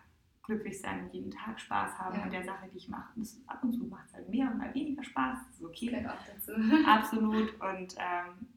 glücklich 0.43 0.81
sein 0.81 1.05
und 1.05 1.15
jeden 1.15 1.31
Tag 1.31 1.59
Spaß 1.61 1.99
haben 1.99 2.17
Ja. 2.17 2.23
an 2.25 2.31
der 2.31 2.45
Sache, 2.45 2.69
die 2.73 2.77
ich 2.79 2.89
mache. 2.89 3.11
Und 3.17 3.23
das, 3.25 3.41
ab 3.47 3.63
und 3.63 3.73
zu 3.73 3.85
macht 3.85 4.07
es 4.09 4.15
halt 4.15 4.29
mehr 4.29 4.51
und 4.51 4.59
mal 4.59 4.73
weniger 4.75 5.03
Spaß. 5.05 5.39
Das 5.47 5.57
ist 5.57 5.65
okay. 5.65 5.87
Gehört 5.87 6.07
auch 6.09 6.25
dazu. 6.27 6.53
Absolut. 6.87 7.55
Und 7.61 7.95
ähm, 7.99 8.49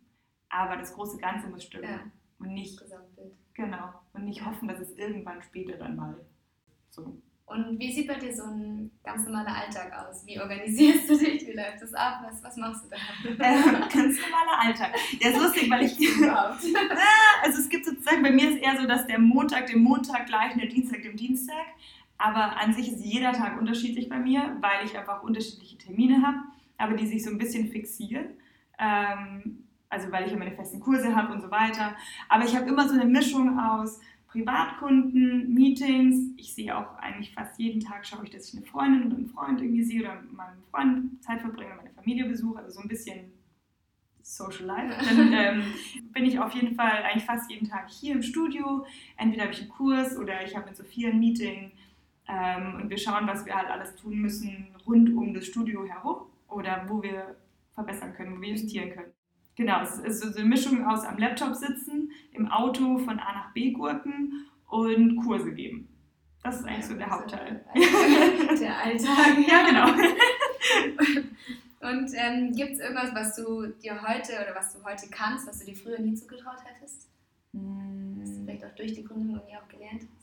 aber 0.50 0.78
das 0.78 0.94
große 0.94 1.18
Ganze 1.18 1.48
muss 1.48 1.64
stimmen. 1.64 1.86
Ja. 1.86 2.00
Und 2.40 2.54
nicht, 2.54 2.80
Gesamtbild. 2.80 3.34
Genau. 3.54 3.94
Und 4.14 4.26
nicht 4.26 4.46
hoffen, 4.46 4.68
dass 4.68 4.80
es 4.80 4.92
irgendwann 4.98 5.42
später 5.42 5.78
dann 5.78 5.96
mal 5.96 6.16
so. 6.90 7.18
Und 7.52 7.78
wie 7.80 7.92
sieht 7.92 8.08
bei 8.08 8.16
dir 8.16 8.34
so 8.34 8.44
ein 8.44 8.92
ganz 9.04 9.26
normaler 9.26 9.54
Alltag 9.54 9.92
aus? 9.92 10.26
Wie 10.26 10.40
organisierst 10.40 11.10
du 11.10 11.18
dich? 11.18 11.46
Wie 11.46 11.52
läuft 11.52 11.82
das 11.82 11.94
ab? 11.94 12.22
Was, 12.24 12.42
was 12.42 12.56
machst 12.56 12.86
du 12.86 12.90
da? 12.90 12.96
Äh, 13.30 13.80
ganz 13.94 14.18
normaler 14.22 14.62
Alltag. 14.62 14.96
Ja, 15.20 15.30
ist 15.32 15.38
lustig, 15.38 15.70
weil 15.70 15.84
ich. 15.84 16.00
Überhaupt. 16.00 16.64
Also 17.44 17.60
es 17.60 17.68
gibt 17.68 17.86
sozusagen, 17.86 18.22
bei 18.22 18.32
mir 18.32 18.52
ist 18.52 18.62
eher 18.62 18.80
so, 18.80 18.88
dass 18.88 19.06
der 19.08 19.20
Montag 19.20 19.66
dem 19.66 19.82
Montag 19.82 20.28
gleich, 20.28 20.54
der 20.54 20.68
Dienstag 20.68 21.02
dem 21.02 21.18
Dienstag. 21.18 21.66
Aber 22.18 22.56
an 22.58 22.74
sich 22.74 22.90
ist 22.92 23.04
jeder 23.04 23.34
Tag 23.34 23.60
unterschiedlich 23.60 24.08
bei 24.08 24.20
mir, 24.20 24.58
weil 24.62 24.86
ich 24.86 24.98
einfach 24.98 25.24
unterschiedliche 25.24 25.78
Termine 25.78 26.22
habe, 26.22 26.38
aber 26.78 26.94
die 26.96 27.08
sich 27.08 27.24
so 27.24 27.32
ein 27.32 27.40
bisschen 27.40 27.70
fixieren. 27.70 28.38
Ähm, 28.80 29.68
also 29.92 30.12
weil 30.12 30.26
ich 30.26 30.32
ja 30.32 30.38
meine 30.38 30.56
festen 30.56 30.80
Kurse 30.80 31.16
habe 31.16 31.34
und 31.34 31.42
so 31.42 31.52
weiter. 31.52 31.96
Aber 32.30 32.46
ich 32.46 32.56
habe 32.56 32.68
immer 32.68 32.88
so 32.88 32.96
eine 32.96 33.06
Mischung 33.06 33.60
aus 33.60 34.00
Privatkunden, 34.28 35.54
Meetings. 35.54 36.34
Ich 36.38 36.54
sehe 36.56 36.76
auch 36.76 36.96
eigentlich 36.98 37.34
fast 37.34 37.60
jeden 37.60 37.82
Tag, 37.82 38.06
schaue 38.06 38.24
ich, 38.24 38.30
dass 38.30 38.48
ich 38.48 38.58
eine 38.58 38.66
Freundin 38.66 39.08
oder 39.08 39.18
einen 39.18 39.28
Freund 39.28 39.62
irgendwie 39.62 39.84
sehe 39.84 40.02
oder 40.02 40.22
mit 40.22 40.32
meinem 40.32 40.64
Freund 40.72 41.24
Zeit 41.24 41.42
verbringe, 41.42 41.76
meine 41.76 41.92
Familie 41.92 42.26
besuche. 42.26 42.60
Also 42.60 42.72
so 42.72 42.82
ein 42.82 42.88
bisschen 42.88 43.34
Social 44.24 44.66
Life. 44.66 44.96
Dann 45.16 45.34
ähm, 45.34 45.64
bin 46.14 46.26
ich 46.26 46.40
auf 46.40 46.54
jeden 46.54 46.76
Fall 46.76 47.04
eigentlich 47.04 47.26
fast 47.26 47.52
jeden 47.52 47.68
Tag 47.68 47.90
hier 47.90 48.14
im 48.14 48.22
Studio. 48.22 48.86
Entweder 49.18 49.44
habe 49.44 49.54
ich 49.54 49.62
einen 49.62 49.70
Kurs 49.70 50.18
oder 50.18 50.46
ich 50.46 50.56
habe 50.56 50.68
mit 50.68 50.78
Sophia 50.78 51.10
ein 51.10 51.20
Meeting 51.20 51.72
ähm, 52.30 52.76
und 52.82 52.90
wir 52.90 52.98
schauen, 52.98 53.28
was 53.28 53.46
wir 53.46 53.56
halt 53.56 53.70
alles 53.70 53.96
tun 53.96 54.20
müssen 54.20 54.68
rund 54.88 55.14
um 55.16 55.34
das 55.34 55.46
Studio 55.46 55.86
herum 55.86 56.28
oder 56.48 56.86
wo 56.88 57.04
wir 57.04 57.36
verbessern 57.74 58.14
können, 58.14 58.38
wo 58.38 58.42
wir 58.42 58.50
justieren 58.50 58.92
können. 58.92 59.12
Genau, 59.62 59.84
es 59.84 60.00
ist 60.00 60.22
so 60.22 60.36
eine 60.36 60.50
Mischung 60.50 60.84
aus 60.88 61.06
am 61.06 61.20
Laptop 61.20 61.54
sitzen, 61.54 62.12
im 62.32 62.48
Auto 62.48 62.98
von 62.98 63.20
A 63.20 63.32
nach 63.32 63.54
B 63.54 63.70
gurken 63.70 64.48
und 64.68 65.18
Kurse 65.18 65.54
geben. 65.54 65.88
Das 66.42 66.60
ist 66.60 66.66
eigentlich 66.66 66.88
so 66.88 66.96
der 66.96 67.12
Hauptteil. 67.12 67.64
Der 67.76 68.76
Alltag. 68.80 69.38
Ja, 69.48 69.64
genau. 69.64 69.86
Und 71.80 72.12
ähm, 72.16 72.56
gibt 72.56 72.72
es 72.72 72.80
irgendwas, 72.80 73.14
was 73.14 73.36
du 73.36 73.68
dir 73.68 74.02
heute 74.02 74.34
oder 74.34 74.56
was 74.56 74.74
du 74.74 74.84
heute 74.84 75.08
kannst, 75.12 75.48
was 75.48 75.60
du 75.60 75.66
dir 75.66 75.76
früher 75.76 76.00
nie 76.00 76.16
zugetraut 76.16 76.58
hättest? 76.66 77.12
Was 77.54 78.32
du 78.32 78.44
vielleicht 78.44 78.66
auch 78.66 78.74
durch 78.76 78.94
die 78.94 79.04
Gründung 79.04 79.36
irgendwie 79.36 79.58
auch 79.58 79.68
gelernt 79.68 80.02
hast? 80.02 80.22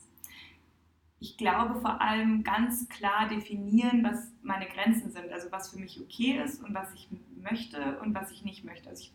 ich 1.20 1.36
glaube 1.36 1.80
vor 1.80 2.00
allem 2.00 2.44
ganz 2.44 2.88
klar 2.88 3.28
definieren, 3.28 4.04
was 4.04 4.30
meine 4.42 4.66
Grenzen 4.66 5.10
sind. 5.10 5.30
Also 5.32 5.50
was 5.50 5.70
für 5.70 5.78
mich 5.78 6.00
okay 6.00 6.40
ist 6.44 6.62
und 6.62 6.74
was 6.74 6.92
ich 6.94 7.08
möchte 7.36 7.98
und 8.00 8.14
was 8.14 8.30
ich 8.30 8.44
nicht 8.44 8.64
möchte. 8.64 8.88
Also 8.88 9.02
ich, 9.02 9.12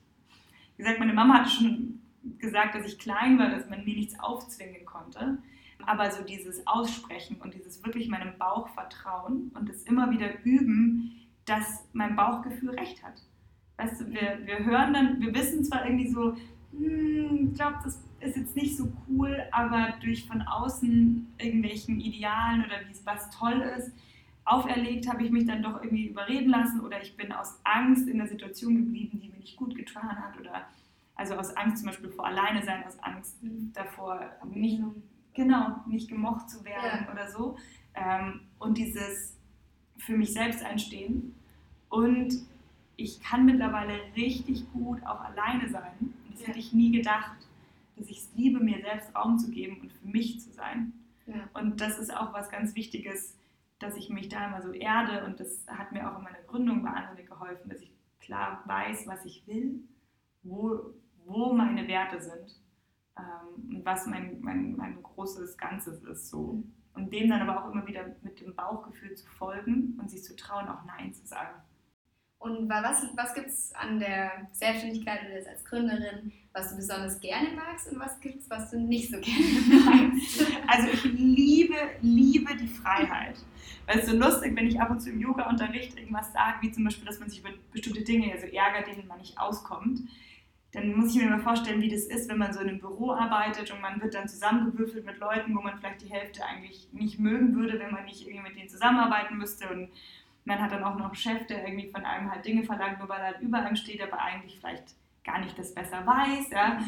wie 0.75 0.83
gesagt, 0.83 0.99
meine 0.99 1.13
Mama 1.13 1.39
hatte 1.39 1.49
schon 1.49 2.01
gesagt, 2.39 2.75
dass 2.75 2.85
ich 2.85 2.99
klein 2.99 3.37
war, 3.37 3.49
dass 3.49 3.69
man 3.69 3.83
mir 3.85 3.95
nichts 3.95 4.19
aufzwingen 4.19 4.85
konnte. 4.85 5.37
Aber 5.85 6.11
so 6.11 6.23
dieses 6.23 6.65
Aussprechen 6.65 7.37
und 7.41 7.53
dieses 7.53 7.83
wirklich 7.83 8.07
meinem 8.07 8.37
Bauch 8.37 8.69
vertrauen 8.69 9.51
und 9.53 9.67
das 9.67 9.83
immer 9.83 10.11
wieder 10.11 10.43
üben, 10.43 11.27
dass 11.45 11.85
mein 11.91 12.15
Bauchgefühl 12.15 12.71
recht 12.71 13.03
hat. 13.03 13.21
Weißt 13.77 14.01
du, 14.01 14.11
wir, 14.11 14.39
wir 14.45 14.59
hören 14.65 14.93
dann, 14.93 15.19
wir 15.19 15.33
wissen 15.33 15.65
zwar 15.65 15.85
irgendwie 15.85 16.07
so, 16.07 16.37
hm, 16.71 17.49
ich 17.51 17.57
glaube, 17.57 17.79
das 17.83 18.01
ist 18.21 18.37
jetzt 18.37 18.55
nicht 18.55 18.77
so 18.77 18.91
cool, 19.07 19.43
aber 19.51 19.95
durch 20.01 20.25
von 20.25 20.41
außen 20.41 21.33
irgendwelchen 21.37 21.99
Idealen 21.99 22.63
oder 22.65 22.79
wie 22.87 22.91
es 22.91 23.05
was 23.05 23.29
toll 23.29 23.61
ist, 23.77 23.91
auferlegt 24.45 25.07
habe 25.07 25.23
ich 25.23 25.31
mich 25.31 25.45
dann 25.45 25.63
doch 25.63 25.81
irgendwie 25.81 26.07
überreden 26.07 26.49
lassen 26.49 26.81
oder 26.81 27.01
ich 27.01 27.15
bin 27.15 27.31
aus 27.31 27.59
Angst 27.63 28.07
in 28.07 28.17
der 28.17 28.27
Situation 28.27 28.75
geblieben, 28.75 29.19
die 29.19 29.29
mir 29.29 29.37
nicht 29.39 29.55
gut 29.57 29.75
getan 29.75 30.17
hat 30.21 30.39
oder 30.39 30.67
also 31.15 31.35
aus 31.35 31.55
Angst 31.55 31.77
zum 31.79 31.87
Beispiel 31.87 32.09
vor 32.09 32.25
alleine 32.25 32.63
sein, 32.63 32.83
aus 32.85 32.97
Angst 32.99 33.37
davor 33.73 34.19
nicht, 34.53 34.81
genau, 35.33 35.77
nicht 35.87 36.09
gemocht 36.09 36.49
zu 36.49 36.63
werden 36.65 37.05
Ja. 37.05 37.11
oder 37.11 37.29
so 37.29 37.57
ähm, 37.95 38.41
und 38.59 38.77
dieses 38.77 39.37
für 39.97 40.17
mich 40.17 40.33
selbst 40.33 40.63
einstehen 40.63 41.35
und 41.89 42.33
ich 42.97 43.21
kann 43.21 43.45
mittlerweile 43.45 43.93
richtig 44.15 44.71
gut 44.73 45.03
auch 45.05 45.21
alleine 45.21 45.69
sein. 45.69 45.93
Und 45.99 46.33
das 46.33 46.41
Ja. 46.41 46.47
hätte 46.49 46.59
ich 46.59 46.73
nie 46.73 46.91
gedacht, 46.91 47.37
dass 47.95 48.07
ich 48.09 48.17
es 48.19 48.29
liebe, 48.35 48.59
mir 48.59 48.81
selbst 48.81 49.15
Raum 49.15 49.37
zu 49.39 49.49
geben 49.51 49.79
und 49.81 49.91
für 49.93 50.07
mich 50.07 50.39
zu 50.41 50.51
sein. 50.51 50.93
Ja. 51.27 51.35
Und 51.53 51.79
das 51.81 51.97
ist 51.99 52.15
auch 52.15 52.33
was 52.33 52.49
ganz 52.49 52.75
Wichtiges, 52.75 53.35
dass 53.83 53.97
ich 53.97 54.09
mich 54.09 54.29
da 54.29 54.47
immer 54.47 54.61
so 54.61 54.71
erde. 54.71 55.25
Und 55.25 55.39
das 55.39 55.65
hat 55.67 55.91
mir 55.91 56.09
auch 56.09 56.17
in 56.17 56.23
meiner 56.23 56.41
Gründung 56.47 56.83
wahnsinnig 56.83 57.27
geholfen, 57.27 57.69
dass 57.69 57.81
ich 57.81 57.93
klar 58.19 58.63
weiß, 58.65 59.07
was 59.07 59.25
ich 59.25 59.45
will, 59.47 59.83
wo, 60.43 60.93
wo 61.25 61.53
meine 61.53 61.87
Werte 61.87 62.21
sind 62.21 62.61
ähm, 63.17 63.75
und 63.75 63.85
was 63.85 64.07
mein, 64.07 64.39
mein, 64.41 64.75
mein 64.75 65.03
großes 65.03 65.57
Ganzes 65.57 66.03
ist. 66.03 66.29
So. 66.29 66.63
Und 66.93 67.11
dem 67.11 67.29
dann 67.29 67.47
aber 67.47 67.63
auch 67.63 67.71
immer 67.71 67.85
wieder 67.87 68.15
mit 68.21 68.39
dem 68.39 68.55
Bauchgefühl 68.55 69.15
zu 69.15 69.27
folgen 69.27 69.97
und 69.99 70.09
sich 70.09 70.23
zu 70.23 70.35
trauen, 70.35 70.67
auch 70.67 70.83
Nein 70.85 71.13
zu 71.13 71.25
sagen. 71.25 71.61
Und 72.43 72.67
wa- 72.69 72.83
was, 72.83 73.03
was 73.15 73.33
gibt 73.33 73.47
es 73.47 73.73
an 73.75 73.99
der 73.99 74.31
Selbstständigkeit 74.51 75.19
oder 75.25 75.49
als 75.49 75.63
Gründerin, 75.63 76.31
was 76.51 76.69
du 76.71 76.75
besonders 76.75 77.19
gerne 77.21 77.49
magst 77.55 77.89
und 77.91 77.99
was 77.99 78.19
gibt 78.19 78.41
es, 78.41 78.49
was 78.49 78.69
du 78.69 78.79
nicht 78.79 79.09
so 79.09 79.17
gerne 79.21 79.85
magst? 79.85 80.45
Also 80.67 80.89
ich 80.89 81.03
liebe, 81.05 81.75
liebe 82.01 82.53
die 82.57 82.67
Freiheit. 82.67 83.37
Weil 83.87 83.99
es 83.99 84.07
so 84.07 84.15
lustig, 84.15 84.55
wenn 84.55 84.67
ich 84.67 84.79
ab 84.79 84.89
und 84.89 84.99
zu 85.01 85.09
im 85.09 85.19
Yoga-Unterricht 85.21 85.97
irgendwas 85.97 86.33
sage, 86.33 86.57
wie 86.61 86.71
zum 86.71 86.83
Beispiel, 86.83 87.05
dass 87.05 87.19
man 87.19 87.29
sich 87.29 87.39
über 87.39 87.49
bestimmte 87.71 88.01
Dinge 88.03 88.31
also 88.33 88.45
ärgert, 88.47 88.87
denen 88.87 89.07
man 89.07 89.19
nicht 89.19 89.37
auskommt, 89.37 90.01
dann 90.73 90.93
muss 90.95 91.15
ich 91.15 91.21
mir 91.21 91.29
mal 91.29 91.39
vorstellen, 91.39 91.81
wie 91.81 91.89
das 91.89 92.03
ist, 92.05 92.29
wenn 92.29 92.39
man 92.39 92.51
so 92.51 92.59
in 92.59 92.67
einem 92.69 92.79
Büro 92.79 93.11
arbeitet 93.11 93.71
und 93.71 93.79
man 93.79 94.01
wird 94.01 94.15
dann 94.15 94.27
zusammengewürfelt 94.27 95.05
mit 95.05 95.17
Leuten, 95.19 95.55
wo 95.55 95.61
man 95.61 95.77
vielleicht 95.77 96.01
die 96.01 96.09
Hälfte 96.11 96.43
eigentlich 96.45 96.87
nicht 96.91 97.19
mögen 97.19 97.55
würde, 97.55 97.79
wenn 97.79 97.91
man 97.91 98.05
nicht 98.05 98.21
irgendwie 98.27 98.49
mit 98.49 98.57
denen 98.57 98.69
zusammenarbeiten 98.69 99.37
müsste 99.37 99.69
und 99.69 99.89
man 100.45 100.59
hat 100.61 100.71
dann 100.71 100.83
auch 100.83 100.95
noch 100.97 101.05
einen 101.05 101.15
Chef, 101.15 101.45
der 101.47 101.65
irgendwie 101.67 101.89
von 101.89 102.03
einem 102.05 102.29
halt 102.31 102.45
Dinge 102.45 102.63
verlangt, 102.63 102.99
nur 102.99 103.09
weil 103.09 103.19
er 103.19 103.27
halt 103.27 103.41
über 103.41 103.59
einem 103.59 103.75
steht, 103.75 104.01
aber 104.01 104.19
eigentlich 104.19 104.57
vielleicht 104.59 104.95
gar 105.23 105.39
nicht 105.39 105.57
das 105.57 105.73
besser 105.73 106.05
weiß. 106.05 106.49
Ja? 106.51 106.79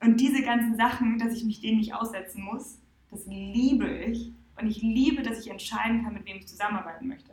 Und 0.00 0.20
diese 0.20 0.42
ganzen 0.42 0.76
Sachen, 0.76 1.18
dass 1.18 1.34
ich 1.34 1.44
mich 1.44 1.60
denen 1.60 1.78
nicht 1.78 1.94
aussetzen 1.94 2.42
muss, 2.42 2.78
das 3.10 3.26
liebe 3.26 3.88
ich. 3.88 4.32
Und 4.60 4.66
ich 4.66 4.82
liebe, 4.82 5.22
dass 5.22 5.38
ich 5.40 5.50
entscheiden 5.50 6.04
kann, 6.04 6.14
mit 6.14 6.24
wem 6.26 6.36
ich 6.38 6.48
zusammenarbeiten 6.48 7.08
möchte. 7.08 7.32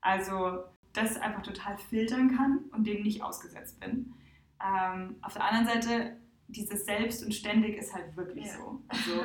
Also, 0.00 0.64
das 0.92 1.16
einfach 1.16 1.42
total 1.42 1.76
filtern 1.78 2.36
kann 2.36 2.58
und 2.72 2.86
dem 2.86 3.02
nicht 3.02 3.22
ausgesetzt 3.22 3.78
bin. 3.80 4.12
Ähm, 4.64 5.16
auf 5.22 5.34
der 5.34 5.44
anderen 5.44 5.66
Seite, 5.66 6.16
dieses 6.48 6.84
Selbst 6.86 7.24
und 7.24 7.32
ständig 7.34 7.76
ist 7.76 7.94
halt 7.94 8.16
wirklich 8.16 8.46
Ja. 8.46 8.52
so. 8.54 8.82
Also, 8.88 9.24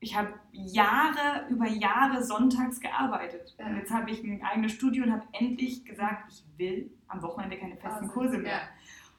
ich 0.00 0.16
habe 0.16 0.32
Jahre 0.52 1.46
über 1.50 1.66
Jahre 1.68 2.22
sonntags 2.24 2.80
gearbeitet. 2.80 3.54
Und 3.58 3.76
jetzt 3.76 3.90
habe 3.92 4.10
ich 4.10 4.22
ein 4.24 4.42
eigenes 4.42 4.72
Studio 4.72 5.04
und 5.04 5.12
habe 5.12 5.24
endlich 5.32 5.84
gesagt, 5.84 6.32
ich 6.32 6.42
will 6.58 6.90
am 7.08 7.20
Wochenende 7.22 7.56
keine 7.58 7.76
festen. 7.76 8.08
Kurse 8.08 8.38
mehr. 8.38 8.52
Ja. 8.52 8.60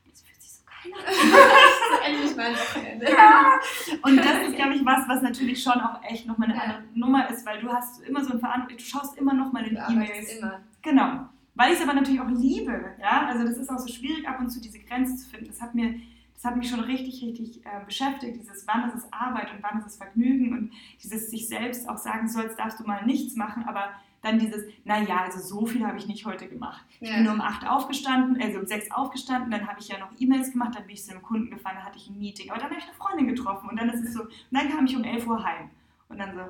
Das 0.09 0.21
fühlt 0.23 0.41
sich 0.41 0.51
so 0.51 0.63
geil 0.65 0.93
an. 0.97 2.11
Endlich 2.13 2.35
mal 2.35 2.45
ein 2.47 2.55
Wochenende. 2.55 3.11
Ja. 3.11 3.59
Und 4.01 4.17
das 4.17 4.47
ist, 4.47 4.55
glaube 4.55 4.73
ich, 4.73 4.83
was, 4.83 5.07
was 5.07 5.21
natürlich 5.21 5.61
schon 5.61 5.73
auch 5.79 6.01
echt 6.03 6.25
nochmal 6.25 6.49
eine 6.49 6.57
Ja. 6.57 6.63
andere 6.63 6.83
Nummer 6.95 7.29
ist, 7.29 7.45
weil 7.45 7.61
du 7.61 7.71
hast 7.71 8.01
immer 8.01 8.23
so 8.23 8.33
ein 8.33 8.39
Verantwortung, 8.39 8.77
du 8.77 8.83
schaust 8.83 9.17
immer 9.19 9.33
noch 9.33 9.51
mal 9.53 9.63
in 9.63 9.77
E-Mails. 9.77 10.37
immer. 10.37 10.61
Genau. 10.81 11.25
Weil 11.53 11.73
ich 11.73 11.79
es 11.79 11.83
aber 11.83 11.93
natürlich 11.93 12.21
auch 12.21 12.29
liebe. 12.29 12.95
Ja? 12.99 13.27
Also 13.27 13.43
das 13.45 13.57
ist 13.57 13.69
auch 13.69 13.77
so 13.77 13.87
schwierig, 13.93 14.27
ab 14.27 14.39
und 14.39 14.49
zu 14.49 14.59
diese 14.59 14.79
Grenze 14.79 15.15
zu 15.15 15.29
finden. 15.29 15.47
Das 15.47 15.61
hat, 15.61 15.75
mir, 15.75 15.93
das 16.41 16.51
hat 16.51 16.57
mich 16.57 16.69
schon 16.69 16.79
richtig, 16.79 17.21
richtig 17.23 17.63
äh, 17.65 17.85
beschäftigt. 17.85 18.35
Dieses, 18.35 18.65
wann 18.67 18.89
ist 18.89 18.95
es 18.95 19.13
Arbeit 19.13 19.53
und 19.53 19.61
wann 19.61 19.77
ist 19.79 19.85
es 19.85 19.97
Vergnügen 19.97 20.53
und 20.57 20.71
dieses 21.03 21.29
sich 21.29 21.47
selbst 21.47 21.87
auch 21.87 21.97
sagen, 21.99 22.27
so 22.27 22.41
jetzt 22.41 22.57
darfst 22.57 22.79
du 22.79 22.83
mal 22.83 23.05
nichts 23.05 23.35
machen, 23.35 23.63
aber 23.67 23.89
dann 24.23 24.39
dieses, 24.39 24.63
naja, 24.83 25.21
also 25.23 25.39
so 25.39 25.67
viel 25.67 25.85
habe 25.85 25.97
ich 25.97 26.07
nicht 26.07 26.25
heute 26.25 26.47
gemacht. 26.47 26.83
Ich 26.99 27.11
bin 27.11 27.25
Ja. 27.25 27.31
um 27.31 27.41
acht 27.41 27.67
aufgestanden, 27.67 28.41
also 28.41 28.59
um 28.59 28.65
sechs 28.65 28.89
aufgestanden, 28.91 29.51
dann 29.51 29.67
habe 29.67 29.79
ich 29.79 29.87
ja 29.89 29.99
noch 29.99 30.09
E-Mails 30.19 30.51
gemacht, 30.51 30.73
dann 30.75 30.83
bin 30.85 30.95
ich 30.95 31.03
zu 31.03 31.11
einem 31.11 31.21
Kunden 31.21 31.51
gefahren, 31.51 31.75
dann 31.75 31.85
hatte 31.85 31.97
ich 31.97 32.09
ein 32.09 32.17
Meeting, 32.17 32.49
aber 32.49 32.59
dann 32.59 32.69
habe 32.69 32.79
ich 32.79 32.85
eine 32.85 32.93
Freundin 32.95 33.27
getroffen 33.27 33.69
und 33.69 33.79
dann 33.79 33.89
ist 33.89 34.03
es 34.03 34.13
so, 34.13 34.21
und 34.23 34.31
dann 34.51 34.69
kam 34.69 34.85
ich 34.85 34.95
um 34.95 35.03
11 35.03 35.27
Uhr 35.27 35.43
heim. 35.43 35.69
Und 36.09 36.17
dann 36.17 36.33
so, 36.35 36.41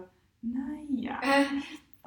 naja. 0.41 1.19
Äh, 1.21 1.45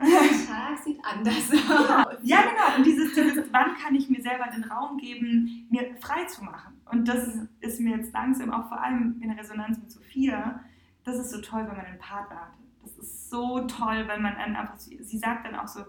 der 0.01 0.47
Tag 0.47 0.79
sieht 0.83 0.99
anders 1.05 1.51
aus. 1.53 2.17
Ja, 2.23 2.39
genau. 2.43 2.77
Und 2.79 2.85
dieses, 2.87 3.15
dieses, 3.15 3.53
wann 3.53 3.75
kann 3.77 3.95
ich 3.95 4.09
mir 4.11 4.21
selber 4.23 4.47
den 4.55 4.65
Raum 4.65 4.97
geben, 4.99 5.67
mir 5.71 5.95
frei 6.01 6.25
zu 6.25 6.43
machen? 6.45 6.74
Und 6.91 7.09
das 7.09 7.29
ist 7.61 7.81
mir 7.81 7.97
jetzt 7.97 8.13
langsam, 8.13 8.53
auch 8.53 8.69
vor 8.69 8.81
allem 8.83 9.21
in 9.23 9.31
Resonanz 9.31 9.79
mit 9.79 9.91
Sophia, 9.91 10.61
das 11.05 11.17
ist 11.17 11.31
so 11.31 11.41
toll, 11.41 11.67
wenn 11.67 11.77
man 11.77 11.87
einen 11.87 11.99
Partner 11.99 12.37
hat. 12.37 12.55
Das 12.83 12.97
ist 12.99 13.31
so 13.31 13.61
toll, 13.67 14.05
weil 14.07 14.21
man 14.21 14.35
dann 14.37 14.57
einfach, 14.57 14.77
sie 14.79 15.19
sagt 15.19 15.47
dann 15.47 15.55
auch 15.55 15.69
so, 15.69 15.81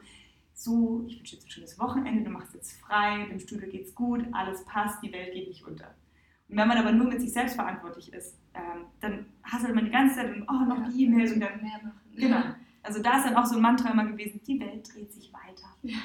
so, 0.53 1.03
ich 1.07 1.17
wünsche 1.17 1.35
jetzt 1.35 1.47
ein 1.47 1.51
schönes 1.51 1.77
Wochenende, 1.79 2.23
du 2.23 2.29
machst 2.29 2.53
jetzt 2.53 2.79
frei, 2.79 3.25
dem 3.29 3.39
Studio 3.39 3.69
geht's 3.69 3.93
gut, 3.93 4.25
alles 4.31 4.63
passt, 4.65 5.03
die 5.03 5.11
Welt 5.11 5.33
geht 5.33 5.49
nicht 5.49 5.65
unter. 5.65 5.93
Und 6.47 6.57
wenn 6.57 6.67
man 6.67 6.77
aber 6.77 6.91
nur 6.91 7.07
mit 7.07 7.19
sich 7.19 7.33
selbst 7.33 7.55
verantwortlich 7.55 8.13
ist, 8.13 8.37
ähm, 8.53 8.85
dann 9.01 9.25
hasselt 9.43 9.75
man 9.75 9.85
die 9.85 9.91
ganze 9.91 10.15
Zeit 10.15 10.35
und 10.35 10.47
oh, 10.47 10.65
noch 10.65 10.89
die 10.89 11.05
E-Mails 11.05 11.33
und 11.33 11.41
dann 11.41 11.61
mehr 11.61 11.79
machen. 11.83 11.99
Genau. 12.15 12.41
Also 12.83 13.01
da 13.01 13.17
ist 13.17 13.25
dann 13.25 13.35
auch 13.35 13.45
so 13.45 13.55
ein 13.55 13.61
Mantra 13.61 13.89
immer 13.91 14.05
gewesen, 14.05 14.39
die 14.45 14.59
Welt 14.59 14.87
dreht 14.93 15.11
sich 15.11 15.33
weiter. 15.33 15.67
Ja. 15.81 15.97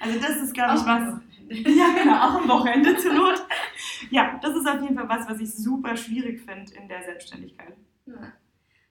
Also 0.00 0.18
das 0.18 0.36
ist, 0.42 0.52
glaube 0.52 0.74
ich, 0.74 0.84
was... 0.84 1.20
Ja, 1.48 1.94
genau, 2.00 2.16
auch 2.16 2.42
am 2.42 2.48
Wochenende 2.48 2.96
zur 2.96 3.12
Not. 3.12 3.44
Ja, 4.10 4.38
das 4.42 4.56
ist 4.56 4.66
auf 4.66 4.80
jeden 4.80 4.94
Fall 4.94 5.08
was, 5.08 5.28
was 5.28 5.40
ich 5.40 5.52
super 5.54 5.96
schwierig 5.96 6.40
finde 6.40 6.72
in 6.74 6.88
der 6.88 7.02
Selbstständigkeit. 7.02 7.76
Ja. 8.06 8.32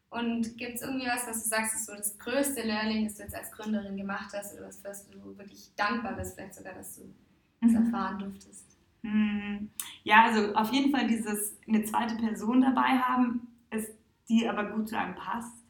Und 0.09 0.57
gibt 0.57 0.75
es 0.75 0.81
irgendwie 0.81 1.05
was, 1.05 1.27
was 1.27 1.43
du 1.43 1.49
sagst, 1.49 1.75
ist 1.75 1.85
so 1.85 1.93
das 1.93 2.17
größte 2.17 2.63
Learning, 2.63 3.05
das 3.05 3.15
du 3.15 3.23
jetzt 3.23 3.35
als 3.35 3.51
Gründerin 3.51 3.95
gemacht 3.95 4.31
hast 4.33 4.57
oder 4.57 4.67
was, 4.67 4.83
was 4.83 5.07
du 5.09 5.37
wirklich 5.37 5.71
dankbar 5.75 6.13
bist, 6.13 6.35
vielleicht 6.35 6.55
sogar, 6.55 6.73
dass 6.73 6.95
du 6.95 7.13
das 7.61 7.71
mhm. 7.71 7.85
erfahren 7.85 8.19
durftest? 8.19 8.77
Mhm. 9.03 9.69
Ja, 10.03 10.25
also 10.25 10.53
auf 10.55 10.71
jeden 10.71 10.91
Fall 10.91 11.07
dieses 11.07 11.57
eine 11.67 11.83
zweite 11.83 12.15
Person 12.15 12.61
dabei 12.61 12.97
haben, 12.97 13.47
ist, 13.71 13.91
die 14.29 14.47
aber 14.47 14.71
gut 14.71 14.89
zu 14.89 14.97
einem 14.97 15.15
passt. 15.15 15.63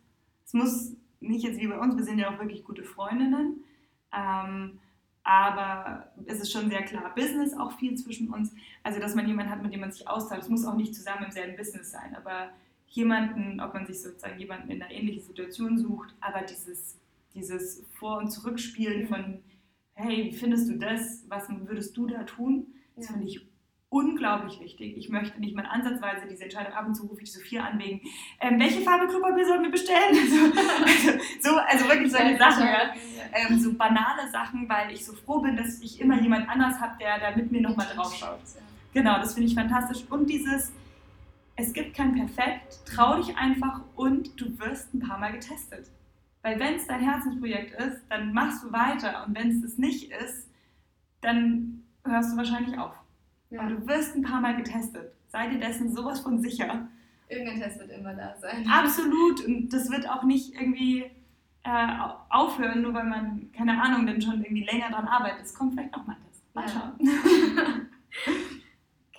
Es 0.45 0.53
muss 0.53 0.93
nicht 1.19 1.43
jetzt 1.43 1.59
wie 1.59 1.67
bei 1.67 1.77
uns, 1.77 1.97
wir 1.97 2.03
sind 2.03 2.19
ja 2.19 2.33
auch 2.33 2.39
wirklich 2.39 2.63
gute 2.63 2.83
Freundinnen, 2.83 3.63
ähm, 4.13 4.79
aber 5.29 6.11
es 6.25 6.39
ist 6.39 6.51
schon 6.51 6.71
sehr 6.71 6.81
klar 6.81 7.13
Business 7.13 7.53
auch 7.53 7.71
viel 7.73 7.95
zwischen 7.95 8.29
uns. 8.29 8.51
Also 8.81 8.99
dass 8.99 9.13
man 9.13 9.27
jemanden 9.27 9.51
hat, 9.51 9.61
mit 9.61 9.71
dem 9.71 9.81
man 9.81 9.91
sich 9.91 10.07
austauscht. 10.07 10.41
Es 10.41 10.49
muss 10.49 10.65
auch 10.65 10.75
nicht 10.75 10.95
zusammen 10.95 11.25
im 11.25 11.31
selben 11.31 11.55
Business 11.55 11.91
sein, 11.91 12.15
aber 12.15 12.49
jemanden, 12.87 13.59
ob 13.59 13.75
man 13.75 13.85
sich 13.85 14.01
sozusagen 14.01 14.39
jemanden 14.39 14.71
in 14.71 14.81
einer 14.81 14.91
ähnlichen 14.91 15.21
Situation 15.21 15.77
sucht, 15.77 16.15
aber 16.19 16.41
dieses, 16.41 16.97
dieses 17.35 17.85
Vor- 17.91 18.17
und 18.17 18.31
Zurückspielen 18.31 19.07
von, 19.07 19.43
hey, 19.93 20.25
wie 20.25 20.35
findest 20.35 20.67
du 20.67 20.79
das? 20.79 21.23
Was 21.27 21.47
würdest 21.47 21.95
du 21.95 22.07
da 22.07 22.23
tun? 22.23 22.65
Das 22.95 23.05
ja. 23.05 23.13
finde 23.13 23.27
ich 23.27 23.47
unglaublich 23.89 24.59
wichtig. 24.59 24.97
Ich 24.97 25.09
möchte 25.09 25.39
nicht 25.39 25.55
mal 25.55 25.65
ansatzweise 25.65 26.27
diese 26.29 26.43
Entscheidung 26.43 26.73
ab 26.73 26.85
und 26.87 26.93
zu 26.93 27.07
rufe 27.07 27.23
ich 27.23 27.31
Sophia 27.31 27.63
an 27.63 27.79
wegen, 27.79 28.01
ähm, 28.39 28.59
welche 28.59 28.81
Farbe 28.81 29.07
Klopapier 29.07 29.45
sollen 29.45 29.63
wir 29.63 29.71
bestellen? 29.71 30.15
Also, 30.19 31.09
also, 31.09 31.19
so, 31.41 31.57
also 31.57 31.89
wirklich 31.89 32.11
solche 32.11 32.37
Sachen, 32.37 32.65
ja. 32.67 32.93
ähm, 33.33 33.59
so 33.59 33.73
banale 33.73 34.29
Sachen, 34.31 34.69
weil 34.69 34.91
ich 34.91 35.05
so 35.05 35.13
froh 35.13 35.39
bin, 35.39 35.55
dass 35.55 35.81
ich 35.81 35.99
immer 35.99 36.21
jemand 36.21 36.47
anders 36.49 36.79
habe, 36.79 36.97
der 36.99 37.19
da 37.19 37.35
mit 37.35 37.51
mir 37.51 37.61
nochmal 37.61 37.87
drauf 37.95 38.13
schaut. 38.15 38.39
Genau, 38.93 39.17
das 39.17 39.33
finde 39.33 39.49
ich 39.49 39.55
fantastisch. 39.55 40.03
Und 40.09 40.29
dieses, 40.29 40.71
es 41.55 41.73
gibt 41.73 41.95
kein 41.95 42.13
Perfekt, 42.13 42.79
trau 42.85 43.15
dich 43.15 43.35
einfach 43.37 43.81
und 43.95 44.39
du 44.39 44.57
wirst 44.59 44.93
ein 44.93 44.99
paar 44.99 45.19
Mal 45.19 45.31
getestet. 45.31 45.87
Weil 46.41 46.59
wenn 46.59 46.75
es 46.75 46.87
dein 46.87 47.01
Herzensprojekt 47.01 47.73
ist, 47.79 48.01
dann 48.09 48.33
machst 48.33 48.63
du 48.63 48.71
weiter 48.71 49.25
und 49.25 49.35
wenn 49.35 49.49
es 49.49 49.63
es 49.63 49.77
nicht 49.77 50.11
ist, 50.11 50.47
dann 51.21 51.83
hörst 52.05 52.33
du 52.33 52.37
wahrscheinlich 52.37 52.77
auf. 52.77 52.93
Ja. 53.49 53.61
Und 53.61 53.69
du 53.69 53.87
wirst 53.87 54.15
ein 54.15 54.21
paar 54.21 54.41
Mal 54.41 54.55
getestet. 54.57 55.13
Sei 55.27 55.47
dir 55.47 55.59
dessen 55.59 55.93
sowas 55.93 56.19
von 56.21 56.39
sicher. 56.41 56.87
Irgendein 57.27 57.59
Test 57.59 57.79
wird 57.79 57.91
immer 57.91 58.13
da 58.13 58.35
sein. 58.39 58.67
Absolut. 58.67 59.45
Und 59.45 59.69
das 59.69 59.89
wird 59.91 60.09
auch 60.09 60.23
nicht 60.23 60.53
irgendwie 60.53 61.05
äh, 61.63 61.87
aufhören, 62.29 62.81
nur 62.81 62.93
weil 62.93 63.05
man, 63.05 63.51
keine 63.51 63.81
Ahnung, 63.81 64.05
dann 64.05 64.21
schon 64.21 64.43
irgendwie 64.43 64.65
länger 64.65 64.89
dran 64.89 65.07
arbeitet. 65.07 65.45
Es 65.45 65.53
kommt 65.53 65.73
vielleicht 65.73 65.95
nochmal 65.95 66.15
ein 66.15 66.25
Test. 66.25 66.55
Mal 66.55 66.67
schauen. 66.67 67.87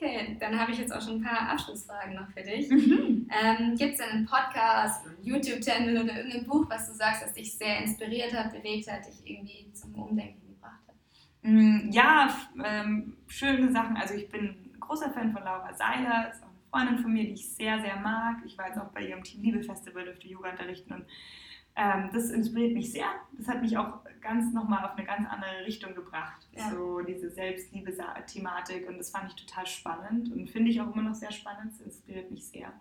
Okay, 0.03 0.35
dann 0.41 0.59
habe 0.59 0.73
ich 0.73 0.79
jetzt 0.79 0.95
auch 0.95 1.03
schon 1.03 1.17
ein 1.17 1.23
paar 1.23 1.51
Abschlussfragen 1.51 2.15
noch 2.15 2.31
für 2.31 2.43
dich. 2.43 2.71
Mhm. 2.71 3.29
Ähm, 3.31 3.77
Gibt 3.77 3.97
es 3.97 4.01
einen 4.01 4.25
Podcast, 4.25 5.07
einen 5.07 5.23
YouTube-Channel 5.23 6.03
oder 6.03 6.17
irgendein 6.17 6.47
Buch, 6.47 6.65
was 6.71 6.89
du 6.89 6.95
sagst, 6.95 7.23
das 7.23 7.35
dich 7.35 7.53
sehr 7.53 7.83
inspiriert 7.83 8.33
hat, 8.33 8.51
bewegt 8.51 8.91
hat, 8.91 9.07
dich 9.07 9.21
irgendwie 9.31 9.71
zum 9.75 9.95
Umdenken 9.95 10.40
ja, 11.43 12.35
ähm, 12.65 13.17
schöne 13.27 13.73
Sachen. 13.73 13.97
Also 13.97 14.15
ich 14.15 14.29
bin 14.29 14.41
ein 14.49 14.81
großer 14.81 15.11
Fan 15.11 15.33
von 15.33 15.43
Laura 15.43 15.73
Seiler, 15.73 16.31
ist 16.31 16.43
auch 16.43 16.49
eine 16.49 16.87
Freundin 16.87 16.99
von 16.99 17.13
mir, 17.13 17.25
die 17.25 17.33
ich 17.33 17.55
sehr, 17.55 17.81
sehr 17.81 17.97
mag. 17.97 18.39
Ich 18.45 18.59
war 18.59 18.67
jetzt 18.67 18.79
auch 18.79 18.91
bei 18.93 19.03
ihrem 19.07 19.23
Team 19.23 19.43
Liebe 19.43 19.63
Festival, 19.63 20.05
durfte 20.05 20.29
Yoga 20.29 20.51
unterrichten 20.51 20.93
und 20.93 21.05
ähm, 21.77 22.11
das 22.13 22.31
inspiriert 22.31 22.75
mich 22.75 22.93
sehr. 22.93 23.07
Das 23.39 23.49
hat 23.49 23.63
mich 23.63 23.79
auch 23.79 24.01
ganz 24.21 24.53
nochmal 24.53 24.85
auf 24.85 24.97
eine 24.97 25.07
ganz 25.07 25.27
andere 25.29 25.65
Richtung 25.67 25.95
gebracht. 25.95 26.47
Ja. 26.53 26.71
So 26.71 27.01
diese 27.01 27.31
Selbstliebe-Thematik 27.31 28.89
und 28.89 28.99
das 28.99 29.11
fand 29.11 29.31
ich 29.31 29.37
total 29.37 29.67
spannend 29.67 30.31
und 30.33 30.51
finde 30.51 30.71
ich 30.71 30.81
auch 30.81 30.93
immer 30.93 31.03
noch 31.03 31.15
sehr 31.15 31.33
spannend. 31.33 31.73
Das 31.73 31.81
inspiriert 31.81 32.31
mich 32.31 32.47
sehr. 32.47 32.73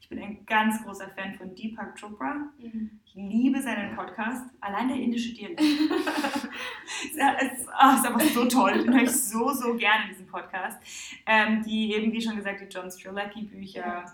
Ich 0.00 0.08
bin 0.08 0.20
ein 0.20 0.46
ganz 0.46 0.84
großer 0.84 1.08
Fan 1.10 1.34
von 1.34 1.54
Deepak 1.54 1.98
Chopra. 1.98 2.34
Mhm. 2.58 3.00
Ich 3.04 3.14
liebe 3.14 3.60
seinen 3.60 3.96
Podcast. 3.96 4.44
Allein 4.60 4.88
der 4.88 4.98
indische 4.98 5.34
Dialekt. 5.34 5.60
es, 5.60 7.12
ist, 7.12 7.68
oh, 7.68 7.94
ist 7.94 8.06
einfach 8.06 8.20
so 8.20 8.46
toll. 8.46 8.84
Den 8.84 8.94
höre 8.94 9.02
ich 9.02 9.10
so, 9.10 9.50
so 9.52 9.74
gerne, 9.74 10.08
diesen 10.08 10.26
Podcast. 10.26 10.78
Ähm, 11.26 11.62
die 11.62 11.92
eben, 11.94 12.12
wie 12.12 12.20
schon 12.20 12.36
gesagt, 12.36 12.60
die 12.60 12.66
John 12.66 12.90
Strelacki 12.90 13.42
Bücher. 13.42 13.80
Ja, 13.80 14.04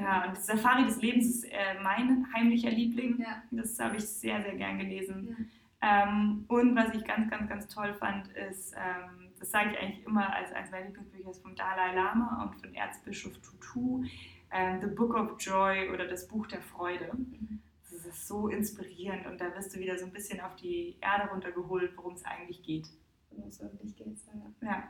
ja, 0.00 0.24
und 0.24 0.36
Safari 0.38 0.84
des 0.84 1.02
Lebens 1.02 1.26
ist 1.26 1.44
äh, 1.44 1.80
mein 1.82 2.26
heimlicher 2.34 2.70
Liebling. 2.70 3.18
Ja. 3.20 3.42
Das 3.50 3.78
habe 3.78 3.96
ich 3.96 4.04
sehr, 4.04 4.42
sehr 4.42 4.54
gern 4.54 4.78
gelesen. 4.78 5.28
Ja. 5.28 5.44
Ähm, 5.82 6.44
und 6.48 6.76
was 6.76 6.94
ich 6.94 7.04
ganz, 7.04 7.28
ganz, 7.30 7.48
ganz 7.48 7.66
toll 7.66 7.92
fand, 7.94 8.28
ist, 8.28 8.74
ähm, 8.74 9.30
das 9.38 9.50
sage 9.50 9.72
ich 9.72 9.78
eigentlich 9.78 10.06
immer 10.06 10.32
als 10.32 10.52
eines 10.52 10.70
meiner 10.70 10.86
Lieblingsbücher, 10.86 11.30
ist 11.30 11.42
vom 11.42 11.56
Dalai 11.56 11.94
Lama 11.94 12.44
und 12.44 12.60
von 12.60 12.72
Erzbischof 12.72 13.32
Tutu, 13.38 14.04
äh, 14.52 14.80
The 14.80 14.86
Book 14.88 15.14
of 15.14 15.36
Joy 15.38 15.90
oder 15.90 16.06
das 16.06 16.28
Buch 16.28 16.46
der 16.46 16.62
Freude. 16.62 17.10
Mhm. 17.12 17.60
Das 17.90 18.06
ist 18.06 18.26
so 18.26 18.48
inspirierend 18.48 19.26
und 19.26 19.40
da 19.40 19.54
wirst 19.54 19.74
du 19.74 19.80
wieder 19.80 19.98
so 19.98 20.06
ein 20.06 20.12
bisschen 20.12 20.40
auf 20.40 20.56
die 20.56 20.96
Erde 21.00 21.30
runtergeholt, 21.30 21.92
worum 21.96 22.14
es 22.14 22.24
eigentlich 22.24 22.62
geht. 22.62 22.88
Worum 23.30 23.48
es 23.48 23.60
wirklich 23.60 23.94
geht, 23.96 24.16
ja. 24.62 24.68
ja. 24.68 24.84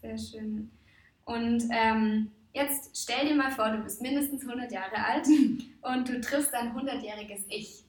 Sehr 0.00 0.18
schön. 0.18 0.70
Und 1.24 1.64
ähm, 1.70 2.30
Jetzt 2.56 2.96
stell 2.96 3.28
dir 3.28 3.34
mal 3.34 3.50
vor, 3.50 3.68
du 3.68 3.82
bist 3.82 4.00
mindestens 4.00 4.40
100 4.40 4.72
Jahre 4.72 4.96
alt 4.96 5.26
und 5.82 6.08
du 6.08 6.18
triffst 6.22 6.54
dein 6.54 6.74
100-jähriges 6.74 7.44
Ich. 7.50 7.84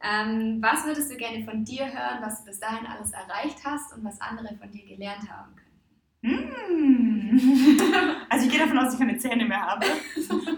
Ähm, 0.00 0.62
was 0.62 0.84
würdest 0.84 1.10
du 1.10 1.16
gerne 1.16 1.44
von 1.44 1.64
dir 1.64 1.86
hören, 1.86 2.22
was 2.22 2.38
du 2.38 2.44
bis 2.44 2.60
dahin 2.60 2.86
alles 2.86 3.10
erreicht 3.10 3.58
hast 3.64 3.92
und 3.92 4.04
was 4.04 4.20
andere 4.20 4.56
von 4.56 4.70
dir 4.70 4.86
gelernt 4.86 5.28
haben 5.28 5.56
könnten? 5.56 5.63
Mm. 6.24 7.38
Also 8.30 8.46
ich 8.46 8.52
gehe 8.52 8.60
davon 8.60 8.78
aus, 8.78 8.84
dass 8.86 8.94
ich 8.94 9.00
keine 9.00 9.18
Zähne 9.18 9.44
mehr 9.44 9.60
habe. 9.60 9.86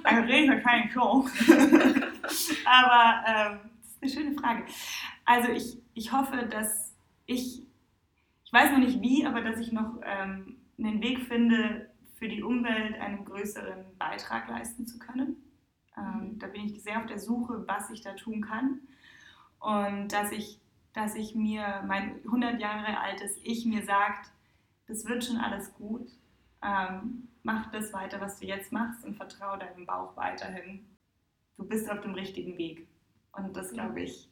Also 0.03 0.23
rede 0.23 0.57
ich 0.57 0.63
keinen 0.63 0.91
Show. 0.91 1.29
Aber 2.65 3.25
ähm, 3.27 3.59
das 3.83 3.91
ist 3.91 4.03
eine 4.03 4.11
schöne 4.11 4.41
Frage. 4.41 4.65
Also 5.27 5.53
ich, 5.53 5.79
ich 5.93 6.13
hoffe, 6.13 6.49
dass 6.51 6.95
ich, 7.27 7.67
ich 8.45 8.53
weiß 8.53 8.71
noch 8.71 8.79
nicht 8.79 9.03
wie, 9.03 9.27
aber 9.27 9.43
dass 9.43 9.59
ich 9.59 9.73
noch 9.73 10.01
ähm, 10.05 10.57
einen 10.79 11.03
Weg 11.03 11.27
finde, 11.27 11.91
für 12.15 12.29
die 12.29 12.43
Umwelt 12.43 12.99
einen 12.99 13.25
größeren 13.25 13.85
Beitrag 13.99 14.49
leisten 14.49 14.87
zu 14.87 14.99
können. 14.99 15.37
Ähm, 15.99 16.31
mhm. 16.31 16.39
da 16.39 16.47
bin 16.47 16.65
ich 16.65 16.83
sehr 16.83 16.99
auf 16.99 17.07
der 17.07 17.19
Suche, 17.19 17.65
was 17.67 17.91
ich 17.91 18.01
da 18.01 18.15
tun 18.15 18.41
kann. 18.41 18.81
Und 19.59 20.13
dass 20.13 20.33
ich, 20.33 20.61
dass 20.95 21.15
ich 21.15 21.35
mir, 21.35 21.85
mein 21.87 22.21
100 22.25 22.61
Jahre 22.61 23.01
altes 23.01 23.39
Ich 23.43 23.67
mir 23.67 23.83
sagt, 23.83 24.31
das 24.87 25.05
wird 25.07 25.25
schon 25.25 25.39
alles 25.39 25.73
gut. 25.75 26.09
Ähm, 26.63 27.29
mach 27.43 27.71
das 27.71 27.93
weiter, 27.93 28.21
was 28.21 28.39
du 28.39 28.47
jetzt 28.47 28.73
machst 28.73 29.05
und 29.05 29.17
vertraue 29.17 29.59
deinem 29.59 29.87
Bauch 29.87 30.17
weiterhin. 30.17 30.87
Du 31.57 31.65
bist 31.65 31.91
auf 31.91 32.01
dem 32.01 32.15
richtigen 32.15 32.57
Weg. 32.59 32.87
Und 33.33 33.57
das 33.57 33.73
glaube 33.73 34.03
ich, 34.03 34.29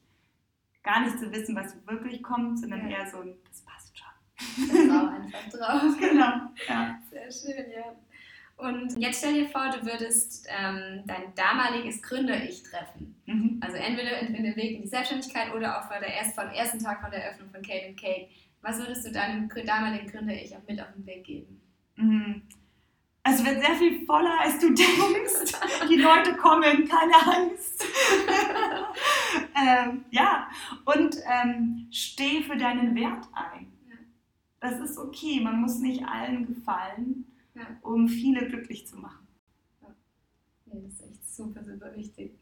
gar 0.83 1.01
nicht 1.01 1.19
zu 1.19 1.31
wissen, 1.31 1.55
was 1.55 1.75
wirklich 1.87 2.23
kommt, 2.23 2.59
sondern 2.59 2.89
ja. 2.89 2.99
eher 2.99 3.09
so, 3.09 3.23
das 3.47 3.61
passt 3.61 3.97
schon. 3.97 4.67
Vertrau 4.67 5.07
einfach 5.07 5.49
drauf. 5.49 5.97
Genau, 5.99 6.51
ja. 6.67 6.99
Sehr 7.09 7.31
schön, 7.31 7.71
ja. 7.71 7.95
Und 8.57 8.97
jetzt 8.97 9.17
stell 9.19 9.33
dir 9.33 9.49
vor, 9.49 9.69
du 9.69 9.85
würdest 9.85 10.47
ähm, 10.49 11.03
dein 11.05 11.35
damaliges 11.35 12.01
Gründer-Ich 12.01 12.63
treffen. 12.63 13.15
Mhm. 13.25 13.59
Also 13.61 13.75
entweder 13.75 14.19
in, 14.19 14.33
in 14.33 14.43
den 14.43 14.55
Weg 14.55 14.77
in 14.77 14.83
die 14.83 14.87
Selbstständigkeit 14.87 15.53
oder 15.53 15.77
auch 15.77 15.87
vor 15.87 15.99
der 15.99 16.13
erst, 16.13 16.35
vom 16.35 16.47
ersten 16.47 16.79
Tag 16.79 17.01
von 17.01 17.11
der 17.11 17.25
Eröffnung 17.25 17.49
von 17.49 17.61
Kate 17.61 17.93
Cake. 17.95 18.29
Was 18.61 18.79
würdest 18.79 19.05
du 19.05 19.11
deinem 19.11 19.49
damaligen 19.65 20.07
Gründer-Ich 20.07 20.55
auch 20.55 20.67
mit 20.67 20.81
auf 20.81 20.91
den 20.95 21.05
Weg 21.05 21.23
geben? 21.23 21.61
Mhm. 21.95 22.41
Also 23.23 23.43
wird 23.45 23.63
sehr 23.63 23.75
viel 23.75 24.05
voller, 24.05 24.39
als 24.39 24.59
du 24.59 24.67
denkst. 24.67 25.59
Die 25.89 25.95
Leute 25.95 26.35
kommen, 26.35 26.87
keine 26.87 27.15
Angst. 27.37 27.85
ähm, 29.55 30.05
ja, 30.11 30.47
und 30.85 31.15
ähm, 31.27 31.87
steh 31.91 32.43
für 32.43 32.57
deinen 32.57 32.95
Wert 32.95 33.27
ein 33.33 33.75
das 34.65 34.79
ist 34.79 34.97
okay. 34.97 35.39
Man 35.41 35.61
muss 35.61 35.79
nicht 35.79 36.03
allen 36.03 36.45
gefallen, 36.45 37.25
ja. 37.53 37.67
um 37.81 38.07
viele 38.07 38.47
glücklich 38.47 38.87
zu 38.87 38.97
machen. 38.97 39.27
Ja. 39.81 39.89
ja, 40.65 40.81
das 40.81 40.93
ist 40.93 41.03
echt 41.03 41.35
super, 41.35 41.63
super 41.63 41.95
wichtig. 41.95 42.33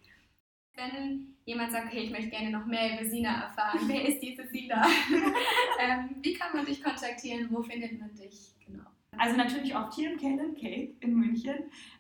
Wenn 0.75 1.32
jemand 1.45 1.71
sagt, 1.71 1.87
okay, 1.87 2.01
ich 2.01 2.11
möchte 2.11 2.29
gerne 2.29 2.49
noch 2.49 2.65
mehr 2.65 2.93
über 2.93 3.09
Sina 3.09 3.43
erfahren, 3.43 3.79
wer 3.87 4.07
ist 4.07 4.21
diese 4.21 4.47
Sina? 4.47 4.85
ähm, 5.79 6.15
wie 6.21 6.33
kann 6.33 6.55
man 6.55 6.65
dich 6.65 6.83
kontaktieren? 6.83 7.47
Wo 7.51 7.61
findet 7.61 7.99
man 7.99 8.13
dich? 8.15 8.53
Genau. 8.65 8.85
Also 9.17 9.35
natürlich 9.35 9.75
auf 9.75 9.93
Tea 9.93 10.07
and 10.07 10.19
Cake 10.19 10.93
in 11.01 11.15
München. 11.15 11.55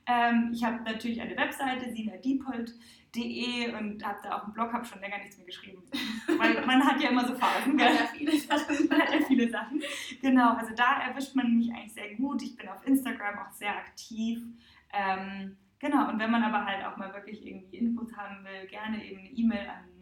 Ähm, 0.07 0.51
ich 0.53 0.63
habe 0.63 0.83
natürlich 0.83 1.21
eine 1.21 1.35
Webseite, 1.37 1.93
sinadiepold.de 1.93 3.75
und 3.75 4.03
habe 4.05 4.19
da 4.23 4.37
auch 4.37 4.43
einen 4.45 4.53
Blog, 4.53 4.73
habe 4.73 4.85
schon 4.85 4.99
länger 4.99 5.19
nichts 5.19 5.37
mehr 5.37 5.45
geschrieben. 5.45 5.83
Weil 6.37 6.65
man 6.65 6.83
hat 6.83 7.01
ja 7.01 7.09
immer 7.09 7.27
so 7.27 7.35
Phasen. 7.35 7.75
Man 7.75 7.87
hat 7.87 8.09
viele 8.09 8.37
Sachen. 8.37 8.87
man 8.89 9.01
hat 9.01 9.13
ja 9.13 9.25
viele 9.25 9.49
Sachen. 9.49 9.81
Genau, 10.21 10.53
also 10.53 10.73
da 10.75 11.01
erwischt 11.07 11.35
man 11.35 11.55
mich 11.55 11.71
eigentlich 11.71 11.93
sehr 11.93 12.15
gut. 12.15 12.41
Ich 12.41 12.55
bin 12.55 12.67
auf 12.67 12.85
Instagram 12.87 13.39
auch 13.39 13.51
sehr 13.51 13.75
aktiv. 13.75 14.39
Ähm, 14.91 15.57
genau, 15.83 16.09
und 16.09 16.19
wenn 16.19 16.31
man 16.31 16.43
aber 16.43 16.65
halt 16.65 16.83
auch 16.85 16.97
mal 16.97 17.13
wirklich 17.13 17.45
irgendwie 17.45 17.77
Infos 17.77 18.15
haben 18.15 18.43
will, 18.43 18.67
gerne 18.67 19.03
eben 19.03 19.19
eine 19.19 19.29
E-Mail 19.29 19.69
an 19.69 19.93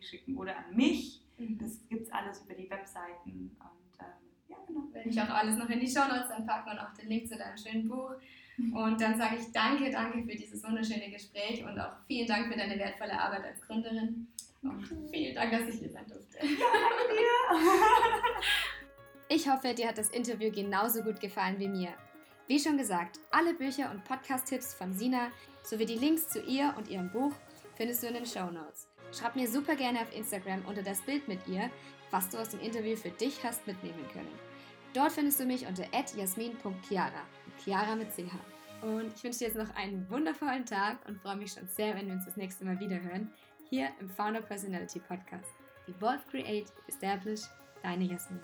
dich 0.00 0.08
schicken 0.08 0.36
oder 0.36 0.56
an 0.56 0.74
mich. 0.74 1.20
Mhm. 1.38 1.58
Das 1.58 1.86
gibt 1.88 2.02
es 2.02 2.12
alles 2.12 2.42
über 2.44 2.54
die 2.54 2.68
Webseiten. 2.70 3.56
Und 3.58 3.98
ähm, 4.00 4.06
ja, 4.48 4.56
genau. 4.66 4.92
Werde 4.92 5.08
ich 5.08 5.20
auch 5.20 5.30
alles 5.30 5.56
noch 5.56 5.68
in 5.68 5.80
die 5.80 5.88
Show 5.88 6.06
Notes 6.08 6.28
packen 6.46 6.70
und 6.70 6.78
auch 6.78 6.92
den 6.94 7.08
Link 7.08 7.28
zu 7.28 7.36
deinem 7.36 7.56
schönen 7.56 7.88
Buch. 7.88 8.12
Und 8.58 9.00
dann 9.00 9.16
sage 9.16 9.36
ich 9.36 9.52
danke, 9.52 9.90
danke 9.90 10.22
für 10.22 10.36
dieses 10.36 10.62
wunderschöne 10.62 11.10
Gespräch 11.10 11.64
und 11.64 11.78
auch 11.80 11.96
vielen 12.06 12.26
Dank 12.26 12.52
für 12.52 12.58
deine 12.58 12.78
wertvolle 12.78 13.18
Arbeit 13.18 13.44
als 13.44 13.60
Gründerin. 13.62 14.26
Und 14.62 14.86
vielen 15.10 15.34
Dank, 15.34 15.50
dass 15.50 15.74
ich 15.74 15.80
hier 15.80 15.88
sein 15.88 16.06
durfte. 16.06 16.36
Ja, 16.38 16.46
danke 16.46 17.14
dir. 17.14 17.60
Ich 19.32 19.48
hoffe, 19.48 19.74
dir 19.74 19.86
hat 19.86 19.96
das 19.96 20.10
Interview 20.10 20.50
genauso 20.50 21.04
gut 21.04 21.20
gefallen 21.20 21.60
wie 21.60 21.68
mir. 21.68 21.94
Wie 22.50 22.58
schon 22.58 22.76
gesagt, 22.76 23.20
alle 23.30 23.54
Bücher 23.54 23.92
und 23.92 24.02
Podcast-Tipps 24.02 24.74
von 24.74 24.92
Sina 24.92 25.30
sowie 25.62 25.86
die 25.86 25.94
Links 25.94 26.30
zu 26.30 26.40
ihr 26.40 26.74
und 26.76 26.88
ihrem 26.88 27.08
Buch 27.08 27.32
findest 27.76 28.02
du 28.02 28.08
in 28.08 28.14
den 28.14 28.26
Show 28.26 28.50
Notes. 28.50 28.88
Schreib 29.16 29.36
mir 29.36 29.48
super 29.48 29.76
gerne 29.76 30.00
auf 30.00 30.12
Instagram 30.12 30.64
unter 30.66 30.82
das 30.82 31.00
Bild 31.02 31.28
mit 31.28 31.46
ihr, 31.46 31.70
was 32.10 32.28
du 32.28 32.38
aus 32.38 32.48
dem 32.48 32.58
Interview 32.58 32.96
für 32.96 33.10
dich 33.10 33.38
hast 33.44 33.64
mitnehmen 33.68 34.04
können. 34.12 34.32
Dort 34.94 35.12
findest 35.12 35.38
du 35.38 35.46
mich 35.46 35.64
unter 35.64 35.84
jasmin.chiara, 35.94 37.22
Chiara 37.62 37.94
mit 37.94 38.10
CH. 38.10 38.34
Und 38.82 39.14
ich 39.14 39.22
wünsche 39.22 39.38
dir 39.38 39.46
jetzt 39.46 39.56
noch 39.56 39.72
einen 39.76 40.10
wundervollen 40.10 40.66
Tag 40.66 40.98
und 41.06 41.20
freue 41.20 41.36
mich 41.36 41.52
schon 41.52 41.68
sehr, 41.68 41.94
wenn 41.94 42.08
wir 42.08 42.14
uns 42.14 42.24
das 42.24 42.36
nächste 42.36 42.64
Mal 42.64 42.80
wieder 42.80 43.00
hören, 43.00 43.32
hier 43.68 43.90
im 44.00 44.10
Founder 44.10 44.42
Personality 44.42 44.98
Podcast. 44.98 45.54
Evolve, 45.86 46.24
Create, 46.28 46.72
Establish, 46.88 47.42
deine 47.84 48.06
Jasmin. 48.06 48.40